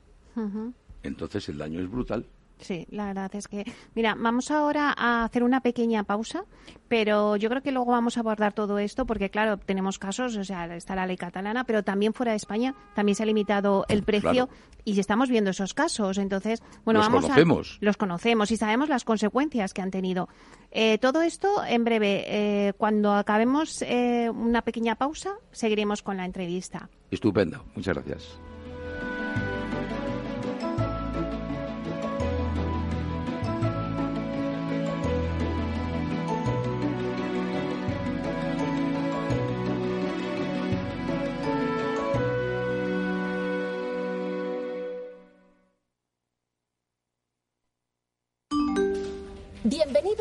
Entonces 1.04 1.48
el 1.50 1.60
daño 1.60 1.80
es 1.80 1.90
brutal. 1.90 2.26
Sí, 2.60 2.88
la 2.89 3.08
verdad 3.08 3.36
es 3.36 3.48
que, 3.48 3.65
mira, 3.96 4.15
vamos 4.18 4.50
ahora 4.50 4.94
a 4.98 5.26
hacer 5.26 5.44
una 5.44 5.62
pequeña 5.62 6.04
pausa, 6.04 6.46
pero 6.88 7.36
yo 7.36 7.50
creo 7.50 7.62
que 7.62 7.72
luego 7.72 7.91
vamos 7.91 8.18
a 8.18 8.22
abordar 8.22 8.54
todo 8.54 8.80
esto 8.80 9.06
porque, 9.06 9.30
claro, 9.30 9.58
tenemos 9.58 10.00
casos, 10.00 10.38
o 10.38 10.44
sea, 10.44 10.74
está 10.76 10.96
la 10.96 11.06
ley 11.06 11.18
catalana, 11.18 11.65
pero 11.65 11.84
también 11.84 12.13
fuera 12.13 12.32
de 12.32 12.38
España 12.38 12.74
también 12.96 13.15
se 13.15 13.24
ha 13.24 13.26
limitado 13.26 13.86
el 13.89 14.04
precio 14.04 14.50
y 14.86 15.00
estamos 15.00 15.30
viendo 15.30 15.50
esos 15.50 15.74
casos. 15.74 16.18
Entonces, 16.18 16.63
bueno, 16.86 17.00
los 17.00 17.08
vamos 17.08 17.24
conocemos. 17.24 17.78
a. 17.82 17.86
Los 17.86 17.98
conocemos 17.98 18.52
y 18.52 18.58
sabemos 18.58 18.88
las 18.88 19.04
consecuencias 19.04 19.74
que 19.74 19.82
han 19.82 19.91
tenido. 19.91 20.30
Eh, 20.72 20.98
todo 21.00 21.22
esto 21.22 21.63
en 21.68 21.84
breve. 21.84 22.26
Eh, 22.28 22.74
cuando 22.78 23.13
acabemos 23.13 23.82
eh, 23.82 24.30
una 24.30 24.62
pequeña 24.62 24.96
pausa, 24.96 25.34
seguiremos 25.52 26.02
con 26.02 26.18
la 26.18 26.26
entrevista. 26.26 26.89
Estupendo. 27.12 27.65
Muchas 27.76 27.96
gracias. 27.96 28.39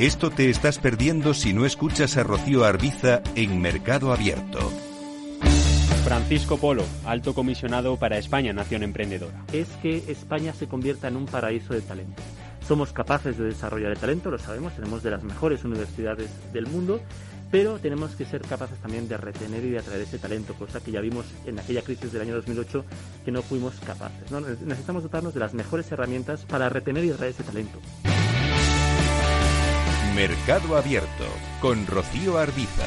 Esto 0.00 0.30
te 0.30 0.48
estás 0.48 0.78
perdiendo 0.78 1.34
si 1.34 1.52
no 1.52 1.66
escuchas 1.66 2.16
a 2.16 2.22
Rocío 2.22 2.64
Arbiza 2.64 3.20
en 3.34 3.60
Mercado 3.60 4.14
Abierto. 4.14 4.58
Francisco 6.04 6.56
Polo, 6.56 6.84
alto 7.04 7.34
comisionado 7.34 7.98
para 7.98 8.16
España 8.16 8.54
Nación 8.54 8.82
Emprendedora. 8.82 9.44
Es 9.52 9.68
que 9.82 10.02
España 10.08 10.54
se 10.54 10.68
convierta 10.68 11.08
en 11.08 11.16
un 11.16 11.26
paraíso 11.26 11.74
de 11.74 11.82
talento. 11.82 12.22
Somos 12.66 12.94
capaces 12.94 13.36
de 13.36 13.44
desarrollar 13.44 13.92
el 13.92 13.98
talento, 13.98 14.30
lo 14.30 14.38
sabemos, 14.38 14.74
tenemos 14.74 15.02
de 15.02 15.10
las 15.10 15.22
mejores 15.22 15.64
universidades 15.64 16.30
del 16.54 16.66
mundo, 16.66 17.02
pero 17.50 17.78
tenemos 17.78 18.12
que 18.12 18.24
ser 18.24 18.40
capaces 18.40 18.78
también 18.78 19.06
de 19.06 19.18
retener 19.18 19.62
y 19.66 19.68
de 19.68 19.80
atraer 19.80 20.00
ese 20.00 20.18
talento, 20.18 20.54
cosa 20.54 20.80
que 20.80 20.92
ya 20.92 21.02
vimos 21.02 21.26
en 21.44 21.58
aquella 21.58 21.82
crisis 21.82 22.10
del 22.10 22.22
año 22.22 22.36
2008 22.36 22.86
que 23.22 23.32
no 23.32 23.42
fuimos 23.42 23.74
capaces. 23.80 24.30
Necesitamos 24.30 25.02
dotarnos 25.02 25.34
de 25.34 25.40
las 25.40 25.52
mejores 25.52 25.92
herramientas 25.92 26.46
para 26.46 26.70
retener 26.70 27.04
y 27.04 27.10
atraer 27.10 27.32
ese 27.32 27.42
talento. 27.42 27.78
Mercado 30.20 30.76
Abierto 30.76 31.24
con 31.62 31.86
Rocío 31.86 32.36
Arbiza. 32.36 32.84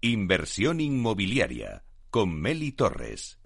Inversión 0.00 0.80
inmobiliaria 0.80 1.84
con 2.08 2.34
Meli 2.40 2.72
Torres. 2.72 3.38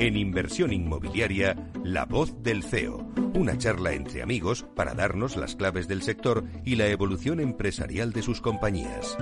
En 0.00 0.16
Inversión 0.16 0.72
Inmobiliaria, 0.72 1.54
La 1.84 2.06
Voz 2.06 2.42
del 2.42 2.62
CEO, 2.62 3.06
una 3.34 3.58
charla 3.58 3.92
entre 3.92 4.22
amigos 4.22 4.64
para 4.74 4.94
darnos 4.94 5.36
las 5.36 5.56
claves 5.56 5.88
del 5.88 6.00
sector 6.00 6.42
y 6.64 6.76
la 6.76 6.86
evolución 6.86 7.38
empresarial 7.38 8.10
de 8.14 8.22
sus 8.22 8.40
compañías. 8.40 9.18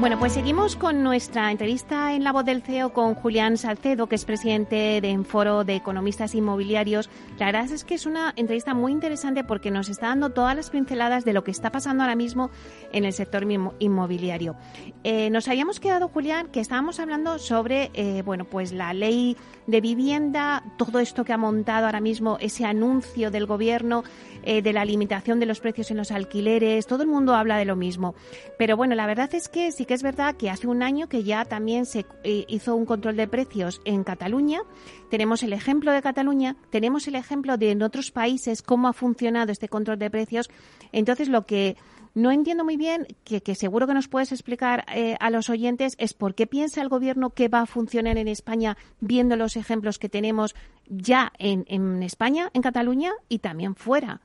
Bueno, 0.00 0.16
pues 0.16 0.34
seguimos 0.34 0.76
con 0.76 1.02
nuestra 1.02 1.50
entrevista 1.50 2.14
en 2.14 2.22
La 2.22 2.30
Voz 2.30 2.44
del 2.44 2.62
CEO 2.62 2.92
con 2.92 3.16
Julián 3.16 3.56
Salcedo, 3.56 4.06
que 4.06 4.14
es 4.14 4.24
presidente 4.24 5.00
de 5.00 5.10
Enforo 5.10 5.64
de 5.64 5.74
Economistas 5.74 6.36
Inmobiliarios. 6.36 7.10
La 7.36 7.46
verdad 7.46 7.64
es 7.64 7.82
que 7.82 7.96
es 7.96 8.06
una 8.06 8.32
entrevista 8.36 8.74
muy 8.74 8.92
interesante 8.92 9.42
porque 9.42 9.72
nos 9.72 9.88
está 9.88 10.06
dando 10.06 10.30
todas 10.30 10.54
las 10.54 10.70
pinceladas 10.70 11.24
de 11.24 11.32
lo 11.32 11.42
que 11.42 11.50
está 11.50 11.72
pasando 11.72 12.04
ahora 12.04 12.14
mismo 12.14 12.50
en 12.92 13.06
el 13.06 13.12
sector 13.12 13.44
inmobiliario. 13.80 14.54
Eh, 15.02 15.30
nos 15.30 15.48
habíamos 15.48 15.80
quedado, 15.80 16.06
Julián, 16.06 16.46
que 16.46 16.60
estábamos 16.60 17.00
hablando 17.00 17.40
sobre, 17.40 17.90
eh, 17.94 18.22
bueno, 18.24 18.44
pues 18.44 18.70
la 18.70 18.94
ley 18.94 19.36
de 19.68 19.82
vivienda, 19.82 20.64
todo 20.78 20.98
esto 20.98 21.24
que 21.24 21.34
ha 21.34 21.36
montado 21.36 21.86
ahora 21.86 22.00
mismo, 22.00 22.38
ese 22.40 22.64
anuncio 22.64 23.30
del 23.30 23.44
gobierno 23.44 24.02
eh, 24.42 24.62
de 24.62 24.72
la 24.72 24.86
limitación 24.86 25.38
de 25.40 25.46
los 25.46 25.60
precios 25.60 25.90
en 25.90 25.98
los 25.98 26.10
alquileres, 26.10 26.86
todo 26.86 27.02
el 27.02 27.08
mundo 27.08 27.34
habla 27.34 27.58
de 27.58 27.66
lo 27.66 27.76
mismo. 27.76 28.14
Pero 28.56 28.78
bueno, 28.78 28.94
la 28.94 29.06
verdad 29.06 29.32
es 29.34 29.50
que 29.50 29.70
sí 29.70 29.84
que 29.84 29.92
es 29.92 30.02
verdad 30.02 30.36
que 30.36 30.48
hace 30.48 30.66
un 30.66 30.82
año 30.82 31.10
que 31.10 31.22
ya 31.22 31.44
también 31.44 31.84
se 31.84 32.06
eh, 32.24 32.46
hizo 32.48 32.74
un 32.74 32.86
control 32.86 33.16
de 33.16 33.28
precios 33.28 33.82
en 33.84 34.04
Cataluña. 34.04 34.62
Tenemos 35.10 35.42
el 35.42 35.52
ejemplo 35.52 35.92
de 35.92 36.00
Cataluña, 36.00 36.56
tenemos 36.70 37.06
el 37.06 37.14
ejemplo 37.14 37.58
de 37.58 37.72
en 37.72 37.82
otros 37.82 38.10
países 38.10 38.62
cómo 38.62 38.88
ha 38.88 38.94
funcionado 38.94 39.52
este 39.52 39.68
control 39.68 39.98
de 39.98 40.08
precios. 40.08 40.48
Entonces, 40.92 41.28
lo 41.28 41.44
que 41.44 41.76
no 42.14 42.30
entiendo 42.30 42.64
muy 42.64 42.76
bien, 42.76 43.06
que, 43.24 43.54
seguro 43.54 43.86
que 43.86 43.94
nos 43.94 44.08
puedes 44.08 44.32
explicar 44.32 44.84
eh, 44.94 45.16
a 45.20 45.30
los 45.30 45.50
oyentes, 45.50 45.94
es 45.98 46.14
por 46.14 46.34
qué 46.34 46.46
piensa 46.46 46.82
el 46.82 46.88
Gobierno 46.88 47.30
que 47.30 47.48
va 47.48 47.60
a 47.60 47.66
funcionar 47.66 48.18
en 48.18 48.28
España 48.28 48.76
viendo 49.00 49.36
los 49.36 49.56
ejemplos 49.56 49.98
que 49.98 50.08
tenemos 50.08 50.54
ya 50.88 51.32
en, 51.38 51.64
en 51.68 52.02
España, 52.02 52.50
en 52.54 52.62
Cataluña 52.62 53.12
y 53.28 53.38
también 53.38 53.74
fuera. 53.74 54.20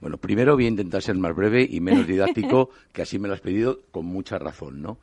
Bueno, 0.00 0.18
primero 0.18 0.54
voy 0.54 0.66
a 0.66 0.68
intentar 0.68 1.00
ser 1.00 1.16
más 1.16 1.34
breve 1.34 1.66
y 1.68 1.80
menos 1.80 2.06
didáctico, 2.06 2.68
que 2.92 3.00
así 3.00 3.18
me 3.18 3.26
lo 3.26 3.32
has 3.32 3.40
pedido 3.40 3.80
con 3.90 4.04
mucha 4.04 4.38
razón, 4.38 4.82
¿no? 4.82 4.98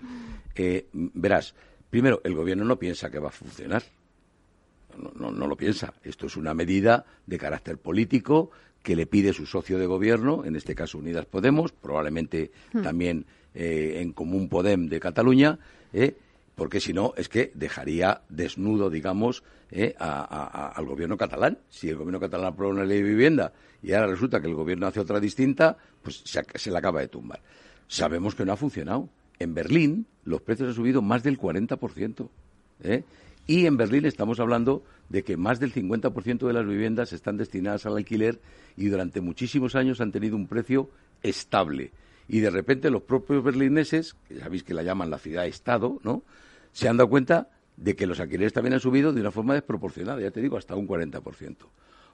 Eh, 0.56 0.88
verás, 0.94 1.56
primero, 1.89 2.22
el 2.24 2.36
gobierno 2.36 2.65
no 2.65 2.78
piensa 2.78 3.10
que 3.10 3.17
va 3.17 3.30
a 3.30 3.32
funcionar. 3.32 3.82
No, 5.15 5.32
no, 5.32 5.48
lo 5.48 5.58
piensa. 5.58 5.94
Esto 6.04 6.28
es 6.28 6.36
una 6.36 6.54
medida 6.54 7.06
de 7.26 7.38
carácter 7.39 7.80
político 7.80 8.52
que 8.84 8.96
le 8.96 9.06
pide 9.06 9.34
su 9.34 9.46
socio 9.46 9.78
de 9.78 9.86
gobierno, 9.86 10.44
en 10.46 10.56
este 10.56 10.76
caso 10.76 10.98
Unidas 10.98 11.26
Podemos, 11.26 11.72
probablemente 11.72 12.52
hmm. 12.74 12.82
también 12.82 13.26
eh, 13.54 14.00
en 14.02 14.13
Común 14.13 14.50
Podem 14.50 14.88
de 14.88 15.00
Cataluña, 15.00 15.60
eh, 15.94 16.15
porque 16.56 16.80
si 16.80 16.94
no 16.94 17.13
es 17.17 17.30
que 17.30 17.52
dejaría 17.56 18.22
desnudo, 18.30 18.89
digamos, 18.89 19.44
eh, 19.72 19.96
al 19.98 20.86
gobierno 20.86 21.17
catalán. 21.17 21.58
Si 21.70 21.89
el 21.89 21.96
gobierno 21.96 22.20
catalán 22.20 22.48
aprueba 22.48 22.74
una 22.74 22.84
ley 22.84 23.02
de 23.02 23.10
vivienda 23.10 23.54
y 23.82 23.94
ahora 23.94 24.08
resulta 24.08 24.41
que 24.41 24.48
el 24.48 24.54
gobierno 24.54 24.86
hace 24.86 25.00
otra 25.00 25.20
distinta, 25.20 25.78
pues 26.02 26.22
se, 26.26 26.44
se 26.56 26.72
le 26.72 26.78
acaba 26.78 27.00
de 27.00 27.08
tumbar. 27.08 27.41
Sabemos 27.88 28.36
que 28.36 28.46
no 28.46 28.54
ha 28.54 28.58
funcionado. 28.58 29.10
En 29.39 29.54
Berlín 29.54 30.06
los 30.24 30.41
precios 30.41 30.70
han 30.70 30.76
subido 30.76 31.02
más 31.02 31.24
del 31.24 31.39
40%. 31.39 32.30
¿eh? 32.84 33.04
Y 33.48 33.65
en 33.65 33.78
Berlín 33.78 34.06
estamos 34.06 34.39
hablando 34.39 34.84
de 35.12 35.24
que 35.24 35.36
más 35.36 35.60
del 35.60 35.74
50% 35.74 36.47
de 36.47 36.54
las 36.54 36.65
viviendas 36.65 37.12
están 37.12 37.36
destinadas 37.36 37.86
al 37.86 37.97
alquiler 37.97 38.39
y 38.78 38.88
durante 38.88 39.19
muchísimos 39.19 39.76
años 39.76 40.00
han 40.00 40.12
tenido 40.12 40.38
un 40.38 40.47
precio 40.47 40.89
estable. 41.21 41.91
Y 42.30 42.39
de 42.39 42.50
repente 42.50 42.89
los 42.89 43.02
propios 43.02 43.43
berlineses, 43.43 44.15
que 44.28 44.39
sabéis 44.39 44.63
que 44.63 44.74
la 44.74 44.84
llaman 44.84 45.10
la 45.10 45.17
ciudad-estado, 45.19 46.00
¿no? 46.04 46.24
se 46.71 46.88
han 46.88 46.95
dado 46.95 47.10
cuenta 47.10 47.50
de 47.76 47.95
que 47.95 48.08
los 48.08 48.21
alquileres 48.21 48.54
también 48.54 48.74
han 48.74 48.80
subido 48.80 49.12
de 49.12 49.19
una 49.19 49.32
forma 49.32 49.54
desproporcionada, 49.54 50.21
ya 50.21 50.32
te 50.32 50.41
digo, 50.41 50.58
hasta 50.58 50.76
un 50.76 50.88
40%. 50.88 51.58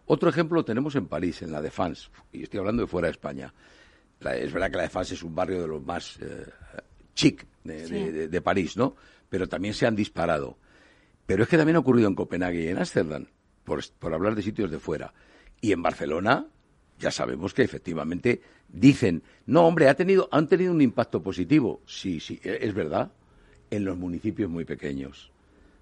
Otro 0.08 0.30
ejemplo 0.30 0.56
lo 0.56 0.66
tenemos 0.66 0.96
en 0.96 1.06
París, 1.06 1.44
en 1.44 1.52
la 1.52 1.62
Défense, 1.62 2.10
y 2.32 2.44
estoy 2.44 2.60
hablando 2.60 2.82
de 2.82 2.88
fuera 2.88 3.08
de 3.08 3.12
España. 3.12 3.54
es 4.22 4.52
verdad 4.52 4.72
que 4.72 4.78
la 4.78 4.84
Défense 4.84 5.14
es 5.14 5.24
un 5.24 5.36
barrio 5.36 5.62
de 5.62 5.68
los 5.68 5.84
más 5.84 6.18
eh, 6.22 6.46
chic 7.14 7.46
de, 7.64 8.42
París, 8.42 8.76
¿no? 8.76 8.96
Pero 9.30 9.48
también 9.48 9.74
se 9.76 9.86
han 9.86 9.96
disparado. 9.96 10.58
Pero 11.28 11.44
es 11.44 11.50
que 11.50 11.58
también 11.58 11.76
ha 11.76 11.80
ocurrido 11.80 12.08
en 12.08 12.16
Copenhague 12.16 12.64
y 12.64 12.68
en 12.70 12.78
Ámsterdam, 12.78 13.28
por, 13.64 13.84
hablar 14.14 14.34
de 14.34 14.42
sitios 14.42 14.72
de 14.72 14.80
fuera. 14.80 15.14
Y 15.62 15.74
en 15.74 15.84
Barcelona, 15.84 16.48
ya 16.98 17.12
sabemos 17.12 17.54
que 17.54 17.64
efectivamente 17.64 18.42
dicen, 18.70 19.22
no, 19.46 19.68
hombre, 19.68 19.90
ha 19.90 19.94
tenido, 19.94 20.30
han 20.32 20.48
tenido 20.48 20.72
un 20.72 20.82
impacto 20.82 21.22
positivo. 21.22 21.82
Sí, 21.86 22.22
sí, 22.22 22.40
e, 22.42 22.60
es 22.62 22.74
verdad 22.74 23.12
en 23.70 23.84
los 23.84 23.98
municipios 23.98 24.50
muy 24.50 24.64
pequeños. 24.64 25.32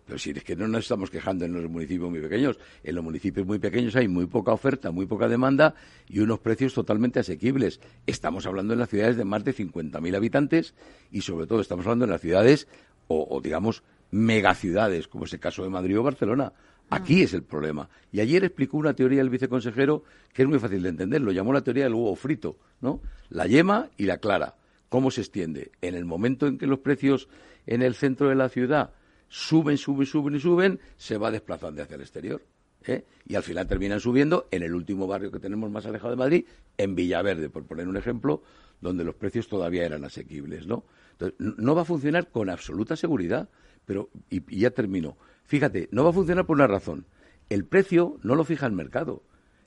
Pero 0.08 0.18
si 0.20 0.32
es 0.32 0.44
que 0.44 0.56
no 0.56 0.68
nos 0.68 0.82
estamos 0.82 1.10
quejando 1.10 1.46
en 1.46 1.54
los 1.54 1.70
municipios 1.70 2.10
muy 2.10 2.20
pequeños, 2.20 2.60
en 2.84 2.96
los 2.96 3.04
municipios 3.04 3.46
muy 3.46 3.60
pequeños 3.60 3.96
hay 3.96 4.08
muy 4.08 4.26
poca 4.26 4.52
oferta, 4.52 4.92
muy 4.92 5.06
poca 5.06 5.28
demanda 5.28 5.76
y 6.08 6.20
unos 6.20 6.40
precios 6.40 6.74
totalmente 6.74 7.20
asequibles. 7.20 7.80
Estamos 8.06 8.46
hablando 8.46 8.74
en 8.74 8.80
las 8.80 8.90
ciudades 8.90 9.18
de 9.18 9.26
más 9.26 9.44
de 9.44 9.56
50.000 9.56 10.16
habitantes 10.16 10.76
y 11.12 11.22
sobre 11.22 11.48
todo 11.48 11.60
estamos 11.60 11.86
hablando 11.86 12.06
en 12.06 12.12
las 12.12 12.22
ciudades 12.22 12.68
o, 13.08 13.40
digamos 13.42 13.84
megaciudades, 14.12 15.08
como 15.08 15.26
es 15.26 15.34
el 15.34 15.40
caso 15.40 15.64
de 15.64 15.70
Madrid 15.70 16.00
o 16.00 16.04
Barcelona. 16.04 16.54
Aquí 16.90 17.24
es 17.24 17.34
el 17.34 17.44
problema. 17.44 17.90
Y 18.12 18.20
ayer 18.20 18.44
explicó 18.44 18.78
una 18.78 18.94
teoría 18.94 19.22
el 19.22 19.30
viceconsejero 19.30 20.04
que 20.34 20.44
es 20.44 20.48
muy 20.48 20.60
fácil 20.60 20.84
de 20.84 20.90
entender. 20.90 21.22
Lo 21.22 21.32
llamó 21.32 21.52
la 21.52 21.62
teoría 21.62 21.86
del 21.86 21.94
huevo 21.94 22.16
frito, 22.16 22.58
¿no? 22.82 23.02
La 23.30 23.48
yema 23.48 23.90
y 23.98 24.06
la 24.06 24.20
clara. 24.20 24.56
¿Cómo 24.90 25.10
se 25.10 25.22
extiende? 25.22 25.72
En 25.82 25.96
el 25.96 26.06
momento 26.06 26.48
en 26.48 26.58
que 26.58 26.68
los 26.68 26.80
precios 26.80 27.28
en 27.66 27.82
el 27.82 27.96
centro 27.96 28.30
de 28.30 28.36
la 28.36 28.50
ciudad 28.50 28.92
suben, 29.28 29.78
suben, 29.78 30.06
suben 30.06 30.36
y 30.36 30.40
suben, 30.40 30.80
se 30.98 31.18
va 31.18 31.32
desplazando 31.32 31.82
hacia 31.82 31.96
el 31.96 32.02
exterior. 32.02 32.42
¿eh? 32.86 33.04
Y 33.28 33.36
al 33.36 33.44
final 33.44 33.68
terminan 33.68 34.00
subiendo 34.00 34.48
en 34.52 34.64
el 34.64 34.74
último 34.76 35.08
barrio 35.08 35.32
que 35.32 35.40
tenemos 35.40 35.70
más 35.72 35.86
alejado 35.86 36.12
de 36.12 36.18
Madrid, 36.18 36.46
en 36.78 36.96
Villaverde, 36.96 37.50
por 37.50 37.66
poner 37.66 37.88
un 37.88 37.98
ejemplo, 37.98 38.44
donde 38.80 39.04
los 39.04 39.16
precios 39.16 39.48
todavía 39.48 39.86
eran 39.86 40.06
asequibles. 40.06 40.68
¿no? 40.68 40.86
Entonces, 41.14 41.38
no 41.40 41.76
va 41.76 41.82
a 41.82 41.86
funcionar 41.86 42.30
con 42.30 42.50
absoluta 42.50 42.96
seguridad, 42.96 43.50
pero, 43.86 44.10
y, 44.30 44.60
ya 44.60 44.72
termino. 44.72 45.18
Fíjate, 45.46 45.90
no 45.92 46.04
va 46.04 46.10
a 46.10 46.14
funcionar 46.14 46.46
por 46.46 46.56
una 46.56 46.68
razón. 46.68 47.06
El 47.50 47.66
precio 47.66 48.18
no 48.24 48.36
lo 48.36 48.44
fija 48.44 48.66
el 48.66 48.72
mercado. 48.72 49.22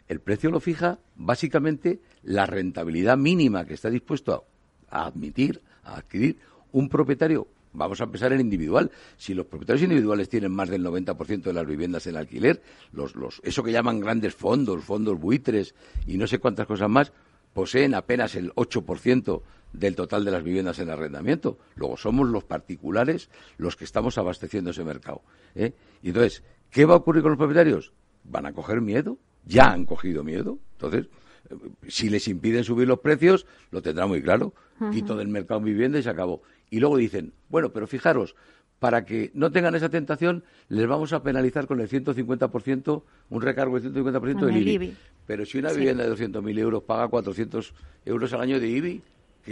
El 0.09 0.21
precio 0.21 0.51
lo 0.51 0.61
fija 0.61 0.99
básicamente 1.17 2.01
la 2.23 2.47
rentabilidad 2.47 3.17
mínima 3.17 3.65
que 3.65 3.75
está 3.75 3.91
dispuesto 3.91 4.45
a 4.91 5.07
admitir, 5.07 5.61
a 5.85 5.97
adquirir 5.97 6.39
un 6.73 6.89
propietario 6.89 7.47
Vamos 7.73 8.01
a 8.01 8.05
empezar 8.05 8.33
en 8.33 8.41
individual. 8.41 8.91
Si 9.17 9.35
los 9.35 9.47
propietarios 9.47 9.85
individuales 9.85 10.29
tienen 10.29 10.53
más 10.53 10.69
del 10.69 10.85
90% 10.85 11.43
de 11.43 11.53
las 11.53 11.67
viviendas 11.67 12.07
en 12.07 12.17
alquiler, 12.17 12.63
los, 12.93 13.15
los, 13.15 13.41
eso 13.45 13.63
que 13.63 13.73
llaman 13.73 14.01
grandes 14.01 14.35
fondos, 14.35 14.85
fondos 14.85 15.19
buitres 15.21 15.75
y 16.07 16.17
no 16.17 16.27
sé 16.27 16.39
cuántas 16.39 16.67
cosas 16.67 16.89
más, 16.89 17.13
poseen 17.59 17.97
apenas 17.97 18.37
el 18.37 18.53
8% 18.55 19.43
del 19.73 19.97
total 19.97 20.25
de 20.25 20.31
las 20.31 20.45
viviendas 20.45 20.79
en 20.79 20.91
arrendamiento. 20.91 21.59
Luego 21.75 21.97
somos 21.97 22.29
los 22.29 22.45
particulares 22.45 23.31
los 23.57 23.75
que 23.75 23.83
estamos 23.83 24.17
abasteciendo 24.17 24.71
ese 24.71 24.85
mercado. 24.85 25.23
¿eh? 25.57 25.73
Y 26.01 26.11
entonces, 26.11 26.45
¿qué 26.71 26.85
va 26.85 26.95
a 26.95 26.99
ocurrir 26.99 27.23
con 27.23 27.33
los 27.33 27.37
propietarios? 27.37 27.93
Van 28.23 28.47
a 28.47 28.53
coger 28.53 28.81
miedo. 28.81 29.19
Ya 29.45 29.65
han 29.65 29.87
cogido 29.87 30.23
miedo. 30.23 30.61
Entonces, 30.75 31.09
eh, 31.51 31.57
si 31.89 32.09
les 32.09 32.29
impiden 32.29 32.63
subir 32.63 32.87
los 32.87 33.01
precios, 33.01 33.45
lo 33.73 33.83
tendrá 33.83 34.07
muy 34.07 34.23
claro. 34.23 34.55
Quito 34.93 35.17
del 35.17 35.27
mercado 35.27 35.61
vivienda 35.61 35.99
y 35.99 36.05
se 36.05 36.11
acabó. 36.11 36.43
Y 36.71 36.79
luego 36.79 36.97
dicen, 36.97 37.33
bueno, 37.49 37.73
pero 37.73 37.89
fijaros, 37.89 38.37
para 38.79 39.05
que 39.05 39.31
no 39.35 39.51
tengan 39.51 39.75
esa 39.75 39.89
tentación, 39.89 40.45
les 40.69 40.87
vamos 40.87 41.13
a 41.13 41.23
penalizar 41.23 41.67
con 41.67 41.81
el 41.81 41.89
150%, 41.89 43.03
un 43.31 43.43
recargo 43.43 43.81
del 43.81 43.93
150% 43.93 44.47
del 44.47 44.69
IBI. 44.69 44.97
Pero 45.27 45.45
si 45.45 45.59
una 45.59 45.73
vivienda 45.73 46.05
de 46.05 46.15
200.000 46.15 46.59
euros 46.59 46.83
paga 46.85 47.09
400 47.09 47.75
euros 48.05 48.33
al 48.33 48.41
año 48.41 48.61
de 48.61 48.69
IBI, 48.69 49.03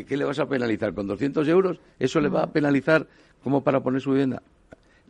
¿qué, 0.05 0.17
le 0.17 0.25
vas 0.25 0.39
a 0.39 0.49
penalizar? 0.49 0.95
¿Con 0.95 1.07
200 1.09 1.47
euros? 1.49 1.81
¿Eso 1.99 2.21
le 2.21 2.29
va 2.29 2.45
a 2.45 2.53
penalizar 2.53 3.07
como 3.43 3.65
para 3.65 3.83
poner 3.83 4.01
su 4.01 4.11
vivienda? 4.11 4.43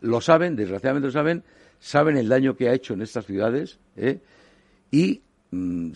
Lo 0.01 0.19
saben, 0.19 0.55
desgraciadamente 0.55 1.07
lo 1.07 1.11
saben, 1.11 1.43
saben 1.79 2.17
el 2.17 2.27
daño 2.27 2.55
que 2.55 2.69
ha 2.69 2.73
hecho 2.73 2.93
en 2.93 3.01
estas 3.03 3.25
ciudades 3.25 3.79
¿eh? 3.95 4.19
y 4.91 5.21
mm, 5.51 5.91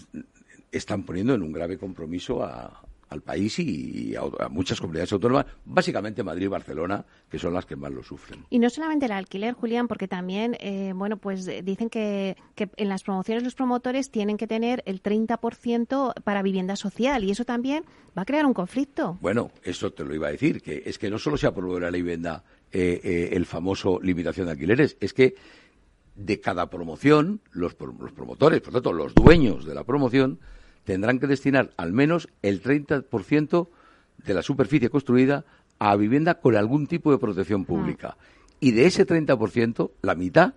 están 0.72 1.04
poniendo 1.04 1.34
en 1.34 1.42
un 1.42 1.52
grave 1.52 1.78
compromiso 1.78 2.44
a, 2.44 2.84
al 3.12 3.22
país 3.22 3.60
y 3.60 4.16
a, 4.16 4.48
muchas 4.50 4.80
comunidades 4.80 5.12
autónomas, 5.12 5.46
básicamente 5.66 6.24
Madrid 6.24 6.46
y 6.46 6.48
Barcelona, 6.48 7.06
que 7.30 7.38
son 7.38 7.54
las 7.54 7.66
que 7.66 7.76
más 7.76 7.92
lo 7.92 8.04
sufren. 8.04 8.46
Y 8.50 8.58
no 8.58 8.70
solamente 8.70 9.06
el 9.06 9.12
alquiler, 9.12 9.54
Julián, 9.54 9.88
porque 9.88 10.08
también, 10.08 10.56
eh, 10.60 10.94
bueno, 10.96 11.18
pues 11.18 11.46
dicen 11.64 11.90
que, 11.90 12.38
que, 12.56 12.70
en 12.78 12.88
las 12.88 13.04
promociones 13.04 13.44
los 13.44 13.54
promotores 13.54 14.12
tienen 14.12 14.38
que 14.38 14.48
tener 14.48 14.82
el 14.86 15.04
30% 15.04 16.14
para 16.24 16.42
vivienda 16.42 16.78
social 16.78 17.26
y 17.26 17.32
eso 17.32 17.44
también 17.44 17.84
va 18.18 18.22
a 18.22 18.26
crear 18.26 18.46
un 18.46 18.54
conflicto. 18.54 19.18
Bueno, 19.22 19.52
eso 19.62 19.92
te 19.92 20.06
lo 20.06 20.16
iba 20.16 20.30
a 20.30 20.32
decir, 20.32 20.62
que 20.62 20.84
es 20.86 20.98
que 20.98 21.10
no 21.10 21.20
solo 21.20 21.36
se 21.36 21.48
aprobó 21.48 21.80
la 21.80 21.92
vivienda 21.92 22.44
eh, 22.72 23.02
eh, 23.04 23.30
el 23.34 23.46
famoso 23.46 24.00
limitación 24.02 24.46
de 24.46 24.54
alquileres, 24.54 24.96
es 25.02 25.14
que 25.14 25.36
de 26.16 26.40
cada 26.40 26.70
promoción, 26.70 27.42
los, 27.52 27.76
los 28.00 28.14
promotores, 28.14 28.62
por 28.62 28.74
tanto, 28.74 28.94
los 28.94 29.14
dueños 29.14 29.66
de 29.66 29.76
la 29.76 29.84
promoción, 29.84 30.40
tendrán 30.84 31.20
que 31.20 31.28
destinar 31.28 31.72
al 31.78 31.94
menos 31.94 32.30
el 32.42 32.62
30% 32.62 33.68
de 34.26 34.34
la 34.34 34.42
superficie 34.42 34.90
construida 34.90 35.46
a 35.80 35.96
vivienda 35.96 36.36
con 36.36 36.56
algún 36.56 36.88
tipo 36.88 37.12
de 37.12 37.18
protección 37.18 37.66
pública. 37.66 38.18
Y 38.60 38.72
de 38.72 38.86
ese 38.86 39.08
30%, 39.08 39.92
la 40.02 40.16
mitad, 40.16 40.54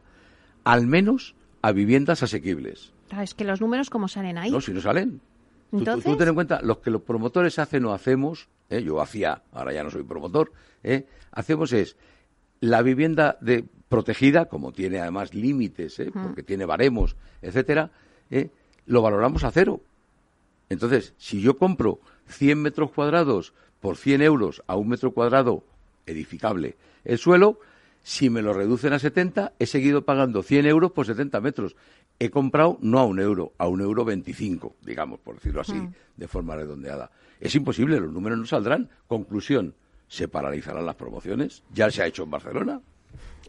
al 0.65 0.87
menos, 0.87 1.35
a 1.63 1.73
viviendas 1.73 2.23
asequibles. 2.23 2.93
es 3.23 3.33
que 3.33 3.45
los 3.45 3.61
números, 3.61 3.89
¿cómo 3.89 4.09
salen 4.09 4.37
ahí? 4.37 4.51
No, 4.51 4.61
si 4.61 4.73
no 4.73 4.83
salen. 4.83 5.23
¿Entonces? 5.73 6.05
Tú, 6.05 6.17
ten 6.19 6.29
en 6.29 6.35
cuenta, 6.35 6.61
los 6.63 6.79
que 6.79 6.91
los 6.91 7.03
promotores 7.03 7.59
hacen 7.59 7.85
o 7.87 7.95
hacemos, 7.95 8.49
¿eh? 8.69 8.83
yo 8.83 9.01
hacía, 9.01 9.43
ahora 9.53 9.73
ya 9.73 9.83
no 9.83 9.91
soy 9.91 10.03
promotor, 10.03 10.53
¿eh? 10.83 11.07
hacemos 11.33 11.73
es 11.73 11.97
la 12.61 12.83
vivienda 12.83 13.39
de, 13.41 13.65
protegida, 13.89 14.45
como 14.45 14.73
tiene 14.73 15.01
además 15.01 15.35
límites, 15.35 15.99
¿eh? 16.01 16.11
porque 16.13 16.43
tiene 16.43 16.67
baremos, 16.67 17.17
etcétera, 17.43 17.91
lo 18.87 19.03
valoramos 19.03 19.43
a 19.45 19.51
cero. 19.51 19.81
Entonces, 20.69 21.15
si 21.19 21.41
yo 21.41 21.57
compro 21.57 22.01
100 22.27 22.61
metros 22.61 22.91
cuadrados 22.91 23.53
por 23.81 23.97
100 23.97 24.23
euros 24.23 24.63
a 24.67 24.77
un 24.77 24.89
metro 24.89 25.13
cuadrado 25.13 25.65
edificable 26.07 26.77
el 27.05 27.19
suelo, 27.19 27.59
si 28.03 28.29
me 28.29 28.43
lo 28.43 28.53
reducen 28.53 28.93
a 28.93 28.99
70, 28.99 29.55
he 29.59 29.67
seguido 29.67 30.05
pagando 30.05 30.43
100 30.43 30.67
euros 30.67 30.93
por 30.93 31.07
70 31.07 31.41
metros. 31.41 31.75
He 32.19 32.31
comprado 32.31 32.79
no 32.81 32.99
a 32.99 33.05
un 33.05 33.19
euro, 33.19 33.53
a 33.59 33.67
un 33.67 33.81
euro 33.81 34.05
25, 34.05 34.77
digamos, 34.83 35.21
por 35.21 35.37
decirlo 35.37 35.63
así, 35.63 35.89
de 36.17 36.29
forma 36.29 36.55
redondeada. 36.55 37.11
Es 37.41 37.55
imposible, 37.55 37.99
los 38.01 38.13
números 38.13 38.39
no 38.39 38.47
saldrán. 38.47 38.91
Conclusión, 39.07 39.75
se 40.07 40.29
paralizarán 40.29 40.87
las 40.87 40.97
promociones. 40.97 41.63
Ya 41.73 41.91
se 41.91 42.03
ha 42.03 42.07
hecho 42.07 42.25
en 42.25 42.31
Barcelona. 42.31 42.81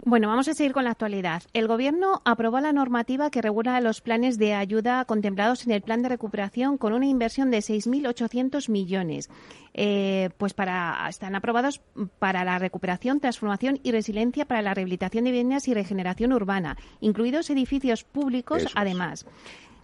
Bueno, 0.04 0.28
vamos 0.28 0.48
a 0.48 0.54
seguir 0.54 0.72
con 0.72 0.84
la 0.84 0.92
actualidad. 0.92 1.42
El 1.54 1.68
Gobierno 1.68 2.22
aprobó 2.26 2.60
la 2.60 2.74
normativa 2.74 3.32
que 3.32 3.42
regula 3.42 3.82
los 3.82 4.02
planes 4.02 4.38
de 4.38 4.54
ayuda 4.54 5.04
contemplados 5.06 5.66
en 5.66 5.72
el 5.72 5.82
plan 5.82 6.04
de 6.04 6.10
recuperación 6.10 6.78
con 6.78 6.94
una 6.94 7.08
inversión 7.08 7.50
de 7.50 7.58
6.800 7.58 8.70
millones. 8.70 9.30
Eh, 9.74 10.30
pues 10.38 10.54
para, 10.54 11.08
están 11.10 11.34
aprobados 11.34 11.82
para 12.20 12.44
la 12.44 12.60
recuperación, 12.60 13.20
transformación 13.20 13.80
y 13.82 13.92
resiliencia 13.92 14.46
para 14.46 14.62
la 14.62 14.74
rehabilitación 14.76 15.24
de 15.24 15.32
viviendas 15.32 15.68
y 15.68 15.74
regeneración 15.74 16.34
urbana, 16.34 16.78
incluidos 17.00 17.50
edificios 17.50 18.04
públicos, 18.04 18.68
además. 18.76 19.26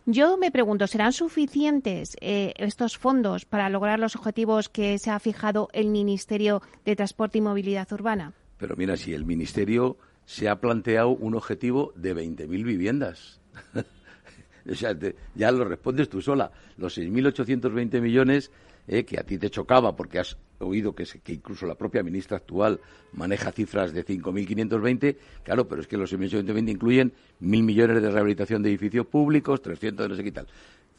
Yo 0.06 0.38
me 0.38 0.52
pregunto, 0.52 0.88
¿serán 0.88 1.14
suficientes 1.14 2.16
eh, 2.22 2.54
estos 2.58 2.98
fondos 2.98 3.46
para 3.46 3.70
lograr 3.70 4.00
los 4.00 4.16
objetivos 4.16 4.68
que 4.70 4.98
se 5.00 5.10
ha 5.10 5.20
fijado 5.20 5.70
el 5.74 5.88
Ministerio 5.90 6.62
de 6.86 6.96
Transporte 6.96 7.38
y 7.38 7.42
Movilidad 7.42 7.92
Urbana? 7.92 8.34
Pero 8.62 8.76
mira, 8.78 8.96
si 8.96 9.12
el 9.12 9.26
Ministerio 9.26 9.98
se 10.24 10.48
ha 10.48 10.62
planteado 10.62 11.10
un 11.10 11.34
objetivo 11.34 11.94
de 11.96 12.16
20.000 12.16 12.48
viviendas. 12.64 13.42
o 14.72 14.76
sea, 14.76 14.96
ya 15.34 15.52
lo 15.52 15.66
respondes 15.66 16.10
tú 16.10 16.22
sola. 16.22 16.52
Los 16.78 16.96
6.820 17.00 18.00
millones 18.00 18.52
eh, 18.88 19.04
que 19.04 19.20
a 19.20 19.24
ti 19.24 19.40
te 19.40 19.50
chocaba 19.50 19.96
porque 19.96 20.20
has 20.20 20.38
oído 20.60 20.94
que, 20.94 21.06
que, 21.24 21.34
incluso 21.34 21.66
la 21.66 21.74
propia 21.74 22.04
ministra 22.04 22.38
actual 22.38 22.80
maneja 23.14 23.52
cifras 23.52 23.94
de 23.94 24.06
5.520, 24.06 25.18
claro, 25.44 25.68
pero 25.68 25.82
es 25.82 25.88
que 25.88 25.98
los 25.98 26.14
6.820 26.14 26.70
incluyen 26.70 27.14
1.000 27.42 27.64
millones 27.64 28.00
de 28.00 28.12
rehabilitación 28.12 28.62
de 28.62 28.70
edificios 28.70 29.08
públicos, 29.08 29.64
300 29.64 30.06
de 30.06 30.10
no 30.10 30.16
sé 30.16 30.24
qué 30.24 30.32
tal. 30.34 30.46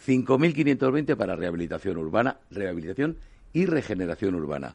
5.520 0.04 1.14
para 1.14 1.36
rehabilitación 1.36 1.96
urbana, 1.96 2.38
rehabilitación 2.50 3.18
y 3.52 3.66
regeneración 3.66 4.34
urbana 4.34 4.74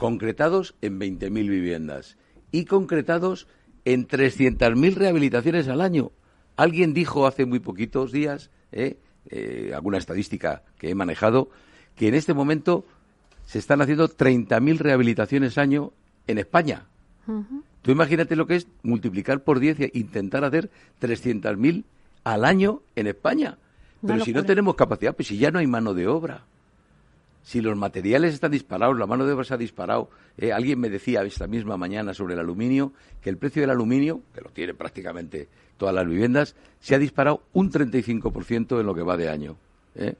concretados 0.00 0.74
en 0.80 0.98
20.000 0.98 1.30
viviendas 1.50 2.16
y 2.50 2.64
concretados 2.64 3.46
en 3.84 4.08
300.000 4.08 4.94
rehabilitaciones 4.94 5.68
al 5.68 5.82
año. 5.82 6.10
Alguien 6.56 6.94
dijo 6.94 7.26
hace 7.26 7.44
muy 7.44 7.60
poquitos 7.60 8.10
días, 8.10 8.50
¿eh? 8.72 8.96
Eh, 9.28 9.72
alguna 9.74 9.98
estadística 9.98 10.62
que 10.78 10.88
he 10.88 10.94
manejado, 10.94 11.50
que 11.96 12.08
en 12.08 12.14
este 12.14 12.32
momento 12.32 12.86
se 13.44 13.58
están 13.58 13.82
haciendo 13.82 14.08
30.000 14.08 14.78
rehabilitaciones 14.78 15.58
al 15.58 15.64
año 15.64 15.92
en 16.26 16.38
España. 16.38 16.86
Tú 17.82 17.90
imagínate 17.90 18.36
lo 18.36 18.46
que 18.46 18.56
es 18.56 18.68
multiplicar 18.82 19.44
por 19.44 19.60
10 19.60 19.80
e 19.80 19.90
intentar 19.92 20.44
hacer 20.44 20.70
300.000 21.02 21.84
al 22.24 22.44
año 22.46 22.80
en 22.96 23.06
España. 23.06 23.58
Pero 24.04 24.24
si 24.24 24.32
no 24.32 24.44
tenemos 24.44 24.76
capacidad, 24.76 25.14
pues 25.14 25.28
si 25.28 25.36
ya 25.36 25.50
no 25.50 25.58
hay 25.58 25.66
mano 25.66 25.92
de 25.92 26.08
obra 26.08 26.46
si 27.42 27.60
los 27.60 27.76
materiales 27.76 28.34
están 28.34 28.52
disparados, 28.52 28.98
la 28.98 29.06
mano 29.06 29.24
de 29.24 29.32
obra 29.32 29.44
se 29.44 29.54
ha 29.54 29.58
disparado. 29.58 30.10
Eh, 30.36 30.52
alguien 30.52 30.78
me 30.78 30.90
decía 30.90 31.22
esta 31.22 31.46
misma 31.46 31.76
mañana 31.76 32.14
sobre 32.14 32.34
el 32.34 32.40
aluminio 32.40 32.92
que 33.22 33.30
el 33.30 33.38
precio 33.38 33.62
del 33.62 33.70
aluminio, 33.70 34.22
que 34.34 34.40
lo 34.40 34.50
tiene 34.50 34.74
prácticamente 34.74 35.48
todas 35.76 35.94
las 35.94 36.06
viviendas, 36.06 36.54
se 36.80 36.94
ha 36.94 36.98
disparado 36.98 37.42
un 37.52 37.70
35% 37.70 38.80
en 38.80 38.86
lo 38.86 38.94
que 38.94 39.02
va 39.02 39.16
de 39.16 39.28
año. 39.28 39.56
¿eh? 39.94 40.14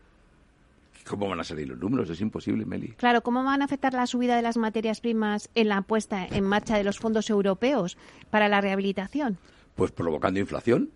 ¿Cómo 1.07 1.29
van 1.29 1.41
a 1.41 1.45
salir 1.45 1.69
los 1.69 1.79
números? 1.79 2.09
Es 2.11 2.21
imposible, 2.21 2.65
Meli. 2.65 2.89
Claro, 2.97 3.23
¿cómo 3.23 3.43
van 3.45 3.63
a 3.63 3.65
afectar 3.65 3.93
la 3.93 4.07
subida 4.07 4.37
de 4.37 4.43
las 4.43 4.57
materias 4.57 5.01
primas 5.01 5.51
en 5.55 5.69
la 5.69 5.83
puesta 5.83 6.27
en 6.27 6.45
marcha 6.45 6.77
de 6.77 6.85
los 6.85 6.99
fondos 6.99 7.29
europeos 7.31 7.99
para 8.31 8.49
la 8.49 8.61
rehabilitación? 8.61 9.39
Pues 9.75 9.93
provocando 9.93 10.41
inflación. 10.41 10.91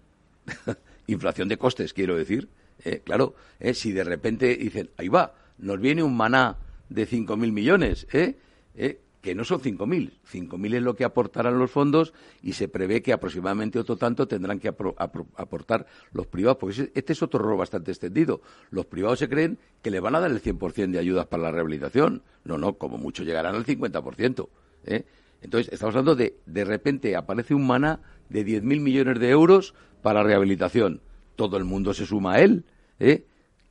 inflación 1.06 1.48
de 1.48 1.58
costes, 1.58 1.92
quiero 1.92 2.16
decir. 2.16 2.48
¿eh? 2.84 3.02
claro, 3.04 3.34
si 3.72 3.92
de 3.92 4.04
repente 4.04 4.56
dicen, 4.56 4.90
ahí 4.96 5.08
va, 5.08 5.34
nos 5.58 5.80
viene 5.80 6.02
un 6.02 6.16
maná 6.16 6.56
de 6.88 7.08
5.000 7.08 7.52
millones, 7.52 8.06
¿eh? 8.12 8.36
¿eh? 8.74 9.00
que 9.24 9.34
no 9.34 9.42
son 9.44 9.60
5.000. 9.60 10.12
5.000 10.30 10.74
es 10.74 10.82
lo 10.82 10.94
que 10.94 11.04
aportarán 11.04 11.58
los 11.58 11.70
fondos 11.70 12.12
y 12.42 12.52
se 12.52 12.68
prevé 12.68 13.02
que 13.02 13.14
aproximadamente 13.14 13.78
otro 13.78 13.96
tanto 13.96 14.28
tendrán 14.28 14.60
que 14.60 14.68
aportar 14.68 15.86
los 16.12 16.26
privados, 16.26 16.58
porque 16.58 16.90
este 16.94 17.14
es 17.14 17.22
otro 17.22 17.40
rol 17.40 17.56
bastante 17.56 17.90
extendido. 17.90 18.42
Los 18.70 18.84
privados 18.84 19.20
se 19.20 19.28
creen 19.30 19.58
que 19.80 19.90
le 19.90 19.98
van 20.00 20.14
a 20.14 20.20
dar 20.20 20.30
el 20.30 20.42
100% 20.42 20.90
de 20.90 20.98
ayudas 20.98 21.26
para 21.26 21.44
la 21.44 21.50
rehabilitación. 21.52 22.22
No, 22.44 22.58
no, 22.58 22.74
como 22.74 22.98
mucho 22.98 23.22
llegarán 23.24 23.54
al 23.54 23.64
50%. 23.64 24.48
¿eh? 24.84 25.06
Entonces, 25.40 25.72
estamos 25.72 25.94
hablando 25.94 26.16
de, 26.16 26.36
de 26.44 26.64
repente 26.66 27.16
aparece 27.16 27.54
un 27.54 27.66
maná 27.66 28.00
de 28.28 28.44
10.000 28.44 28.62
millones 28.62 29.18
de 29.20 29.30
euros 29.30 29.74
para 30.02 30.22
rehabilitación. 30.22 31.00
Todo 31.34 31.56
el 31.56 31.64
mundo 31.64 31.94
se 31.94 32.04
suma 32.04 32.34
a 32.34 32.40
él. 32.42 32.64
¿eh? 33.00 33.24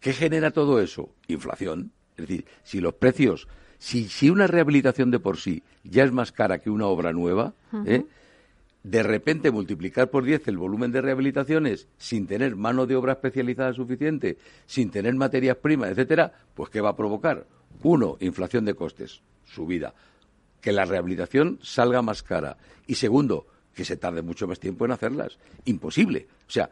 ¿Qué 0.03 0.11
genera 0.11 0.51
todo 0.51 0.81
eso? 0.81 1.15
Inflación. 1.29 1.93
Es 2.17 2.27
decir, 2.27 2.45
si 2.61 2.81
los 2.81 2.93
precios, 2.95 3.47
si, 3.77 4.09
si 4.09 4.29
una 4.29 4.47
rehabilitación 4.47 5.11
de 5.11 5.19
por 5.19 5.37
sí 5.37 5.63
ya 5.85 6.03
es 6.03 6.11
más 6.11 6.33
cara 6.33 6.59
que 6.59 6.69
una 6.69 6.87
obra 6.87 7.13
nueva, 7.13 7.53
¿eh? 7.85 8.03
de 8.83 9.01
repente 9.01 9.49
multiplicar 9.49 10.09
por 10.09 10.25
10 10.25 10.49
el 10.49 10.57
volumen 10.57 10.91
de 10.91 10.99
rehabilitaciones 10.99 11.87
sin 11.97 12.27
tener 12.27 12.57
mano 12.57 12.85
de 12.85 12.97
obra 12.97 13.13
especializada 13.13 13.71
suficiente, 13.71 14.37
sin 14.65 14.91
tener 14.91 15.15
materias 15.15 15.55
primas, 15.55 15.91
etcétera, 15.91 16.33
pues 16.53 16.69
¿qué 16.69 16.81
va 16.81 16.89
a 16.89 16.97
provocar? 16.97 17.47
Uno, 17.81 18.17
inflación 18.19 18.65
de 18.65 18.73
costes, 18.73 19.21
subida. 19.45 19.93
Que 20.59 20.73
la 20.73 20.83
rehabilitación 20.83 21.59
salga 21.61 22.01
más 22.01 22.23
cara. 22.23 22.57
Y 22.87 22.95
segundo, 22.95 23.47
que 23.73 23.85
se 23.85 23.95
tarde 23.95 24.21
mucho 24.21 24.47
más 24.49 24.59
tiempo 24.59 24.83
en 24.83 24.91
hacerlas. 24.91 25.39
Imposible. 25.63 26.27
O 26.45 26.51
sea, 26.51 26.69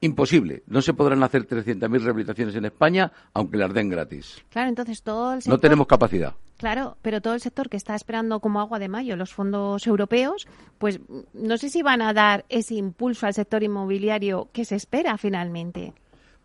imposible. 0.00 0.62
No 0.66 0.82
se 0.82 0.94
podrán 0.94 1.22
hacer 1.22 1.46
300.000 1.46 2.00
rehabilitaciones 2.00 2.54
en 2.54 2.64
España, 2.64 3.12
aunque 3.34 3.56
las 3.56 3.72
den 3.72 3.88
gratis. 3.88 4.42
Claro, 4.50 4.68
entonces 4.68 5.02
todo 5.02 5.34
el 5.34 5.42
sector... 5.42 5.54
No 5.54 5.60
tenemos 5.60 5.86
capacidad. 5.86 6.34
Claro, 6.56 6.96
pero 7.02 7.20
todo 7.20 7.34
el 7.34 7.40
sector 7.40 7.68
que 7.68 7.76
está 7.76 7.94
esperando 7.94 8.40
como 8.40 8.60
agua 8.60 8.78
de 8.78 8.88
mayo 8.88 9.16
los 9.16 9.34
fondos 9.34 9.86
europeos, 9.86 10.46
pues 10.78 11.00
no 11.34 11.58
sé 11.58 11.68
si 11.68 11.82
van 11.82 12.00
a 12.00 12.12
dar 12.14 12.44
ese 12.48 12.74
impulso 12.74 13.26
al 13.26 13.34
sector 13.34 13.62
inmobiliario 13.62 14.48
que 14.52 14.64
se 14.64 14.76
espera 14.76 15.18
finalmente. 15.18 15.92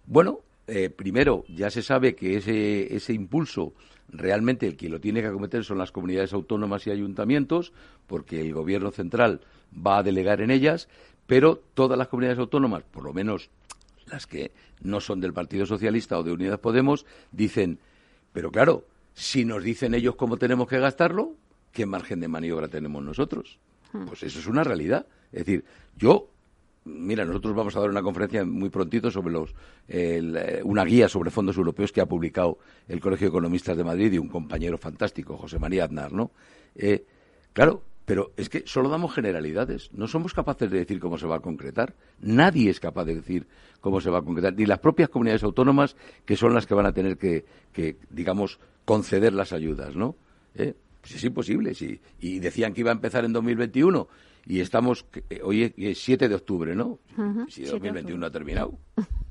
Bueno, 0.06 0.40
eh, 0.68 0.90
primero, 0.90 1.46
ya 1.48 1.70
se 1.70 1.82
sabe 1.82 2.16
que 2.16 2.38
ese, 2.38 2.94
ese 2.94 3.14
impulso 3.14 3.74
realmente 4.12 4.68
el 4.68 4.76
que 4.76 4.90
lo 4.90 5.00
tiene 5.00 5.22
que 5.22 5.28
acometer 5.28 5.64
son 5.64 5.78
las 5.78 5.92
comunidades 5.92 6.34
autónomas 6.34 6.86
y 6.86 6.92
ayuntamientos, 6.92 7.72
porque 8.08 8.42
el 8.42 8.54
gobierno 8.54 8.92
central 8.92 9.42
va 9.76 10.00
a 10.00 10.04
delegar 10.04 10.42
en 10.42 10.52
ellas, 10.52 10.90
pero 11.32 11.64
todas 11.74 11.98
las 11.98 12.10
comunidades 12.10 12.40
autónomas, 12.40 12.84
por 12.84 13.06
lo 13.06 13.14
menos 13.14 13.50
las 14.08 14.28
que 14.28 14.52
no 14.82 15.00
son 15.00 15.22
del 15.22 15.32
Partido 15.32 15.66
Socialista 15.66 16.20
o 16.20 16.24
de 16.24 16.34
Unidas 16.34 16.60
Podemos, 16.60 17.06
dicen, 17.32 17.80
pero 18.34 18.52
claro, 18.52 18.84
si 19.14 19.46
nos 19.46 19.64
dicen 19.64 19.94
ellos 19.94 20.16
cómo 20.16 20.36
tenemos 20.36 20.68
que 20.68 20.78
gastarlo, 20.78 21.36
¿qué 21.72 21.86
margen 21.86 22.20
de 22.20 22.28
maniobra 22.28 22.68
tenemos 22.68 23.02
nosotros? 23.02 23.60
Hmm. 23.94 24.08
Pues 24.08 24.24
eso 24.24 24.40
es 24.40 24.48
una 24.48 24.66
realidad. 24.66 25.06
Es 25.32 25.46
decir, 25.46 25.64
yo, 25.96 26.28
mira, 26.84 27.24
nosotros 27.24 27.56
vamos 27.56 27.78
a 27.78 27.80
dar 27.80 27.90
una 27.90 28.04
conferencia 28.04 28.44
muy 28.44 28.70
prontito 28.70 29.10
sobre 29.10 29.32
los, 29.32 29.56
eh, 29.88 30.60
una 30.66 30.84
guía 30.84 31.08
sobre 31.08 31.32
fondos 31.32 31.56
europeos 31.56 31.94
que 31.94 32.02
ha 32.02 32.08
publicado 32.08 32.58
el 32.90 33.00
Colegio 33.00 33.28
de 33.28 33.30
Economistas 33.30 33.78
de 33.78 33.86
Madrid 33.86 34.12
y 34.12 34.18
un 34.18 34.28
compañero 34.28 34.78
fantástico, 34.78 35.38
José 35.38 35.60
María 35.60 35.86
Aznar, 35.86 36.12
¿no? 36.12 36.32
Eh, 36.76 37.06
claro, 37.54 37.84
pero 38.06 38.32
es 38.38 38.50
que 38.50 38.64
solo 38.66 38.90
damos 38.90 39.14
generalidades. 39.14 39.92
No 39.94 40.08
somos 40.08 40.34
capaces 40.34 40.70
de 40.72 40.80
decir 40.80 41.00
cómo 41.00 41.18
se 41.18 41.28
va 41.28 41.38
a 41.38 41.40
concretar. 41.40 41.96
Nadie 42.20 42.70
es 42.70 42.80
capaz 42.80 43.06
de 43.06 43.16
decir 43.16 43.48
cómo 43.80 44.02
se 44.02 44.10
va 44.10 44.20
a 44.20 44.22
concretar. 44.22 44.54
Ni 44.54 44.66
las 44.66 44.80
propias 44.80 45.10
comunidades 45.10 45.44
autónomas, 45.44 45.96
que 46.26 46.36
son 46.36 46.54
las 46.54 46.66
que 46.66 46.74
van 46.74 46.86
a 46.86 46.94
tener 46.94 47.18
que, 47.18 47.46
digamos, 48.10 48.60
conceder 48.86 49.34
las 49.34 49.54
ayudas, 49.54 49.96
¿no? 49.96 50.16
¿Eh? 50.56 50.74
Pues 51.02 51.16
es 51.16 51.24
imposible. 51.24 51.74
Sí. 51.74 52.00
Y 52.20 52.40
decían 52.40 52.74
que 52.74 52.82
iba 52.82 52.92
a 52.92 52.96
empezar 52.96 53.26
en 53.26 53.34
2021 53.34 54.08
y 54.46 54.60
estamos, 54.60 55.06
eh, 55.30 55.42
hoy 55.44 55.74
es 55.78 56.00
7 56.00 56.28
de 56.28 56.36
octubre, 56.36 56.76
¿no? 56.76 57.00
si 57.48 57.64
2021 57.64 58.26
ha 58.26 58.32
terminado. 58.32 58.78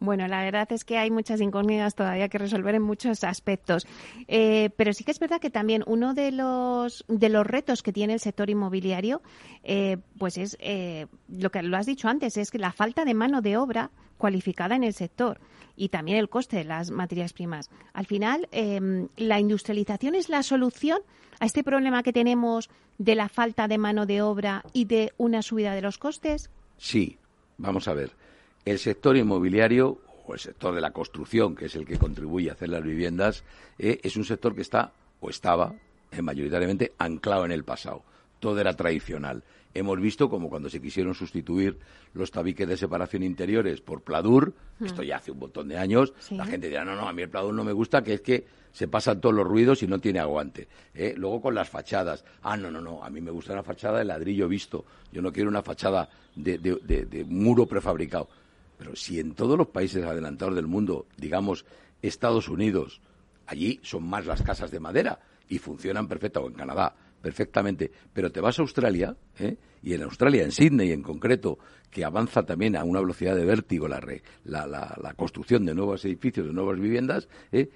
Bueno, 0.00 0.26
la 0.28 0.42
verdad 0.42 0.70
es 0.72 0.84
que 0.84 0.96
hay 0.98 1.10
muchas 1.10 1.40
incógnitas 1.40 1.94
todavía 1.94 2.28
que 2.28 2.38
resolver 2.38 2.74
en 2.74 2.82
muchos 2.82 3.24
aspectos. 3.24 3.86
Eh, 4.26 4.70
pero 4.76 4.92
sí 4.92 5.04
que 5.04 5.10
es 5.10 5.18
verdad 5.18 5.40
que 5.40 5.50
también 5.50 5.82
uno 5.86 6.14
de 6.14 6.32
los, 6.32 7.04
de 7.08 7.28
los 7.28 7.46
retos 7.46 7.82
que 7.82 7.92
tiene 7.92 8.14
el 8.14 8.20
sector 8.20 8.50
inmobiliario, 8.50 9.22
eh, 9.64 9.98
pues 10.18 10.38
es 10.38 10.56
eh, 10.60 11.06
lo 11.28 11.50
que 11.50 11.62
lo 11.62 11.76
has 11.76 11.86
dicho 11.86 12.08
antes, 12.08 12.36
es 12.36 12.50
que 12.50 12.58
la 12.58 12.72
falta 12.72 13.04
de 13.04 13.14
mano 13.14 13.42
de 13.42 13.56
obra 13.56 13.90
cualificada 14.16 14.76
en 14.76 14.84
el 14.84 14.94
sector 14.94 15.40
y 15.76 15.90
también 15.90 16.18
el 16.18 16.28
coste 16.28 16.56
de 16.56 16.64
las 16.64 16.90
materias 16.90 17.32
primas. 17.32 17.70
Al 17.92 18.06
final, 18.06 18.48
em, 18.50 19.08
¿la 19.16 19.38
industrialización 19.38 20.14
es 20.16 20.28
la 20.28 20.42
solución 20.42 21.00
a 21.38 21.46
este 21.46 21.62
problema 21.62 22.02
que 22.02 22.12
tenemos 22.12 22.68
de 22.98 23.14
la 23.14 23.28
falta 23.28 23.68
de 23.68 23.78
mano 23.78 24.04
de 24.06 24.22
obra 24.22 24.64
y 24.72 24.86
de 24.86 25.12
una 25.18 25.42
subida 25.42 25.74
de 25.74 25.82
los 25.82 25.98
costes? 25.98 26.50
Sí, 26.78 27.18
vamos 27.58 27.86
a 27.86 27.94
ver 27.94 28.27
el 28.68 28.78
sector 28.78 29.16
inmobiliario 29.16 29.98
o 30.26 30.34
el 30.34 30.40
sector 30.40 30.74
de 30.74 30.80
la 30.80 30.90
construcción, 30.90 31.54
que 31.54 31.66
es 31.66 31.74
el 31.74 31.86
que 31.86 31.98
contribuye 31.98 32.50
a 32.50 32.52
hacer 32.52 32.68
las 32.68 32.82
viviendas, 32.82 33.44
eh, 33.78 33.98
es 34.02 34.16
un 34.16 34.24
sector 34.24 34.54
que 34.54 34.60
está 34.60 34.92
o 35.20 35.30
estaba 35.30 35.74
eh, 36.10 36.22
mayoritariamente 36.22 36.92
anclado 36.98 37.46
en 37.46 37.52
el 37.52 37.64
pasado. 37.64 38.02
Todo 38.38 38.60
era 38.60 38.74
tradicional. 38.74 39.42
Hemos 39.74 40.00
visto 40.00 40.28
como 40.28 40.48
cuando 40.48 40.68
se 40.68 40.80
quisieron 40.80 41.14
sustituir 41.14 41.78
los 42.14 42.30
tabiques 42.30 42.68
de 42.68 42.76
separación 42.76 43.22
interiores 43.22 43.80
por 43.80 44.02
pladur, 44.02 44.52
hmm. 44.78 44.86
esto 44.86 45.02
ya 45.02 45.16
hace 45.16 45.30
un 45.30 45.38
montón 45.38 45.68
de 45.68 45.78
años, 45.78 46.12
la 46.30 46.44
gente 46.44 46.68
dirá, 46.68 46.84
no, 46.84 46.94
no, 46.94 47.08
a 47.08 47.12
mí 47.12 47.22
el 47.22 47.28
pladur 47.30 47.54
no 47.54 47.64
me 47.64 47.72
gusta, 47.72 48.02
que 48.02 48.14
es 48.14 48.20
que 48.20 48.46
se 48.72 48.86
pasan 48.86 49.20
todos 49.20 49.34
los 49.34 49.46
ruidos 49.46 49.82
y 49.82 49.86
no 49.86 49.98
tiene 49.98 50.18
aguante. 50.20 50.68
¿eh? 50.94 51.14
Luego 51.16 51.40
con 51.40 51.54
las 51.54 51.68
fachadas, 51.68 52.24
ah, 52.42 52.56
no, 52.56 52.70
no, 52.70 52.80
no, 52.80 53.02
a 53.02 53.10
mí 53.10 53.20
me 53.20 53.30
gusta 53.30 53.54
una 53.54 53.62
fachada 53.62 53.98
de 53.98 54.04
ladrillo 54.04 54.46
visto, 54.46 54.84
yo 55.10 55.22
no 55.22 55.32
quiero 55.32 55.48
una 55.48 55.62
fachada 55.62 56.08
de 56.36 57.26
muro 57.28 57.66
prefabricado. 57.66 58.28
Pero 58.78 58.96
si 58.96 59.20
en 59.20 59.34
todos 59.34 59.58
los 59.58 59.68
países 59.68 60.04
adelantados 60.04 60.54
del 60.54 60.66
mundo, 60.66 61.06
digamos 61.16 61.66
Estados 62.00 62.48
Unidos, 62.48 63.00
allí 63.46 63.80
son 63.82 64.04
más 64.08 64.24
las 64.24 64.42
casas 64.42 64.70
de 64.70 64.80
madera 64.80 65.18
y 65.48 65.58
funcionan 65.58 66.06
perfecto, 66.06 66.40
o 66.40 66.48
en 66.48 66.54
Canadá, 66.54 66.94
perfectamente. 67.20 67.90
Pero 68.12 68.30
te 68.30 68.40
vas 68.40 68.58
a 68.58 68.62
Australia, 68.62 69.16
¿eh? 69.38 69.56
y 69.82 69.94
en 69.94 70.02
Australia, 70.02 70.44
en 70.44 70.52
Sydney 70.52 70.92
en 70.92 71.02
concreto, 71.02 71.58
que 71.90 72.04
avanza 72.04 72.44
también 72.44 72.76
a 72.76 72.84
una 72.84 73.00
velocidad 73.00 73.34
de 73.34 73.44
vértigo 73.44 73.88
la, 73.88 74.00
la, 74.44 74.66
la, 74.66 75.14
construcción 75.14 75.64
de 75.64 75.74
nuevos 75.74 76.04
edificios, 76.04 76.46
de 76.46 76.52
nuevas 76.52 76.78
viviendas, 76.78 77.28
¿eh? 77.50 77.70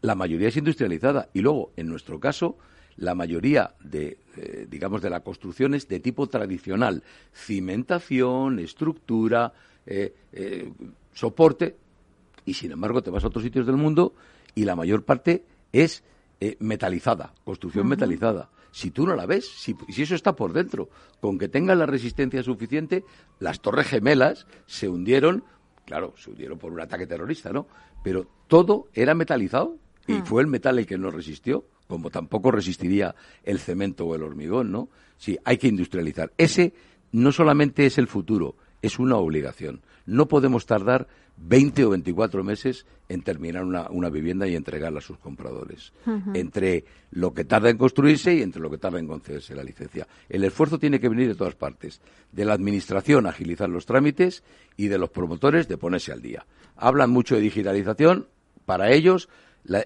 la 0.00 0.14
mayoría 0.14 0.48
es 0.48 0.56
industrializada. 0.56 1.28
Y 1.32 1.40
luego, 1.40 1.72
en 1.76 1.88
nuestro 1.88 2.18
caso, 2.18 2.58
la 2.96 3.14
mayoría 3.14 3.74
de, 3.82 4.18
eh, 4.36 4.66
digamos, 4.68 5.02
de 5.02 5.10
la 5.10 5.20
construcción 5.20 5.74
es 5.74 5.88
de 5.88 6.00
tipo 6.00 6.26
tradicional. 6.28 7.02
Cimentación, 7.32 8.58
estructura, 8.58 9.52
eh, 9.86 10.14
eh, 10.32 10.72
soporte, 11.12 11.76
y 12.44 12.54
sin 12.54 12.72
embargo 12.72 13.02
te 13.02 13.10
vas 13.10 13.24
a 13.24 13.28
otros 13.28 13.44
sitios 13.44 13.66
del 13.66 13.76
mundo 13.76 14.14
y 14.54 14.64
la 14.64 14.76
mayor 14.76 15.04
parte 15.04 15.44
es 15.72 16.04
eh, 16.40 16.56
metalizada, 16.60 17.34
construcción 17.44 17.86
metalizada. 17.88 18.50
Si 18.70 18.90
tú 18.90 19.06
no 19.06 19.14
la 19.14 19.26
ves, 19.26 19.46
si, 19.46 19.76
si, 19.90 20.02
eso 20.02 20.14
está 20.14 20.34
por 20.34 20.52
dentro, 20.52 20.88
con 21.20 21.38
que 21.38 21.48
tenga 21.48 21.74
la 21.74 21.86
resistencia 21.86 22.42
suficiente, 22.42 23.04
las 23.38 23.60
torres 23.60 23.86
gemelas 23.86 24.46
se 24.66 24.88
hundieron, 24.88 25.44
claro, 25.84 26.14
se 26.16 26.30
hundieron 26.30 26.58
por 26.58 26.72
un 26.72 26.80
ataque 26.80 27.06
terrorista, 27.06 27.52
¿no? 27.52 27.66
Pero 28.02 28.26
todo 28.48 28.88
era 28.94 29.14
metalizado 29.14 29.76
y 30.06 30.14
mm. 30.14 30.24
fue 30.24 30.42
el 30.42 30.48
metal 30.48 30.78
el 30.78 30.86
que 30.86 30.98
no 30.98 31.10
resistió, 31.10 31.66
como 31.86 32.10
tampoco 32.10 32.50
resistiría 32.50 33.14
el 33.44 33.58
cemento 33.58 34.06
o 34.06 34.14
el 34.14 34.22
hormigón, 34.22 34.72
¿no? 34.72 34.88
Sí, 35.18 35.38
hay 35.44 35.58
que 35.58 35.68
industrializar. 35.68 36.32
Ese 36.38 36.72
no 37.12 37.30
solamente 37.30 37.86
es 37.86 37.98
el 37.98 38.08
futuro, 38.08 38.56
es 38.82 38.98
una 38.98 39.16
obligación. 39.16 39.80
No 40.04 40.26
podemos 40.26 40.66
tardar 40.66 41.06
20 41.36 41.84
o 41.84 41.90
24 41.90 42.44
meses 42.44 42.86
en 43.08 43.22
terminar 43.22 43.64
una, 43.64 44.08
vivienda 44.10 44.46
y 44.46 44.54
entregarla 44.54 44.98
a 44.98 45.02
sus 45.02 45.18
compradores. 45.18 45.92
Entre 46.34 46.84
lo 47.10 47.32
que 47.32 47.44
tarda 47.44 47.70
en 47.70 47.78
construirse 47.78 48.34
y 48.34 48.42
entre 48.42 48.60
lo 48.60 48.70
que 48.70 48.78
tarda 48.78 48.98
en 48.98 49.06
concederse 49.06 49.54
la 49.54 49.64
licencia. 49.64 50.06
El 50.28 50.44
esfuerzo 50.44 50.78
tiene 50.78 51.00
que 51.00 51.08
venir 51.08 51.28
de 51.28 51.34
todas 51.34 51.54
partes. 51.54 52.00
De 52.32 52.44
la 52.44 52.54
Administración 52.54 53.26
agilizar 53.26 53.68
los 53.68 53.86
trámites 53.86 54.42
y 54.76 54.88
de 54.88 54.98
los 54.98 55.10
promotores 55.10 55.68
de 55.68 55.78
ponerse 55.78 56.12
al 56.12 56.22
día. 56.22 56.46
Hablan 56.76 57.10
mucho 57.10 57.34
de 57.34 57.42
digitalización. 57.42 58.28
Para 58.64 58.92
ellos, 58.92 59.28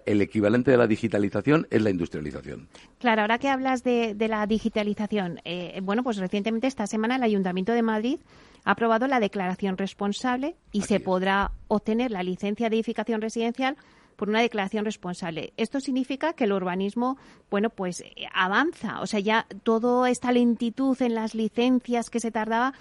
el 0.05 0.22
equivalente 0.22 0.70
de 0.70 0.76
la 0.76 0.86
digitalización 0.86 1.66
es 1.70 1.82
la 1.82 1.90
industrialización. 1.90 2.68
Claro, 2.99 3.22
ahora 3.22 3.38
que 3.38 3.49
hablas 3.49 3.82
de, 3.84 4.14
la 4.28 4.47
digitalización, 4.47 5.40
eh, 5.44 5.80
bueno, 5.82 6.03
pues 6.03 6.16
recientemente 6.18 6.66
esta 6.66 6.86
semana 6.86 7.16
el 7.16 7.22
Ayuntamiento 7.22 7.72
de 7.72 7.82
Madrid 7.82 8.18
ha 8.67 8.73
aprobado 8.73 9.07
la 9.07 9.21
declaración 9.21 9.79
responsable 9.79 10.57
y 10.73 10.83
se 10.83 11.01
podrá 11.01 11.53
obtener 11.69 12.11
la 12.11 12.23
licencia 12.23 12.69
de 12.69 12.77
edificación 12.77 13.23
residencial 13.23 13.77
por 14.17 14.29
una 14.29 14.41
declaración 14.41 14.85
responsable. 14.85 15.53
Esto 15.57 15.81
significa 15.81 16.33
que 16.33 16.45
el 16.45 16.53
urbanismo, 16.53 17.17
bueno, 17.49 17.71
pues 17.71 18.01
eh, 18.01 18.27
avanza. 18.35 19.01
O 19.01 19.07
sea, 19.07 19.21
ya 19.21 19.47
toda 19.62 20.11
esta 20.11 20.33
lentitud 20.33 21.01
en 21.01 21.14
las 21.14 21.35
licencias 21.35 22.11
que 22.11 22.19
se 22.19 22.33
tardaba, 22.33 22.75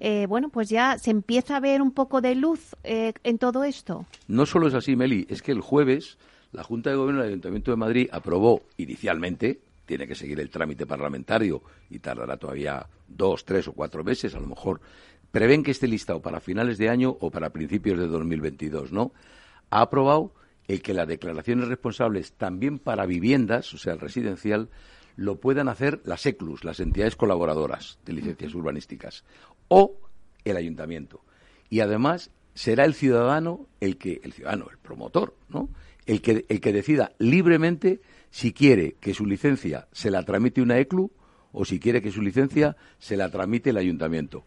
eh, 0.00 0.26
bueno, 0.26 0.48
pues 0.48 0.70
ya 0.70 0.96
se 0.98 1.10
empieza 1.10 1.56
a 1.56 1.60
ver 1.60 1.82
un 1.82 1.92
poco 1.92 2.20
de 2.20 2.34
luz 2.34 2.74
eh, 2.82 3.12
en 3.22 3.38
todo 3.38 3.62
esto. 3.64 4.06
No 4.28 4.46
solo 4.46 4.68
es 4.68 4.74
así, 4.74 4.96
Meli, 4.96 5.26
es 5.28 5.42
que 5.42 5.52
el 5.52 5.60
jueves 5.60 6.16
la 6.52 6.64
Junta 6.64 6.88
de 6.88 6.96
Gobierno 6.96 7.20
del 7.20 7.32
Ayuntamiento 7.32 7.70
de 7.70 7.76
Madrid 7.76 8.08
aprobó 8.10 8.62
inicialmente, 8.78 9.60
tiene 9.84 10.06
que 10.06 10.14
seguir 10.14 10.40
el 10.40 10.48
trámite 10.48 10.86
parlamentario 10.86 11.60
y 11.90 11.98
tardará 11.98 12.38
todavía 12.38 12.86
dos, 13.06 13.44
tres 13.44 13.68
o 13.68 13.72
cuatro 13.72 14.02
meses, 14.02 14.34
a 14.34 14.40
lo 14.40 14.46
mejor 14.46 14.80
prevén 15.36 15.62
que 15.62 15.70
esté 15.70 15.86
listado 15.86 16.22
para 16.22 16.40
finales 16.40 16.78
de 16.78 16.88
año 16.88 17.14
o 17.20 17.30
para 17.30 17.50
principios 17.50 17.98
de 17.98 18.06
2022, 18.06 18.90
¿no? 18.90 19.12
Ha 19.68 19.82
aprobado 19.82 20.32
el 20.66 20.80
que 20.80 20.94
las 20.94 21.06
declaraciones 21.06 21.68
responsables 21.68 22.32
también 22.32 22.78
para 22.78 23.04
viviendas, 23.04 23.74
o 23.74 23.76
sea, 23.76 23.92
el 23.92 24.00
residencial, 24.00 24.70
lo 25.14 25.38
puedan 25.38 25.68
hacer 25.68 26.00
las 26.06 26.24
ECLUS, 26.24 26.64
las 26.64 26.80
entidades 26.80 27.16
colaboradoras 27.16 27.98
de 28.06 28.14
licencias 28.14 28.54
urbanísticas, 28.54 29.24
o 29.68 29.98
el 30.46 30.56
ayuntamiento. 30.56 31.20
Y 31.68 31.80
además 31.80 32.30
será 32.54 32.86
el 32.86 32.94
ciudadano 32.94 33.66
el 33.80 33.98
que, 33.98 34.22
el 34.24 34.32
ciudadano, 34.32 34.68
el 34.70 34.78
promotor, 34.78 35.36
¿no? 35.50 35.68
El 36.06 36.22
que, 36.22 36.46
el 36.48 36.62
que 36.62 36.72
decida 36.72 37.12
libremente 37.18 38.00
si 38.30 38.54
quiere 38.54 38.96
que 39.00 39.12
su 39.12 39.26
licencia 39.26 39.86
se 39.92 40.10
la 40.10 40.22
tramite 40.24 40.62
una 40.62 40.78
ECLU 40.78 41.10
o 41.52 41.66
si 41.66 41.78
quiere 41.78 42.00
que 42.00 42.10
su 42.10 42.22
licencia 42.22 42.78
se 42.98 43.18
la 43.18 43.30
tramite 43.30 43.68
el 43.68 43.76
ayuntamiento 43.76 44.46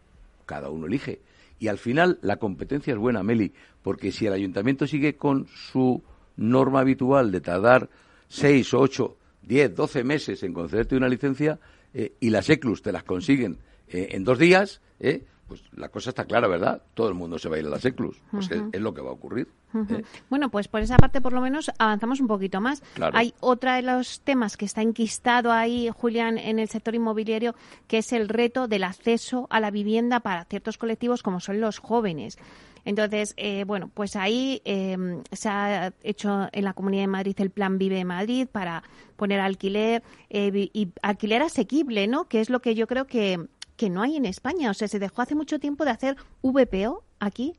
cada 0.50 0.68
uno 0.68 0.86
elige. 0.86 1.20
Y 1.60 1.68
al 1.68 1.78
final 1.78 2.18
la 2.22 2.38
competencia 2.38 2.92
es 2.92 2.98
buena, 2.98 3.22
Meli, 3.22 3.52
porque 3.82 4.10
si 4.10 4.26
el 4.26 4.32
ayuntamiento 4.32 4.88
sigue 4.88 5.14
con 5.14 5.46
su 5.46 6.02
norma 6.36 6.80
habitual 6.80 7.30
de 7.30 7.40
tardar 7.40 7.88
seis, 8.26 8.74
ocho, 8.74 9.16
diez, 9.42 9.72
doce 9.72 10.02
meses 10.02 10.42
en 10.42 10.52
concederte 10.52 10.96
una 10.96 11.08
licencia 11.08 11.60
eh, 11.94 12.14
y 12.18 12.30
las 12.30 12.50
ECLUS 12.50 12.82
te 12.82 12.90
las 12.90 13.04
consiguen 13.04 13.58
eh, 13.86 14.08
en 14.10 14.24
dos 14.24 14.40
días, 14.40 14.80
eh, 14.98 15.22
pues 15.50 15.64
la 15.72 15.88
cosa 15.88 16.10
está 16.10 16.26
clara, 16.26 16.46
¿verdad? 16.46 16.80
Todo 16.94 17.08
el 17.08 17.14
mundo 17.14 17.36
se 17.36 17.48
va 17.48 17.56
a 17.56 17.58
ir 17.58 17.66
a 17.66 17.70
las 17.70 17.84
ECLUS. 17.84 18.16
Pues 18.30 18.48
es, 18.52 18.80
lo 18.80 18.94
que 18.94 19.00
va 19.00 19.10
a 19.10 19.14
ocurrir. 19.14 19.48
¿eh? 19.74 20.04
Bueno, 20.28 20.48
pues 20.48 20.68
por 20.68 20.80
esa 20.80 20.96
parte 20.96 21.20
por 21.20 21.32
lo 21.32 21.40
menos 21.40 21.72
avanzamos 21.76 22.20
un 22.20 22.28
poquito 22.28 22.60
más. 22.60 22.84
Hay 23.12 23.34
otra 23.40 23.74
de 23.74 23.82
los 23.82 24.20
temas 24.20 24.56
que 24.56 24.64
está 24.64 24.82
enquistado 24.82 25.50
ahí, 25.50 25.90
Julián, 25.92 26.38
en 26.38 26.60
el 26.60 26.68
sector 26.68 26.94
inmobiliario, 26.94 27.56
que 27.88 27.98
es 27.98 28.12
el 28.12 28.28
reto 28.28 28.68
del 28.68 28.84
acceso 28.84 29.48
a 29.50 29.58
la 29.58 29.72
vivienda 29.72 30.20
para 30.20 30.44
ciertos 30.44 30.78
colectivos 30.78 31.24
como 31.24 31.40
son 31.40 31.60
los 31.60 31.80
jóvenes. 31.80 32.38
Entonces, 32.84 33.34
eh, 33.36 33.64
bueno, 33.66 33.90
pues 33.92 34.14
ahí 34.14 34.62
em, 34.64 35.24
se 35.32 35.48
ha 35.48 35.92
hecho 36.04 36.48
en 36.52 36.62
la 36.62 36.74
Comunidad 36.74 37.02
de 37.02 37.08
Madrid 37.08 37.34
el 37.38 37.50
Plan 37.50 37.76
Vive 37.76 37.96
de 37.96 38.04
Madrid 38.04 38.46
para 38.50 38.84
poner 39.16 39.40
alquiler 39.40 40.04
eh, 40.30 40.70
y 40.72 40.92
alquiler 41.02 41.42
asequible, 41.42 42.06
¿no? 42.06 42.28
Que 42.28 42.40
es 42.40 42.50
lo 42.50 42.60
que 42.60 42.76
yo 42.76 42.86
creo 42.86 43.08
que 43.08 43.48
que 43.80 43.88
no 43.88 44.02
hay 44.02 44.16
en 44.18 44.26
España. 44.26 44.70
O 44.70 44.74
sea, 44.74 44.88
se 44.88 44.98
dejó 44.98 45.22
hace 45.22 45.34
mucho 45.34 45.58
tiempo 45.58 45.86
de 45.86 45.90
hacer 45.92 46.16
VPO 46.42 47.02
aquí. 47.18 47.54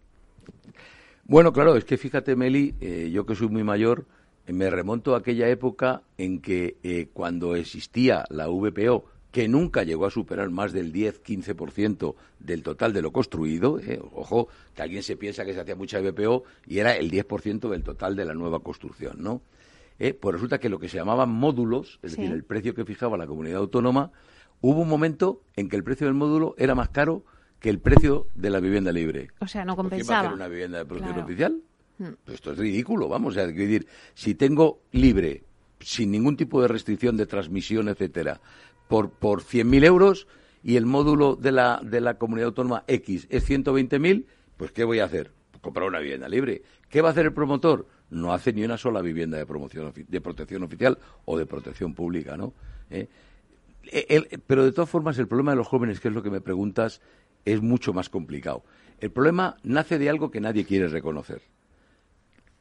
Bueno, 1.24 1.52
claro, 1.52 1.76
es 1.76 1.84
que 1.84 1.98
fíjate, 1.98 2.36
Meli, 2.36 2.76
eh, 2.80 3.10
yo 3.12 3.26
que 3.26 3.34
soy 3.34 3.48
muy 3.48 3.64
mayor, 3.64 4.06
eh, 4.46 4.54
me 4.54 4.70
remonto 4.70 5.16
a 5.16 5.18
aquella 5.18 5.50
época 5.50 6.04
en 6.20 6.40
que 6.40 6.78
eh, 6.84 7.10
cuando 7.12 7.56
existía 7.56 8.26
la 8.30 8.46
VPO, 8.50 9.04
que 9.32 9.48
nunca 9.48 9.82
llegó 9.82 10.06
a 10.06 10.12
superar 10.12 10.52
más 10.52 10.74
del 10.74 10.94
10-15% 10.94 12.14
del 12.38 12.62
total 12.62 12.94
de 12.94 13.02
lo 13.02 13.12
construido. 13.12 13.80
Ojo, 14.14 14.48
que 14.76 14.84
alguien 14.84 15.02
se 15.02 15.18
piensa 15.18 15.44
que 15.44 15.56
se 15.56 15.62
hacía 15.62 15.76
mucha 15.76 16.02
VPO 16.02 16.44
y 16.68 16.78
era 16.78 16.96
el 16.98 17.10
10% 17.10 17.68
del 17.68 17.82
total 17.82 18.16
de 18.16 18.26
la 18.26 18.36
nueva 18.36 18.60
construcción, 18.60 19.16
¿no? 19.18 19.42
pues 20.20 20.34
resulta 20.34 20.60
que 20.60 20.68
lo 20.68 20.80
que 20.80 20.90
se 20.90 20.98
llamaban 20.98 21.30
módulos, 21.30 22.00
es 22.02 22.16
decir, 22.16 22.32
el 22.32 22.44
precio 22.44 22.74
que 22.74 22.86
fijaba 22.86 23.18
la 23.18 23.28
comunidad 23.28 23.58
autónoma, 23.60 24.12
hubo 24.62 24.82
un 24.82 24.88
momento 24.88 25.41
en 25.55 25.70
que 25.70 25.76
el 25.76 25.84
precio 25.84 26.07
del 26.07 26.14
módulo 26.14 26.55
era 26.57 26.76
más 26.76 26.89
caro 26.89 27.24
que 27.59 27.70
el 27.70 27.80
precio 27.80 28.28
de 28.34 28.49
la 28.49 28.59
vivienda 28.59 28.91
libre. 28.91 29.30
O 29.39 29.47
sea, 29.47 29.66
no 29.66 29.76
compensaba. 29.76 30.30
¿Por 30.30 30.34
una 30.38 30.47
vivienda 30.47 30.80
de 30.80 30.86
producción 30.86 31.20
oficial? 31.20 31.62
Hmm. 31.99 32.09
Pues 32.26 32.36
esto 32.36 32.51
es 32.53 32.57
ridículo, 32.57 33.07
vamos. 33.07 33.38
a 33.38 33.45
decir, 33.45 33.88
si 34.14 34.34
tengo 34.34 34.82
libre, 34.91 35.43
sin 35.80 36.12
ningún 36.12 36.38
tipo 36.38 36.62
de 36.62 36.68
restricción 36.68 37.18
de 37.18 37.26
transmisión, 37.26 37.88
etcétera, 37.89 38.41
por, 38.88 39.12
por 39.12 39.43
100.000 39.43 39.86
euros 39.86 40.28
y 40.64 40.76
el 40.76 40.86
módulo 40.86 41.36
de 41.36 41.51
la, 41.51 41.80
de 41.84 42.01
la 42.01 42.18
comunidad 42.18 42.47
autónoma 42.47 42.84
X 42.88 43.28
es 43.30 43.47
120.000, 43.49 44.26
pues 44.57 44.72
¿qué 44.72 44.84
voy 44.84 44.99
a 44.99 45.05
hacer? 45.05 45.32
comprar 45.62 45.88
una 45.88 45.99
vivienda 45.99 46.28
libre. 46.28 46.64
¿Qué 46.89 47.01
va 47.01 47.09
a 47.09 47.12
hacer 47.12 47.28
el 47.28 47.34
promotor? 47.34 47.88
No 48.09 48.34
hace 48.34 48.51
ni 48.51 48.64
una 48.64 48.78
sola 48.78 49.01
vivienda 49.01 49.38
de 49.38 49.45
promoción 49.45 49.93
de 49.95 50.22
protección 50.22 50.64
oficial 50.64 50.97
o 51.26 51.38
de 51.38 51.45
protección 51.45 51.93
pública, 51.93 52.36
¿no? 52.36 52.53
¿Eh? 52.89 53.07
Pero 54.48 54.64
de 54.64 54.72
todas 54.72 54.90
formas 54.90 55.18
el 55.18 55.28
problema 55.28 55.52
de 55.52 55.58
los 55.58 55.68
jóvenes, 55.68 56.00
que 56.00 56.08
es 56.08 56.14
lo 56.14 56.24
que 56.24 56.30
me 56.30 56.42
preguntas, 56.42 57.02
es 57.46 57.62
mucho 57.62 57.94
más 57.94 58.10
complicado. 58.10 58.64
El 59.00 59.12
problema 59.12 59.58
nace 59.64 59.98
de 59.98 60.10
algo 60.10 60.30
que 60.30 60.42
nadie 60.42 60.66
quiere 60.66 60.88
reconocer. 60.88 61.42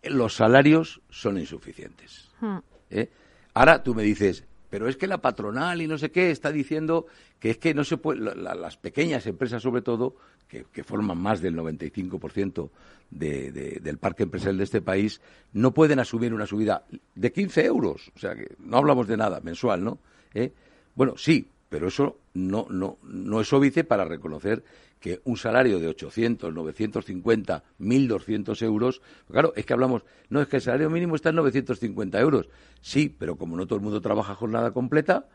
Los 0.02 0.34
salarios 0.34 1.02
son 1.10 1.38
insuficientes. 1.38 2.30
Hmm. 2.40 2.58
¿Eh? 2.88 3.10
Ahora 3.52 3.82
tú 3.82 3.94
me 3.94 4.02
dices, 4.02 4.44
pero 4.70 4.88
es 4.88 4.96
que 4.96 5.06
la 5.06 5.18
patronal 5.18 5.82
y 5.82 5.86
no 5.86 5.98
sé 5.98 6.10
qué 6.10 6.30
está 6.30 6.50
diciendo 6.50 7.06
que 7.38 7.50
es 7.50 7.58
que 7.58 7.74
no 7.74 7.84
se 7.84 7.96
puede, 7.96 8.34
las 8.34 8.76
pequeñas 8.76 9.26
empresas 9.26 9.62
sobre 9.62 9.82
todo, 9.82 10.16
que, 10.48 10.84
forman 10.84 11.18
más 11.18 11.40
del 11.40 11.56
95% 11.56 12.70
de, 13.10 13.80
del 13.80 13.98
parque 13.98 14.24
empresarial 14.24 14.58
de 14.58 14.64
este 14.64 14.82
país, 14.82 15.20
no 15.52 15.72
pueden 15.72 16.00
asumir 16.00 16.34
una 16.34 16.46
subida 16.46 16.84
de 17.14 17.32
15 17.32 17.64
euros. 17.64 18.10
O 18.16 18.18
sea 18.18 18.34
que 18.34 18.56
no 18.58 18.78
hablamos 18.78 19.06
de 19.06 19.16
nada 19.16 19.40
mensual, 19.40 19.84
¿no? 19.84 19.98
¿Eh? 20.34 20.52
Bueno, 20.94 21.14
sí, 21.16 21.48
pero 21.68 21.88
eso 21.88 22.18
no, 22.34 22.66
no, 22.68 22.98
no 23.02 23.40
es 23.40 23.52
óbice 23.52 23.84
para 23.84 24.04
reconocer 24.04 24.62
que 24.98 25.20
un 25.24 25.36
salario 25.36 25.78
de 25.78 25.88
800, 25.88 26.52
950, 26.52 27.64
1.200 27.78 28.62
euros, 28.62 29.00
claro, 29.30 29.52
es 29.56 29.64
que 29.64 29.72
hablamos, 29.72 30.04
no, 30.28 30.42
es 30.42 30.48
que 30.48 30.56
el 30.56 30.62
salario 30.62 30.90
mínimo 30.90 31.16
está 31.16 31.30
en 31.30 31.36
950 31.36 32.20
euros. 32.20 32.48
Sí, 32.82 33.08
pero 33.08 33.36
como 33.36 33.56
no 33.56 33.66
todo 33.66 33.76
el 33.76 33.84
mundo 33.84 34.00
trabaja 34.00 34.34
jornada 34.34 34.72
completa, 34.72 35.26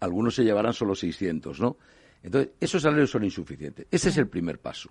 algunos 0.00 0.34
se 0.34 0.44
llevarán 0.44 0.72
solo 0.72 0.94
600, 0.94 1.60
¿no? 1.60 1.76
Entonces, 2.22 2.52
esos 2.60 2.82
salarios 2.82 3.10
son 3.10 3.24
insuficientes. 3.24 3.86
Ese 3.90 4.08
es 4.08 4.16
el 4.16 4.28
primer 4.28 4.58
paso. 4.60 4.90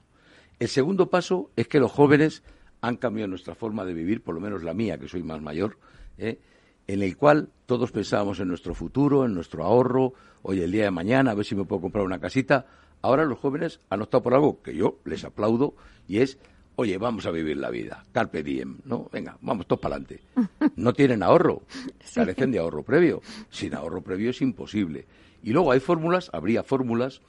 El 0.60 0.68
segundo 0.68 1.10
paso 1.10 1.50
es 1.56 1.68
que 1.68 1.80
los 1.80 1.92
jóvenes 1.92 2.44
han 2.82 2.98
cambiado 2.98 3.30
nuestra 3.30 3.56
forma 3.56 3.86
de 3.86 3.94
vivir, 3.94 4.22
por 4.22 4.36
lo 4.36 4.42
menos 4.42 4.64
la 4.64 4.74
mía, 4.74 4.98
que 4.98 5.08
soy 5.08 5.24
más 5.24 5.42
mayor, 5.42 5.78
¿eh? 6.18 6.40
En 6.92 7.02
el 7.04 7.16
cual 7.16 7.48
todos 7.68 7.94
pensábamos 7.94 8.42
en 8.42 8.50
nuestro 8.50 8.76
futuro, 8.76 9.24
en 9.24 9.34
nuestro 9.34 9.64
ahorro, 9.64 10.14
hoy 10.42 10.60
el 10.60 10.74
día 10.74 10.84
de 10.84 10.92
mañana, 10.92 11.32
a 11.32 11.34
ver 11.34 11.46
si 11.46 11.56
me 11.56 11.64
puedo 11.64 11.84
comprar 11.84 12.04
una 12.04 12.20
casita. 12.20 12.66
Ahora 13.02 13.24
los 13.24 13.40
jóvenes 13.40 13.80
han 13.90 14.02
optado 14.02 14.22
por 14.22 14.34
algo 14.34 14.62
que 14.62 14.76
yo 14.76 15.00
les 15.06 15.24
aplaudo 15.24 15.74
y 16.06 16.18
es, 16.18 16.38
oye, 16.76 16.98
vamos 16.98 17.26
a 17.26 17.32
vivir 17.32 17.56
la 17.56 17.70
vida, 17.70 18.04
carpe 18.12 18.44
diem, 18.44 18.80
¿no? 18.84 19.08
Venga, 19.10 19.38
vamos 19.40 19.68
todos 19.68 19.80
para 19.80 19.96
adelante. 19.96 20.22
No 20.76 20.92
tienen 20.92 21.24
ahorro, 21.24 21.62
carecen 22.14 22.52
de 22.52 22.60
ahorro 22.60 22.84
previo. 22.84 23.22
Sin 23.50 23.74
ahorro 23.74 24.02
previo 24.02 24.32
es 24.32 24.42
imposible. 24.42 25.06
Y 25.44 25.52
luego 25.54 25.72
hay 25.72 25.80
fórmulas, 25.80 26.30
habría 26.34 26.62
fórmulas 26.62 27.22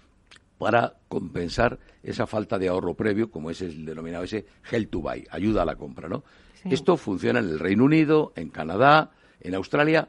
para 0.58 0.94
compensar 1.06 1.78
esa 2.02 2.26
falta 2.26 2.58
de 2.58 2.66
ahorro 2.66 2.94
previo, 2.94 3.30
como 3.30 3.48
es 3.48 3.62
el 3.62 3.84
denominado 3.84 4.24
ese 4.24 4.44
Help 4.68 4.90
to 4.90 5.00
Buy, 5.02 5.24
ayuda 5.30 5.62
a 5.62 5.66
la 5.66 5.76
compra, 5.76 6.08
¿no? 6.08 6.24
Esto 6.64 6.96
funciona 6.96 7.38
en 7.38 7.48
el 7.48 7.58
Reino 7.60 7.84
Unido, 7.84 8.32
en 8.36 8.48
Canadá, 8.48 9.12
en 9.42 9.54
Australia. 9.54 10.08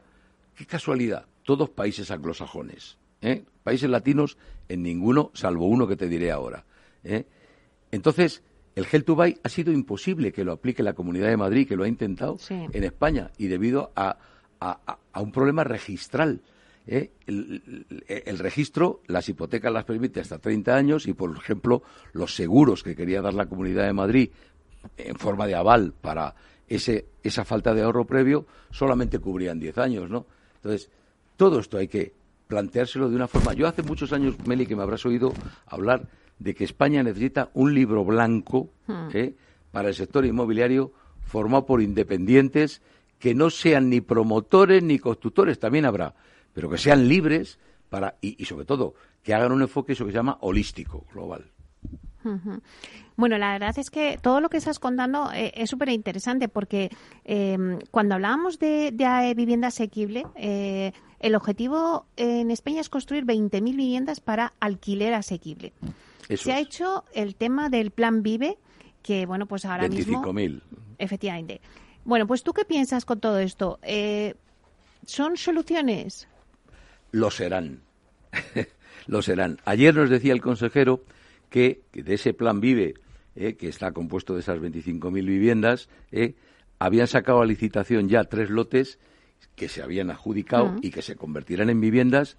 Qué 0.56 0.66
casualidad, 0.66 1.26
todos 1.44 1.70
países 1.70 2.12
anglosajones. 2.12 2.98
¿eh? 3.22 3.44
Países 3.64 3.90
latinos 3.90 4.38
en 4.70 4.84
ninguno, 4.84 5.32
salvo 5.34 5.68
uno 5.68 5.88
que 5.88 5.96
te 5.96 6.08
diré 6.08 6.32
ahora. 6.32 6.66
¿eh? 7.04 7.26
Entonces, 7.92 8.44
el 8.76 8.86
Gel 8.86 9.04
to 9.04 9.16
Buy 9.16 9.40
ha 9.44 9.50
sido 9.50 9.72
imposible 9.72 10.32
que 10.32 10.44
lo 10.44 10.52
aplique 10.52 10.84
la 10.84 10.94
Comunidad 10.94 11.28
de 11.28 11.38
Madrid, 11.38 11.68
que 11.68 11.76
lo 11.76 11.84
ha 11.84 11.88
intentado 11.88 12.38
en 12.50 12.84
España, 12.84 13.32
y 13.38 13.48
debido 13.48 13.92
a, 13.96 14.18
un 15.16 15.32
problema 15.32 15.64
registral. 15.64 16.42
¿eh? 16.88 17.12
El, 17.28 18.40
registro, 18.40 19.02
las 19.08 19.30
hipotecas 19.30 19.72
las 19.72 19.86
permite 19.86 20.22
hasta 20.22 20.40
30 20.40 20.76
años 20.76 21.08
y, 21.08 21.14
por 21.14 21.36
ejemplo, 21.38 21.84
los 22.14 22.36
seguros 22.36 22.82
que 22.82 22.96
quería 22.96 23.22
dar 23.22 23.34
la 23.34 23.46
Comunidad 23.46 23.86
de 23.86 23.94
Madrid 23.94 24.30
en 24.98 25.16
forma 25.16 25.46
de 25.46 25.56
aval 25.56 25.94
para 25.94 26.36
ese, 26.68 27.06
esa 27.24 27.46
falta 27.46 27.74
de 27.74 27.82
ahorro 27.82 28.06
previo 28.06 28.46
solamente 28.72 29.20
cubrían 29.20 29.60
10 29.60 29.78
años, 29.78 30.10
¿no? 30.10 30.26
Entonces, 30.56 30.90
todo 31.36 31.60
esto 31.60 31.78
hay 31.78 31.88
que 31.88 32.14
planteárselo 32.48 33.10
de 33.10 33.16
una 33.16 33.28
forma. 33.28 33.54
Yo 33.54 33.68
hace 33.68 33.84
muchos 33.84 34.14
años, 34.14 34.36
Meli, 34.46 34.66
que 34.66 34.76
me 34.76 34.84
habrás 34.84 35.06
oído 35.06 35.34
hablar 35.66 36.08
de 36.40 36.54
que 36.54 36.64
España 36.64 37.04
necesita 37.04 37.50
un 37.54 37.74
libro 37.74 38.04
blanco 38.04 38.70
hmm. 38.88 39.08
¿eh? 39.14 39.34
para 39.72 39.90
el 39.90 39.96
sector 39.96 40.26
inmobiliario 40.26 40.92
formado 41.22 41.66
por 41.66 41.82
independientes 41.82 42.82
que 43.20 43.34
no 43.34 43.50
sean 43.50 43.90
ni 43.90 44.02
promotores 44.02 44.84
ni 44.84 45.00
constructores, 45.00 45.58
también 45.58 45.86
habrá, 45.86 46.14
pero 46.54 46.70
que 46.70 46.78
sean 46.78 47.08
libres 47.08 47.58
para 47.90 48.18
y, 48.22 48.44
sobre 48.46 48.66
todo 48.66 48.96
que 49.24 49.34
hagan 49.34 49.54
un 49.54 49.62
enfoque 49.62 49.94
eso 49.94 50.06
que 50.06 50.12
se 50.12 50.18
llama 50.18 50.38
holístico, 50.42 51.06
global. 51.14 51.53
Bueno, 53.16 53.38
la 53.38 53.54
verdad 53.54 53.78
es 53.78 53.90
que 53.90 54.18
todo 54.22 54.40
lo 54.42 54.50
que 54.50 54.58
estás 54.58 54.80
contando 54.80 55.32
eh, 55.34 55.52
es 55.56 55.70
súper 55.70 55.90
interesante 55.90 56.50
porque 56.50 56.90
eh, 57.26 57.58
cuando 57.92 58.16
hablábamos 58.16 58.60
de, 58.60 59.34
vivienda 59.36 59.68
asequible, 59.68 60.26
eh, 60.36 60.94
el 61.20 61.36
objetivo 61.36 62.06
en 62.18 62.52
España 62.52 62.82
es 62.82 62.90
construir 62.90 63.26
20.000 63.26 63.62
viviendas 63.64 64.20
para 64.20 64.54
alquiler 64.60 65.14
asequible. 65.14 65.74
Se 66.36 66.54
ha 66.54 66.60
hecho 66.60 67.06
el 67.14 67.36
tema 67.36 67.70
del 67.70 67.92
plan 67.92 68.24
Vive, 68.24 68.58
que 69.04 69.26
bueno, 69.26 69.46
pues 69.46 69.66
ahora 69.66 69.88
mismo... 69.88 70.24
25.000. 70.24 70.62
Efectivamente. 70.98 71.62
Bueno, 72.06 72.28
pues 72.28 72.44
tú 72.44 72.54
qué 72.54 72.66
piensas 72.66 73.06
con 73.06 73.20
todo 73.20 73.40
esto? 73.40 73.80
¿Son 75.06 75.38
soluciones? 75.38 76.28
Lo 77.12 77.30
serán. 77.30 77.82
Lo 79.08 79.22
serán. 79.22 79.60
Ayer 79.66 79.94
nos 79.94 80.10
decía 80.10 80.34
el 80.34 80.42
consejero 80.42 81.04
que, 81.54 81.84
de 81.94 82.16
ese 82.16 82.34
plan 82.34 82.60
Vive, 82.60 82.96
eh, 83.36 83.54
que 83.54 83.68
está 83.68 83.92
compuesto 83.92 84.34
de 84.34 84.40
esas 84.40 84.58
25.000 84.58 85.14
viviendas, 85.24 85.88
eh, 86.12 86.34
habían 86.80 87.06
sacado 87.06 87.42
a 87.42 87.46
licitación 87.46 88.10
ya 88.10 88.24
tres 88.24 88.50
lotes 88.50 88.98
que 89.56 89.70
se 89.70 89.84
habían 89.84 90.10
adjudicado 90.10 90.78
y 90.82 90.90
que 90.90 91.04
se 91.04 91.16
convertirán 91.16 91.70
en 91.70 91.80
viviendas, 91.80 92.38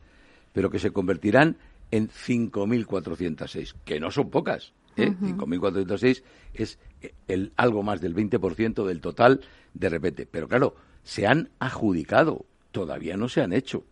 pero 0.52 0.68
que 0.68 0.80
se 0.80 0.90
convertirán 0.90 1.58
en 1.92 2.08
5.406, 2.08 3.76
que 3.84 4.00
no 4.00 4.10
son 4.10 4.30
pocas. 4.30 4.72
¿eh? 4.96 5.12
5.406 5.12 6.24
es 6.52 6.80
el, 7.28 7.52
algo 7.54 7.84
más 7.84 8.00
del 8.00 8.16
20% 8.16 8.84
del 8.84 9.00
total 9.00 9.42
de 9.74 9.88
repente. 9.90 10.26
Pero 10.28 10.48
claro, 10.48 10.74
se 11.04 11.28
han 11.28 11.50
adjudicado, 11.60 12.46
todavía 12.72 13.16
no 13.16 13.28
se 13.28 13.42
han 13.42 13.52
hecho. 13.52 13.84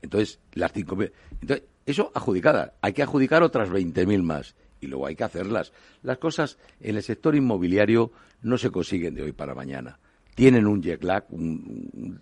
Entonces, 0.00 0.38
las 0.52 0.72
5.000. 0.72 1.10
Entonces, 1.40 1.66
eso 1.90 2.10
adjudicada. 2.14 2.74
Hay 2.82 2.92
que 2.92 3.02
adjudicar 3.02 3.42
otras 3.42 3.70
20.000 3.70 4.22
más 4.22 4.54
y 4.80 4.86
luego 4.86 5.06
hay 5.06 5.16
que 5.16 5.24
hacerlas. 5.24 5.72
Las 6.02 6.18
cosas 6.18 6.58
en 6.80 6.96
el 6.96 7.02
sector 7.02 7.34
inmobiliario 7.34 8.12
no 8.42 8.58
se 8.58 8.70
consiguen 8.70 9.14
de 9.14 9.22
hoy 9.22 9.32
para 9.32 9.54
mañana. 9.54 9.98
Tienen 10.34 10.66
un 10.66 10.82
jet 10.82 11.02
lag, 11.02 11.24
un, 11.30 12.20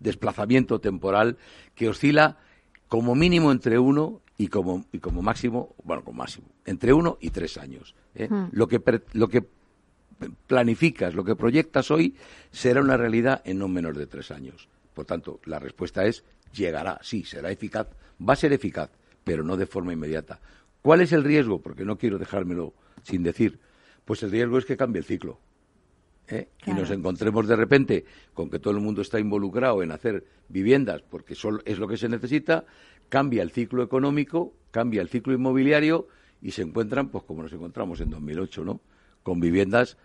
desplazamiento 0.00 0.80
temporal 0.80 1.36
que 1.74 1.88
oscila 1.88 2.38
como 2.88 3.14
mínimo 3.14 3.52
entre 3.52 3.78
uno 3.78 4.22
y 4.38 4.48
como, 4.48 4.86
y 4.92 4.98
como 4.98 5.20
máximo, 5.20 5.74
bueno, 5.84 6.02
como 6.02 6.18
máximo, 6.18 6.48
entre 6.64 6.92
uno 6.92 7.18
y 7.20 7.30
tres 7.30 7.58
años. 7.58 7.94
¿eh? 8.14 8.28
Hmm. 8.30 8.46
Lo, 8.52 8.66
que, 8.66 8.80
lo 9.12 9.28
que 9.28 9.46
planificas, 10.46 11.14
lo 11.14 11.24
que 11.24 11.36
proyectas 11.36 11.90
hoy, 11.90 12.16
será 12.50 12.80
una 12.80 12.96
realidad 12.96 13.42
en 13.44 13.58
no 13.58 13.68
menos 13.68 13.96
de 13.96 14.06
tres 14.06 14.30
años. 14.30 14.68
Por 14.94 15.04
tanto, 15.04 15.40
la 15.44 15.58
respuesta 15.58 16.04
es 16.06 16.24
llegará, 16.52 16.98
sí, 17.02 17.24
será 17.24 17.50
eficaz, 17.50 17.88
va 18.26 18.34
a 18.34 18.36
ser 18.36 18.52
eficaz, 18.52 18.90
pero 19.24 19.42
no 19.42 19.56
de 19.56 19.66
forma 19.66 19.92
inmediata. 19.92 20.40
¿Cuál 20.82 21.02
es 21.02 21.12
el 21.12 21.24
riesgo? 21.24 21.60
Porque 21.60 21.84
no 21.84 21.98
quiero 21.98 22.18
dejármelo 22.18 22.74
sin 23.02 23.22
decir. 23.22 23.58
Pues 24.04 24.22
el 24.22 24.30
riesgo 24.30 24.58
es 24.58 24.64
que 24.64 24.76
cambie 24.76 25.00
el 25.00 25.04
ciclo. 25.04 25.38
¿eh? 26.28 26.48
Y 26.66 26.72
nos 26.72 26.90
encontremos 26.90 27.46
de 27.46 27.56
repente 27.56 28.04
con 28.34 28.50
que 28.50 28.58
todo 28.58 28.74
el 28.74 28.80
mundo 28.80 29.02
está 29.02 29.18
involucrado 29.18 29.82
en 29.82 29.92
hacer 29.92 30.24
viviendas 30.48 31.02
porque 31.02 31.34
es 31.34 31.78
lo 31.78 31.88
que 31.88 31.96
se 31.96 32.08
necesita, 32.08 32.64
cambia 33.08 33.42
el 33.42 33.50
ciclo 33.50 33.82
económico, 33.82 34.54
cambia 34.70 35.02
el 35.02 35.08
ciclo 35.08 35.34
inmobiliario 35.34 36.08
y 36.40 36.52
se 36.52 36.62
encuentran, 36.62 37.08
pues 37.08 37.24
como 37.24 37.42
nos 37.42 37.52
encontramos 37.52 38.00
en 38.00 38.10
2008, 38.10 38.64
¿no? 38.64 38.80
Con 39.22 39.40
viviendas 39.40 39.98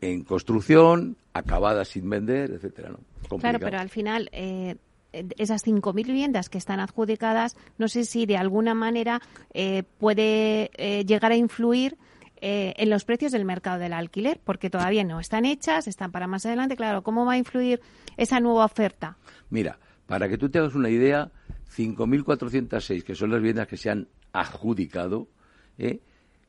en 0.00 0.22
construcción, 0.22 1.16
acabadas 1.32 1.88
sin 1.88 2.08
vender, 2.08 2.52
etcétera, 2.52 2.90
¿no? 2.90 3.38
Claro, 3.38 3.58
pero 3.58 3.78
al 3.78 3.90
final 3.90 4.28
eh, 4.32 4.76
esas 5.12 5.66
5.000 5.66 5.94
viviendas 6.06 6.48
que 6.48 6.58
están 6.58 6.80
adjudicadas, 6.80 7.56
no 7.78 7.88
sé 7.88 8.04
si 8.04 8.26
de 8.26 8.36
alguna 8.36 8.74
manera 8.74 9.20
eh, 9.52 9.82
puede 9.98 10.70
eh, 10.74 11.04
llegar 11.04 11.32
a 11.32 11.36
influir 11.36 11.96
eh, 12.40 12.74
en 12.76 12.88
los 12.88 13.04
precios 13.04 13.32
del 13.32 13.44
mercado 13.44 13.78
del 13.78 13.92
alquiler, 13.92 14.40
porque 14.42 14.70
todavía 14.70 15.04
no 15.04 15.20
están 15.20 15.44
hechas, 15.44 15.86
están 15.86 16.10
para 16.10 16.26
más 16.26 16.46
adelante. 16.46 16.76
Claro, 16.76 17.02
¿cómo 17.02 17.26
va 17.26 17.32
a 17.32 17.38
influir 17.38 17.80
esa 18.16 18.40
nueva 18.40 18.64
oferta? 18.64 19.18
Mira, 19.50 19.78
para 20.06 20.28
que 20.28 20.38
tú 20.38 20.48
te 20.48 20.58
hagas 20.58 20.74
una 20.74 20.88
idea, 20.88 21.30
5.406, 21.76 23.02
que 23.02 23.14
son 23.14 23.30
las 23.30 23.40
viviendas 23.40 23.68
que 23.68 23.76
se 23.76 23.90
han 23.90 24.08
adjudicado, 24.32 25.28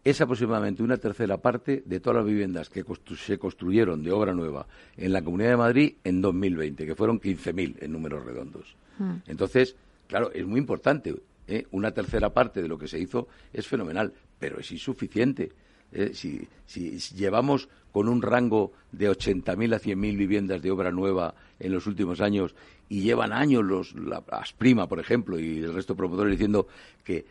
es 0.04 0.20
aproximadamente 0.20 0.82
una 0.82 0.97
tercera 0.97 1.38
parte 1.38 1.84
de 1.86 1.99
todas 1.99 2.18
las 2.18 2.26
viviendas 2.26 2.70
que 2.70 2.84
se 3.18 3.38
construyeron 3.38 4.04
de 4.04 4.12
obra 4.12 4.34
nueva 4.34 4.66
en 4.97 5.14
la 5.14 5.22
Comunidad 5.22 5.52
de 5.52 5.58
Madrid 5.58 5.93
en 6.04 6.22
2020, 6.22 6.86
que 6.86 6.95
fueron 6.95 7.20
15.000 7.20 7.78
en 7.82 7.91
números 7.91 8.26
redondos. 8.26 8.76
Hmm. 8.97 9.18
Entonces, 9.28 9.76
claro, 10.08 10.32
es 10.34 10.45
muy 10.45 10.60
importante. 10.60 11.16
¿eh? 11.47 11.66
Una 11.72 11.91
tercera 11.91 12.32
parte 12.32 12.62
de 12.62 12.68
lo 12.68 12.80
que 12.80 12.88
se 12.88 12.99
hizo 12.99 13.28
es 13.54 13.68
fenomenal, 13.68 14.12
pero 14.39 14.60
es 14.60 14.72
insuficiente. 14.72 15.52
Eh, 15.91 16.12
si, 16.14 16.47
si, 16.66 16.97
llevamos 17.16 17.70
con 17.91 18.08
un 18.08 18.22
rango 18.22 18.72
de 18.91 19.12
80.000 19.12 19.76
a 19.76 19.80
100.000 19.80 20.18
viviendas 20.18 20.62
de 20.62 20.72
obra 20.72 20.91
nueva 20.91 21.36
en 21.60 21.74
los 21.74 21.86
últimos 21.86 22.22
años 22.22 22.56
y 22.88 23.02
llevan 23.02 23.34
años 23.34 23.64
los, 23.64 23.93
la 23.95 24.24
Asprima, 24.32 24.88
por 24.88 24.99
ejemplo, 24.99 25.38
y 25.38 25.60
el 25.60 25.74
resto 25.74 25.93
de 25.93 25.97
promotores 25.97 26.32
diciendo 26.32 26.68
que 27.04 27.26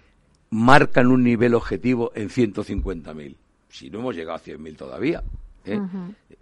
marcan 0.50 1.06
un 1.06 1.22
nivel 1.22 1.54
objetivo 1.54 2.12
en 2.14 2.28
150.000. 2.28 3.36
Si 3.68 3.88
no 3.90 4.00
hemos 4.00 4.16
llegado 4.16 4.36
a 4.36 4.40
100.000 4.40 4.76
todavía. 4.76 5.22
¿eh? 5.64 5.80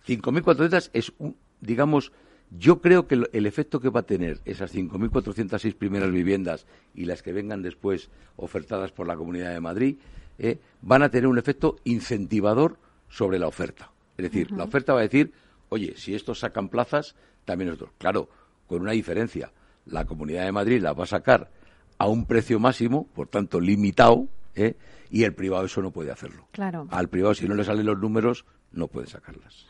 5.400 0.07 0.91
es, 0.95 1.13
un, 1.19 1.37
digamos, 1.61 2.13
yo 2.51 2.81
creo 2.81 3.07
que 3.07 3.23
el 3.31 3.47
efecto 3.47 3.81
que 3.81 3.91
va 3.91 4.01
a 4.01 4.05
tener 4.05 4.41
esas 4.47 4.75
5.406 4.75 5.75
primeras 5.75 6.11
viviendas 6.11 6.67
y 6.95 7.05
las 7.05 7.23
que 7.23 7.33
vengan 7.33 7.63
después 7.63 8.09
ofertadas 8.37 8.91
por 8.93 9.07
la 9.07 9.17
Comunidad 9.17 9.53
de 9.53 9.61
Madrid 9.61 9.97
eh, 10.39 10.59
van 10.81 11.03
a 11.03 11.11
tener 11.11 11.27
un 11.27 11.39
efecto 11.39 11.77
incentivador 11.85 12.79
sobre 13.11 13.39
la 13.39 13.49
oferta. 13.49 13.91
Es 14.17 14.25
decir, 14.25 14.51
la 14.53 14.65
oferta 14.65 14.95
va 14.95 15.01
a 15.01 15.03
decir, 15.03 15.33
oye, 15.69 15.95
si 15.97 16.15
estos 16.15 16.41
sacan 16.41 16.69
plazas, 16.69 17.15
también 17.45 17.69
nosotros. 17.69 17.91
Claro, 17.99 18.29
con 18.67 18.81
una 18.83 18.93
diferencia. 18.93 19.53
La 19.87 20.05
Comunidad 20.05 20.45
de 20.45 20.53
Madrid 20.53 20.81
la 20.81 20.93
va 20.93 21.05
a 21.05 21.07
sacar 21.07 21.51
a 21.99 22.07
un 22.07 22.25
precio 22.25 22.59
máximo, 22.61 23.07
por 23.15 23.29
tanto 23.29 23.61
limitado, 23.61 24.29
¿eh? 24.55 24.77
y 25.11 25.25
el 25.25 25.35
privado 25.35 25.65
eso 25.67 25.83
no 25.83 25.91
puede 25.91 26.11
hacerlo. 26.11 26.47
Claro. 26.53 26.87
Al 26.91 27.09
privado, 27.09 27.35
si 27.35 27.49
no 27.49 27.55
le 27.55 27.65
salen 27.65 27.87
los 27.87 27.99
números, 27.99 28.45
no 28.73 28.89
puede 28.89 29.07
sacarlas. 29.07 29.67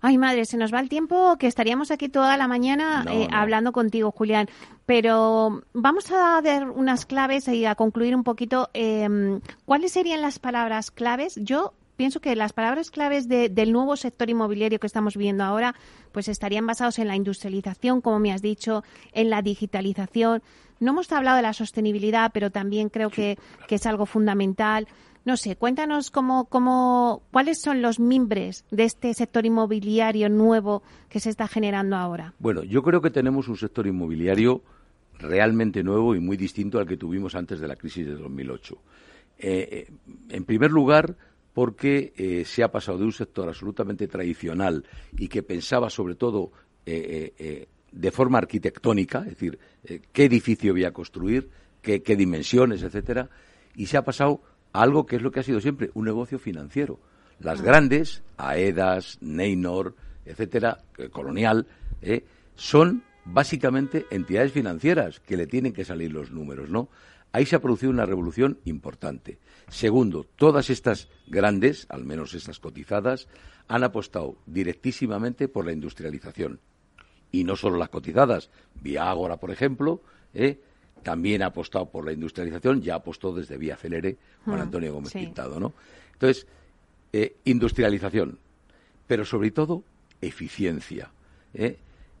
Ay, 0.00 0.16
madre, 0.18 0.44
se 0.44 0.56
nos 0.56 0.72
va 0.72 0.80
el 0.80 0.88
tiempo 0.88 1.36
que 1.38 1.46
estaríamos 1.46 1.90
aquí 1.90 2.08
toda 2.08 2.36
la 2.36 2.46
mañana 2.46 3.04
eh, 3.10 3.28
hablando 3.32 3.72
contigo, 3.72 4.12
Julián. 4.12 4.48
Pero 4.86 5.62
vamos 5.72 6.10
a 6.12 6.40
dar 6.40 6.70
unas 6.70 7.04
claves 7.04 7.48
y 7.48 7.64
a 7.64 7.74
concluir 7.74 8.14
un 8.14 8.22
poquito. 8.22 8.70
Em, 8.74 9.40
¿Cuáles 9.64 9.92
serían 9.92 10.22
las 10.22 10.38
palabras 10.38 10.90
claves? 10.90 11.34
Yo 11.42 11.74
pienso 11.96 12.20
que 12.20 12.36
las 12.36 12.52
palabras 12.52 12.92
claves 12.92 13.28
del 13.28 13.72
nuevo 13.72 13.96
sector 13.96 14.30
inmobiliario 14.30 14.78
que 14.78 14.86
estamos 14.86 15.16
viendo 15.16 15.42
ahora, 15.42 15.74
pues 16.12 16.28
estarían 16.28 16.64
basados 16.64 17.00
en 17.00 17.08
la 17.08 17.16
industrialización, 17.16 18.00
como 18.00 18.20
me 18.20 18.32
has 18.32 18.40
dicho, 18.40 18.84
en 19.12 19.30
la 19.30 19.42
digitalización. 19.42 20.42
No 20.80 20.92
hemos 20.92 21.10
hablado 21.12 21.36
de 21.36 21.42
la 21.42 21.52
sostenibilidad, 21.52 22.30
pero 22.32 22.50
también 22.50 22.88
creo 22.88 23.10
que, 23.10 23.38
que 23.66 23.76
es 23.76 23.86
algo 23.86 24.06
fundamental. 24.06 24.86
No 25.24 25.36
sé, 25.36 25.56
cuéntanos 25.56 26.10
cómo, 26.10 26.46
cómo, 26.46 27.22
cuáles 27.30 27.60
son 27.60 27.82
los 27.82 28.00
mimbres 28.00 28.64
de 28.70 28.84
este 28.84 29.12
sector 29.14 29.44
inmobiliario 29.44 30.28
nuevo 30.28 30.82
que 31.08 31.20
se 31.20 31.30
está 31.30 31.48
generando 31.48 31.96
ahora. 31.96 32.32
Bueno, 32.38 32.62
yo 32.62 32.82
creo 32.82 33.02
que 33.02 33.10
tenemos 33.10 33.48
un 33.48 33.56
sector 33.56 33.86
inmobiliario 33.86 34.62
realmente 35.18 35.82
nuevo 35.82 36.14
y 36.14 36.20
muy 36.20 36.36
distinto 36.36 36.78
al 36.78 36.86
que 36.86 36.96
tuvimos 36.96 37.34
antes 37.34 37.60
de 37.60 37.68
la 37.68 37.76
crisis 37.76 38.06
de 38.06 38.14
2008. 38.14 38.78
Eh, 39.38 39.68
eh, 39.70 39.92
en 40.30 40.44
primer 40.44 40.70
lugar, 40.70 41.16
porque 41.52 42.12
eh, 42.16 42.44
se 42.44 42.62
ha 42.62 42.70
pasado 42.70 42.98
de 42.98 43.04
un 43.04 43.12
sector 43.12 43.48
absolutamente 43.48 44.08
tradicional 44.08 44.84
y 45.16 45.28
que 45.28 45.42
pensaba 45.42 45.90
sobre 45.90 46.14
todo 46.14 46.52
de 47.92 48.10
forma 48.10 48.38
arquitectónica, 48.38 49.20
es 49.20 49.30
decir, 49.30 49.58
qué 50.12 50.24
edificio 50.24 50.72
voy 50.72 50.84
a 50.84 50.92
construir, 50.92 51.48
qué, 51.82 52.02
qué 52.02 52.16
dimensiones, 52.16 52.82
etcétera, 52.82 53.28
y 53.74 53.86
se 53.86 53.96
ha 53.96 54.04
pasado 54.04 54.42
algo 54.72 55.06
que 55.06 55.16
es 55.16 55.22
lo 55.22 55.30
que 55.30 55.40
ha 55.40 55.44
sido 55.44 55.60
siempre, 55.60 55.90
un 55.94 56.04
negocio 56.04 56.38
financiero. 56.38 57.00
Las 57.40 57.62
grandes, 57.62 58.22
AEDAS, 58.36 59.18
Neynor, 59.20 59.94
etcétera, 60.24 60.78
eh, 60.96 61.08
Colonial, 61.08 61.66
eh, 62.02 62.24
son 62.54 63.02
básicamente 63.24 64.06
entidades 64.10 64.52
financieras 64.52 65.20
que 65.20 65.36
le 65.36 65.46
tienen 65.46 65.72
que 65.72 65.84
salir 65.84 66.12
los 66.12 66.30
números, 66.30 66.70
¿no? 66.70 66.88
Ahí 67.32 67.44
se 67.46 67.56
ha 67.56 67.60
producido 67.60 67.90
una 67.90 68.06
revolución 68.06 68.58
importante. 68.64 69.38
Segundo, 69.68 70.26
todas 70.36 70.70
estas 70.70 71.08
grandes, 71.26 71.86
al 71.90 72.04
menos 72.04 72.34
estas 72.34 72.58
cotizadas, 72.58 73.28
han 73.68 73.84
apostado 73.84 74.38
directísimamente 74.46 75.46
por 75.46 75.66
la 75.66 75.72
industrialización. 75.72 76.58
Y 77.32 77.44
no 77.44 77.56
solo 77.56 77.76
las 77.76 77.88
cotizadas, 77.90 78.50
Viagora, 78.80 79.36
por 79.36 79.50
ejemplo, 79.50 80.00
¿eh? 80.34 80.58
también 81.02 81.42
ha 81.42 81.46
apostado 81.46 81.90
por 81.90 82.04
la 82.04 82.12
industrialización, 82.12 82.82
ya 82.82 82.96
apostó 82.96 83.32
desde 83.32 83.56
Vía 83.56 83.76
Celere 83.76 84.16
Juan 84.44 84.58
mm, 84.58 84.62
Antonio 84.62 84.92
Gómez 84.92 85.12
Pintado, 85.12 85.60
¿no? 85.60 85.72
Entonces, 86.12 86.46
eh, 87.12 87.36
industrialización, 87.44 88.38
pero 89.06 89.24
sobre 89.24 89.50
todo 89.50 89.84
eficiencia. 90.20 91.10
¿eh? 91.54 91.78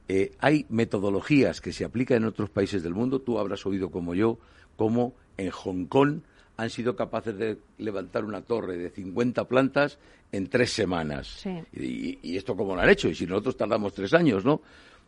Eh, 0.08 0.32
hay 0.38 0.66
metodologías 0.70 1.60
que 1.60 1.72
se 1.72 1.84
aplican 1.84 2.18
en 2.18 2.24
otros 2.24 2.50
países 2.50 2.82
del 2.82 2.94
mundo, 2.94 3.20
tú 3.20 3.38
habrás 3.38 3.66
oído 3.66 3.90
como 3.90 4.14
yo, 4.14 4.38
como 4.76 5.14
en 5.36 5.50
Hong 5.50 5.86
Kong 5.86 6.20
han 6.56 6.70
sido 6.70 6.96
capaces 6.96 7.36
de 7.36 7.58
levantar 7.78 8.24
una 8.24 8.40
torre 8.42 8.78
de 8.78 8.90
50 8.90 9.46
plantas 9.46 9.98
en 10.32 10.48
tres 10.48 10.72
semanas. 10.72 11.44
Y, 11.72 12.18
y, 12.20 12.36
esto 12.36 12.56
cómo 12.56 12.74
lo 12.74 12.80
han 12.80 12.88
hecho? 12.88 13.08
Y 13.08 13.14
si 13.14 13.26
nosotros 13.26 13.56
tardamos 13.56 13.94
tres 13.94 14.12
años, 14.12 14.44
¿no? 14.44 14.62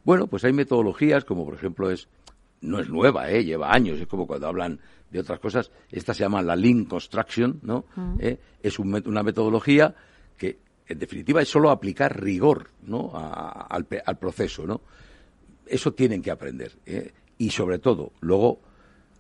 Bueno, 0.04 0.26
pues 0.26 0.44
hay 0.44 0.52
metodologías 0.52 1.24
como 1.24 1.44
por 1.44 1.54
ejemplo 1.54 1.90
es 1.90 2.08
no 2.60 2.78
es 2.78 2.88
nueva, 2.88 3.30
¿eh? 3.30 3.44
lleva 3.44 3.72
años, 3.72 3.98
es 4.00 4.06
como 4.06 4.26
cuando 4.26 4.46
hablan 4.46 4.80
de 5.10 5.20
otras 5.20 5.40
cosas. 5.40 5.70
Esta 5.90 6.14
se 6.14 6.20
llama 6.20 6.42
la 6.42 6.56
Lean 6.56 6.84
Construction, 6.84 7.60
¿no? 7.62 7.86
¿Eh? 8.18 8.38
Es 8.62 8.78
una 8.78 9.22
metodología 9.22 9.94
que, 10.36 10.58
en 10.86 10.98
definitiva, 10.98 11.42
es 11.42 11.48
solo 11.48 11.70
aplicar 11.70 12.20
rigor 12.20 12.70
¿no? 12.82 13.12
al, 13.14 13.86
proceso, 14.18 14.66
¿no? 14.66 14.82
Eso 15.66 15.92
tienen 15.92 16.22
que 16.22 16.30
aprender. 16.30 16.76
¿eh? 16.84 17.12
Y, 17.38 17.50
sobre 17.50 17.78
todo, 17.78 18.12
luego, 18.20 18.60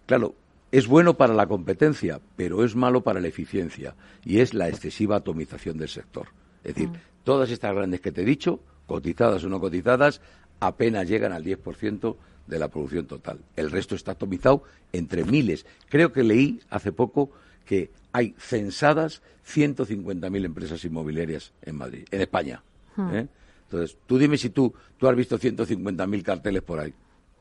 claro, 0.06 0.34
es 0.70 0.86
bueno 0.86 1.14
para 1.14 1.34
la 1.34 1.46
competencia, 1.46 2.20
pero 2.36 2.64
es 2.64 2.76
malo 2.76 3.02
para 3.02 3.20
la 3.20 3.28
eficiencia, 3.28 3.94
y 4.24 4.40
es 4.40 4.54
la 4.54 4.68
excesiva 4.68 5.16
atomización 5.16 5.78
del 5.78 5.88
sector. 5.88 6.28
Es 6.62 6.74
decir, 6.74 6.90
todas 7.24 7.50
estas 7.50 7.74
grandes 7.74 8.00
que 8.00 8.12
te 8.12 8.22
he 8.22 8.26
dicho, 8.26 8.60
cotizadas 8.86 9.44
o 9.44 9.48
no 9.48 9.60
cotizadas, 9.60 10.20
apenas 10.60 11.08
llegan 11.08 11.32
al 11.32 11.44
10% 11.44 12.16
de 12.46 12.58
la 12.58 12.68
producción 12.68 13.06
total. 13.06 13.40
El 13.56 13.70
resto 13.70 13.94
está 13.94 14.12
atomizado 14.12 14.64
entre 14.92 15.24
miles. 15.24 15.66
Creo 15.88 16.12
que 16.12 16.22
leí 16.22 16.60
hace 16.70 16.92
poco 16.92 17.30
que 17.64 17.90
hay 18.12 18.34
censadas 18.38 19.22
150.000 19.46 20.44
empresas 20.44 20.84
inmobiliarias 20.84 21.52
en 21.62 21.76
Madrid, 21.76 22.04
en 22.10 22.20
España. 22.20 22.62
Hmm. 22.96 23.14
¿eh? 23.14 23.28
Entonces, 23.64 23.96
tú 24.06 24.18
dime 24.18 24.36
si 24.36 24.50
tú, 24.50 24.74
tú 24.98 25.08
has 25.08 25.14
visto 25.14 25.38
150.000 25.38 26.22
carteles 26.22 26.62
por 26.62 26.80
ahí. 26.80 26.92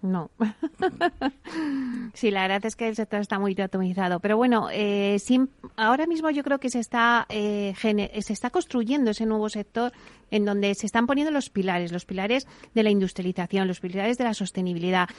No. 0.01 0.29
sí, 2.13 2.31
la 2.31 2.43
verdad 2.43 2.65
es 2.65 2.75
que 2.75 2.87
el 2.87 2.95
sector 2.95 3.19
está 3.19 3.39
muy 3.39 3.59
atomizado. 3.59 4.19
Pero 4.19 4.37
bueno, 4.37 4.69
eh, 4.71 5.17
ahora 5.75 6.07
mismo 6.07 6.29
yo 6.29 6.43
creo 6.43 6.59
que 6.59 6.69
se 6.69 6.79
está, 6.79 7.25
eh, 7.29 7.73
se 7.81 8.33
está 8.33 8.49
construyendo 8.49 9.11
ese 9.11 9.25
nuevo 9.25 9.49
sector 9.49 9.91
en 10.31 10.45
donde 10.45 10.73
se 10.75 10.85
están 10.85 11.07
poniendo 11.07 11.31
los 11.31 11.49
pilares, 11.49 11.91
los 11.91 12.05
pilares 12.05 12.47
de 12.73 12.83
la 12.83 12.89
industrialización, 12.89 13.67
los 13.67 13.79
pilares 13.79 14.17
de 14.17 14.23
la 14.23 14.33
sostenibilidad. 14.33 15.09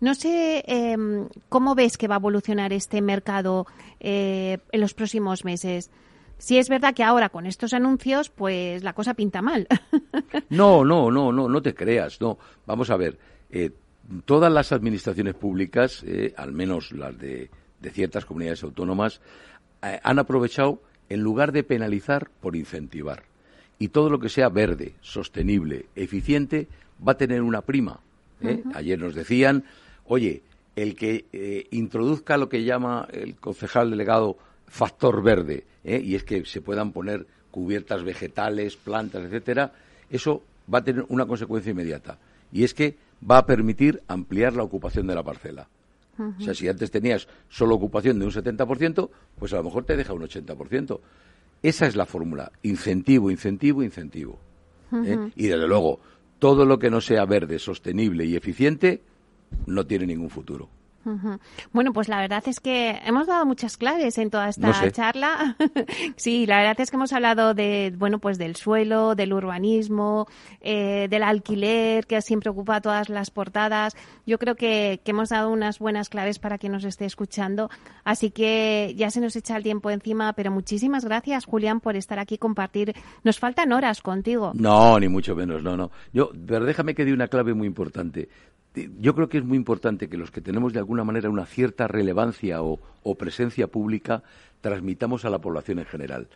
No 0.00 0.14
sé 0.14 0.64
em, 0.66 1.28
cómo 1.48 1.74
ves 1.74 1.96
que 1.96 2.08
va 2.08 2.16
a 2.16 2.18
evolucionar 2.18 2.72
este 2.72 3.00
mercado 3.00 3.66
eh, 4.00 4.58
en 4.72 4.80
los 4.80 4.94
próximos 4.94 5.44
meses. 5.44 5.90
Si 6.36 6.58
es 6.58 6.68
verdad 6.68 6.94
que 6.94 7.04
ahora 7.04 7.28
con 7.28 7.46
estos 7.46 7.72
anuncios, 7.72 8.28
pues 8.28 8.82
la 8.82 8.92
cosa 8.92 9.14
pinta 9.14 9.40
mal. 9.40 9.66
no, 10.50 10.84
no, 10.84 11.10
no, 11.10 11.32
no, 11.32 11.48
no 11.48 11.62
te 11.62 11.74
creas. 11.74 12.20
No, 12.20 12.38
vamos 12.66 12.90
a 12.90 12.96
ver. 12.96 13.18
Eh, 13.50 13.70
todas 14.24 14.52
las 14.52 14.72
administraciones 14.72 15.34
públicas, 15.34 16.02
eh, 16.06 16.34
al 16.36 16.52
menos 16.52 16.92
las 16.92 17.16
de, 17.16 17.50
ciertas 17.92 18.24
comunidades 18.24 18.62
autónomas, 18.62 19.20
han 19.80 20.18
aprovechado, 20.18 20.82
en 21.10 21.20
lugar 21.20 21.52
de 21.52 21.62
penalizar, 21.62 22.30
por 22.40 22.56
incentivar. 22.56 23.24
Y 23.78 23.88
todo 23.88 24.10
lo 24.10 24.18
que 24.18 24.28
sea 24.28 24.48
verde, 24.48 24.94
sostenible, 25.00 25.86
eficiente, 25.96 26.68
va 27.06 27.12
a 27.12 27.16
tener 27.16 27.42
una 27.42 27.62
prima. 27.62 28.00
¿eh? 28.40 28.62
Ayer 28.74 28.98
nos 28.98 29.14
decían, 29.14 29.64
oye, 30.06 30.42
el 30.76 30.94
que 30.96 31.66
introduzca 31.70 32.36
lo 32.36 32.48
que 32.48 32.64
llama 32.64 33.08
el 33.12 33.36
concejal 33.36 33.90
delegado 33.90 34.36
factor 34.66 35.22
verde, 35.22 35.64
y 35.84 36.14
es 36.14 36.24
que 36.24 36.44
se 36.44 36.60
puedan 36.60 36.92
poner 36.92 37.26
cubiertas 37.50 38.02
vegetales, 38.02 38.76
plantas, 38.76 39.24
etcétera, 39.24 39.72
eso 40.10 40.42
va 40.72 40.78
a 40.78 40.84
tener 40.84 41.04
una 41.08 41.26
consecuencia 41.26 41.70
inmediata. 41.70 42.18
Y 42.52 42.64
es 42.64 42.74
que 42.74 42.96
va 43.28 43.38
a 43.38 43.46
permitir 43.46 44.02
ampliar 44.08 44.54
la 44.54 44.62
ocupación 44.62 45.06
de 45.06 45.14
la 45.14 45.22
parcela. 45.22 45.68
O 46.16 46.40
sea, 46.40 46.54
si 46.54 46.68
antes 46.68 46.90
tenías 46.90 47.26
solo 47.48 47.74
ocupación 47.74 48.18
de 48.18 48.24
un 48.24 48.30
70%, 48.30 49.10
pues 49.38 49.52
a 49.52 49.56
lo 49.56 49.64
mejor 49.64 49.84
te 49.84 49.96
deja 49.96 50.12
un 50.12 50.22
80%. 50.22 51.00
Esa 51.64 51.86
es 51.86 51.96
la 51.96 52.04
fórmula. 52.04 52.52
Incentivo, 52.62 53.30
incentivo, 53.30 53.82
incentivo. 53.82 54.38
¿eh? 54.92 55.30
Y 55.34 55.46
desde 55.46 55.66
luego, 55.66 55.98
todo 56.38 56.66
lo 56.66 56.78
que 56.78 56.90
no 56.90 57.00
sea 57.00 57.24
verde, 57.24 57.58
sostenible 57.58 58.26
y 58.26 58.36
eficiente 58.36 59.02
no 59.64 59.86
tiene 59.86 60.06
ningún 60.06 60.28
futuro. 60.28 60.68
Bueno, 61.72 61.92
pues 61.92 62.08
la 62.08 62.18
verdad 62.18 62.42
es 62.46 62.60
que 62.60 63.00
hemos 63.04 63.26
dado 63.26 63.44
muchas 63.46 63.76
claves 63.76 64.18
en 64.18 64.30
toda 64.30 64.48
esta 64.48 64.90
charla. 64.90 65.56
sí, 66.16 66.46
la 66.46 66.58
verdad 66.58 66.80
es 66.80 66.90
que 66.90 66.96
hemos 66.96 67.12
hablado 67.12 67.54
de, 67.54 67.92
bueno, 67.96 68.18
pues 68.18 68.38
del 68.38 68.56
suelo, 68.56 69.14
del 69.14 69.32
urbanismo, 69.32 70.26
eh, 70.60 71.06
del 71.10 71.22
alquiler, 71.22 72.06
que 72.06 72.20
siempre 72.22 72.50
ocupa 72.50 72.80
todas 72.80 73.08
las 73.08 73.30
portadas. 73.30 73.96
Yo 74.26 74.38
creo 74.38 74.54
que, 74.54 75.00
que, 75.04 75.10
hemos 75.10 75.28
dado 75.28 75.50
unas 75.50 75.78
buenas 75.78 76.08
claves 76.08 76.38
para 76.38 76.58
quien 76.58 76.72
nos 76.72 76.84
esté 76.84 77.04
escuchando. 77.04 77.70
Así 78.04 78.30
que 78.30 78.94
ya 78.96 79.10
se 79.10 79.20
nos 79.20 79.36
echa 79.36 79.56
el 79.56 79.62
tiempo 79.62 79.90
encima, 79.90 80.32
pero 80.32 80.50
muchísimas 80.50 81.04
gracias, 81.04 81.44
Julián, 81.44 81.80
por 81.80 81.96
estar 81.96 82.18
aquí 82.18 82.38
compartir. 82.38 82.94
Nos 83.22 83.38
faltan 83.38 83.72
horas 83.72 84.00
contigo. 84.00 84.52
No, 84.54 84.98
ni 84.98 85.08
mucho 85.08 85.34
menos, 85.34 85.62
no, 85.62 85.76
no. 85.76 85.90
Yo, 86.12 86.30
pero 86.46 86.64
déjame 86.64 86.94
que 86.94 87.04
dé 87.04 87.12
una 87.12 87.28
clave 87.28 87.54
muy 87.54 87.66
importante 87.66 88.28
yo 88.74 89.14
creo 89.14 89.28
que 89.28 89.38
es 89.38 89.44
muy 89.44 89.56
importante 89.56 90.08
que 90.08 90.16
los 90.16 90.30
que 90.30 90.40
tenemos 90.40 90.72
de 90.72 90.80
alguna 90.80 91.04
manera 91.04 91.30
una 91.30 91.46
cierta 91.46 91.86
relevancia 91.86 92.62
o, 92.62 92.80
presencia 93.16 93.68
pública 93.68 94.22
transmitamos 94.60 95.24
a 95.24 95.30
la 95.30 95.40
población 95.40 95.78
en 95.78 95.84
general. 95.84 96.28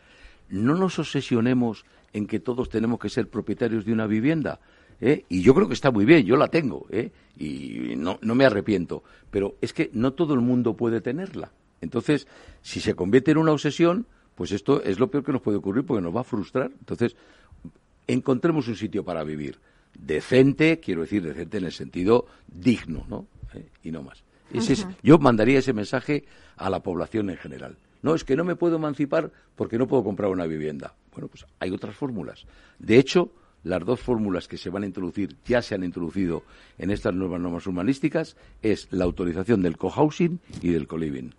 No 0.48 0.74
nos 0.74 0.98
obsesionemos 0.98 1.84
en 2.12 2.26
que 2.26 2.38
todos 2.38 2.68
tenemos 2.68 3.00
que 3.00 3.08
ser 3.08 3.28
propietarios 3.28 3.84
de 3.84 3.92
una 3.92 4.06
vivienda. 4.06 4.60
¿eh? 5.00 5.24
Y 5.28 5.42
yo 5.42 5.54
creo 5.54 5.66
que 5.66 5.74
está 5.74 5.90
muy 5.90 6.04
bien, 6.04 6.24
yo 6.24 6.36
la 6.36 6.48
tengo, 6.48 6.86
¿eh? 6.90 7.10
y 7.36 7.96
no, 7.96 8.18
no 8.22 8.34
me 8.34 8.44
arrepiento. 8.44 9.02
Pero 9.30 9.56
es 9.60 9.72
que 9.72 9.90
no 9.92 10.12
todo 10.12 10.34
el 10.34 10.40
mundo 10.40 10.76
puede 10.76 11.00
tenerla. 11.00 11.50
Entonces, 11.80 12.28
si 12.62 12.80
se 12.80 12.94
convierte 12.94 13.32
en 13.32 13.38
una 13.38 13.52
obsesión, 13.52 14.06
pues 14.34 14.52
esto 14.52 14.82
es 14.82 14.98
lo 15.00 15.10
peor 15.10 15.24
que 15.24 15.32
nos 15.32 15.42
puede 15.42 15.58
ocurrir 15.58 15.84
porque 15.84 16.02
nos 16.02 16.14
va 16.14 16.20
a 16.20 16.24
frustrar. 16.24 16.70
Entonces, 16.78 17.16
encontremos 18.06 18.68
un 18.68 18.76
sitio 18.76 19.04
para 19.04 19.24
vivir 19.24 19.58
decente, 19.98 20.80
quiero 20.80 21.02
decir 21.02 21.22
decente 21.22 21.58
en 21.58 21.64
el 21.64 21.72
sentido 21.72 22.26
digno, 22.46 23.04
¿no? 23.08 23.26
¿Eh? 23.54 23.66
Y 23.84 23.90
no 23.90 24.02
más. 24.02 24.22
yo 25.02 25.18
mandaría 25.18 25.58
ese 25.58 25.72
mensaje 25.72 26.24
a 26.56 26.70
la 26.70 26.80
población 26.80 27.30
en 27.30 27.36
general. 27.36 27.76
No, 28.02 28.14
es 28.14 28.24
que 28.24 28.36
no 28.36 28.44
me 28.44 28.56
puedo 28.56 28.76
emancipar 28.76 29.30
porque 29.56 29.76
no 29.76 29.86
puedo 29.86 30.04
comprar 30.04 30.30
una 30.30 30.46
vivienda. 30.46 30.94
Bueno, 31.12 31.28
pues 31.28 31.44
hay 31.58 31.70
otras 31.70 31.96
fórmulas. 31.96 32.46
De 32.78 32.98
hecho, 32.98 33.32
las 33.64 33.84
dos 33.84 34.00
fórmulas 34.00 34.46
que 34.46 34.56
se 34.56 34.70
van 34.70 34.84
a 34.84 34.86
introducir, 34.86 35.36
ya 35.44 35.62
se 35.62 35.74
han 35.74 35.82
introducido 35.82 36.44
en 36.78 36.90
estas 36.90 37.14
nuevas 37.14 37.40
normas 37.40 37.66
urbanísticas, 37.66 38.36
es 38.62 38.86
la 38.90 39.04
autorización 39.04 39.62
del 39.62 39.76
cohousing 39.76 40.38
y 40.62 40.70
del 40.70 40.86
co-living. 40.86 41.30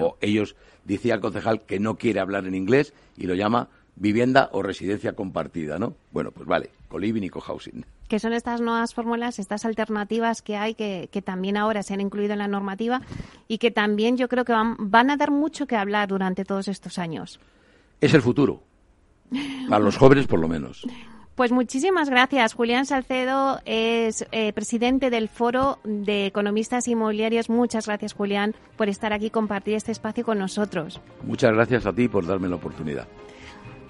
O 0.00 0.16
ellos, 0.22 0.56
decía 0.84 1.14
el 1.14 1.20
concejal 1.20 1.62
que 1.66 1.78
no 1.78 1.96
quiere 1.96 2.20
hablar 2.20 2.46
en 2.46 2.54
inglés 2.54 2.94
y 3.18 3.26
lo 3.26 3.34
llama 3.34 3.68
vivienda 3.96 4.50
o 4.52 4.62
residencia 4.62 5.14
compartida, 5.14 5.78
¿no? 5.78 5.94
Bueno, 6.10 6.30
pues 6.30 6.46
vale, 6.46 6.70
co-living 6.88 7.22
y 7.22 7.30
co-housing. 7.30 7.84
Que 8.08 8.18
son 8.18 8.32
estas 8.32 8.60
nuevas 8.60 8.94
fórmulas, 8.94 9.38
estas 9.38 9.64
alternativas 9.64 10.42
que 10.42 10.56
hay, 10.56 10.74
que, 10.74 11.08
que, 11.10 11.22
también 11.22 11.56
ahora 11.56 11.82
se 11.82 11.94
han 11.94 12.00
incluido 12.00 12.32
en 12.32 12.40
la 12.40 12.48
normativa 12.48 13.00
y 13.48 13.58
que 13.58 13.70
también 13.70 14.16
yo 14.16 14.28
creo 14.28 14.44
que 14.44 14.52
van, 14.52 14.76
van 14.78 15.10
a 15.10 15.16
dar 15.16 15.30
mucho 15.30 15.66
que 15.66 15.76
hablar 15.76 16.08
durante 16.08 16.44
todos 16.44 16.68
estos 16.68 16.98
años. 16.98 17.40
Es 18.00 18.12
el 18.14 18.22
futuro, 18.22 18.62
para 19.68 19.82
los 19.82 19.96
jóvenes 19.96 20.26
por 20.26 20.40
lo 20.40 20.48
menos. 20.48 20.86
Pues 21.34 21.50
muchísimas 21.50 22.10
gracias. 22.10 22.54
Julián 22.54 22.86
Salcedo 22.86 23.60
es 23.64 24.24
eh, 24.30 24.52
presidente 24.52 25.10
del 25.10 25.28
Foro 25.28 25.78
de 25.82 26.26
Economistas 26.26 26.86
Inmobiliarios. 26.86 27.50
Muchas 27.50 27.86
gracias, 27.86 28.12
Julián, 28.12 28.54
por 28.76 28.88
estar 28.88 29.12
aquí 29.12 29.26
y 29.26 29.30
compartir 29.30 29.74
este 29.74 29.90
espacio 29.90 30.24
con 30.24 30.38
nosotros. 30.38 31.00
Muchas 31.24 31.52
gracias 31.52 31.86
a 31.86 31.92
ti 31.92 32.06
por 32.06 32.24
darme 32.24 32.48
la 32.48 32.54
oportunidad. 32.54 33.08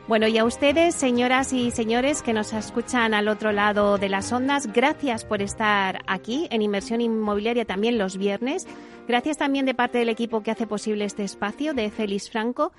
Bueno, 0.06 0.28
y 0.28 0.36
a 0.36 0.44
ustedes, 0.44 0.94
señoras 0.94 1.54
y 1.54 1.70
señores 1.70 2.20
que 2.20 2.34
nos 2.34 2.52
escuchan 2.52 3.14
al 3.14 3.26
otro 3.26 3.52
lado 3.52 3.96
de 3.96 4.10
las 4.10 4.30
ondas, 4.32 4.70
gracias 4.70 5.24
por 5.24 5.40
estar 5.40 6.02
aquí 6.06 6.46
en 6.50 6.60
Inversión 6.60 7.00
Inmobiliaria 7.00 7.64
también 7.64 7.96
los 7.96 8.18
viernes. 8.18 8.66
Gracias 9.08 9.38
también 9.38 9.64
de 9.64 9.72
parte 9.72 9.96
del 9.96 10.10
equipo 10.10 10.42
que 10.42 10.50
hace 10.50 10.66
posible 10.66 11.06
este 11.06 11.24
espacio, 11.24 11.72
de 11.72 11.90
Félix 11.90 12.30
Franco 12.30 12.72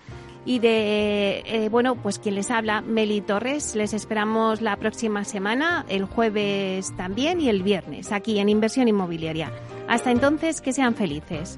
y 0.45 0.59
de, 0.59 1.43
eh, 1.47 1.69
bueno, 1.69 1.95
pues 1.95 2.19
quien 2.19 2.36
les 2.36 2.51
habla, 2.51 2.82
Meli 2.82 3.21
Torres. 3.21 3.76
Les 3.76 3.93
esperamos 3.93 4.61
la 4.61 4.78
próxima 4.78 5.23
semana, 5.23 5.84
el 5.89 6.05
jueves 6.05 6.95
también 6.95 7.41
y 7.41 7.49
el 7.49 7.63
viernes, 7.63 8.11
aquí 8.11 8.38
en 8.38 8.49
Inversión 8.49 8.88
Inmobiliaria. 8.88 9.51
Hasta 9.88 10.11
entonces, 10.11 10.61
que 10.61 10.73
sean 10.73 10.93
felices. 10.93 11.57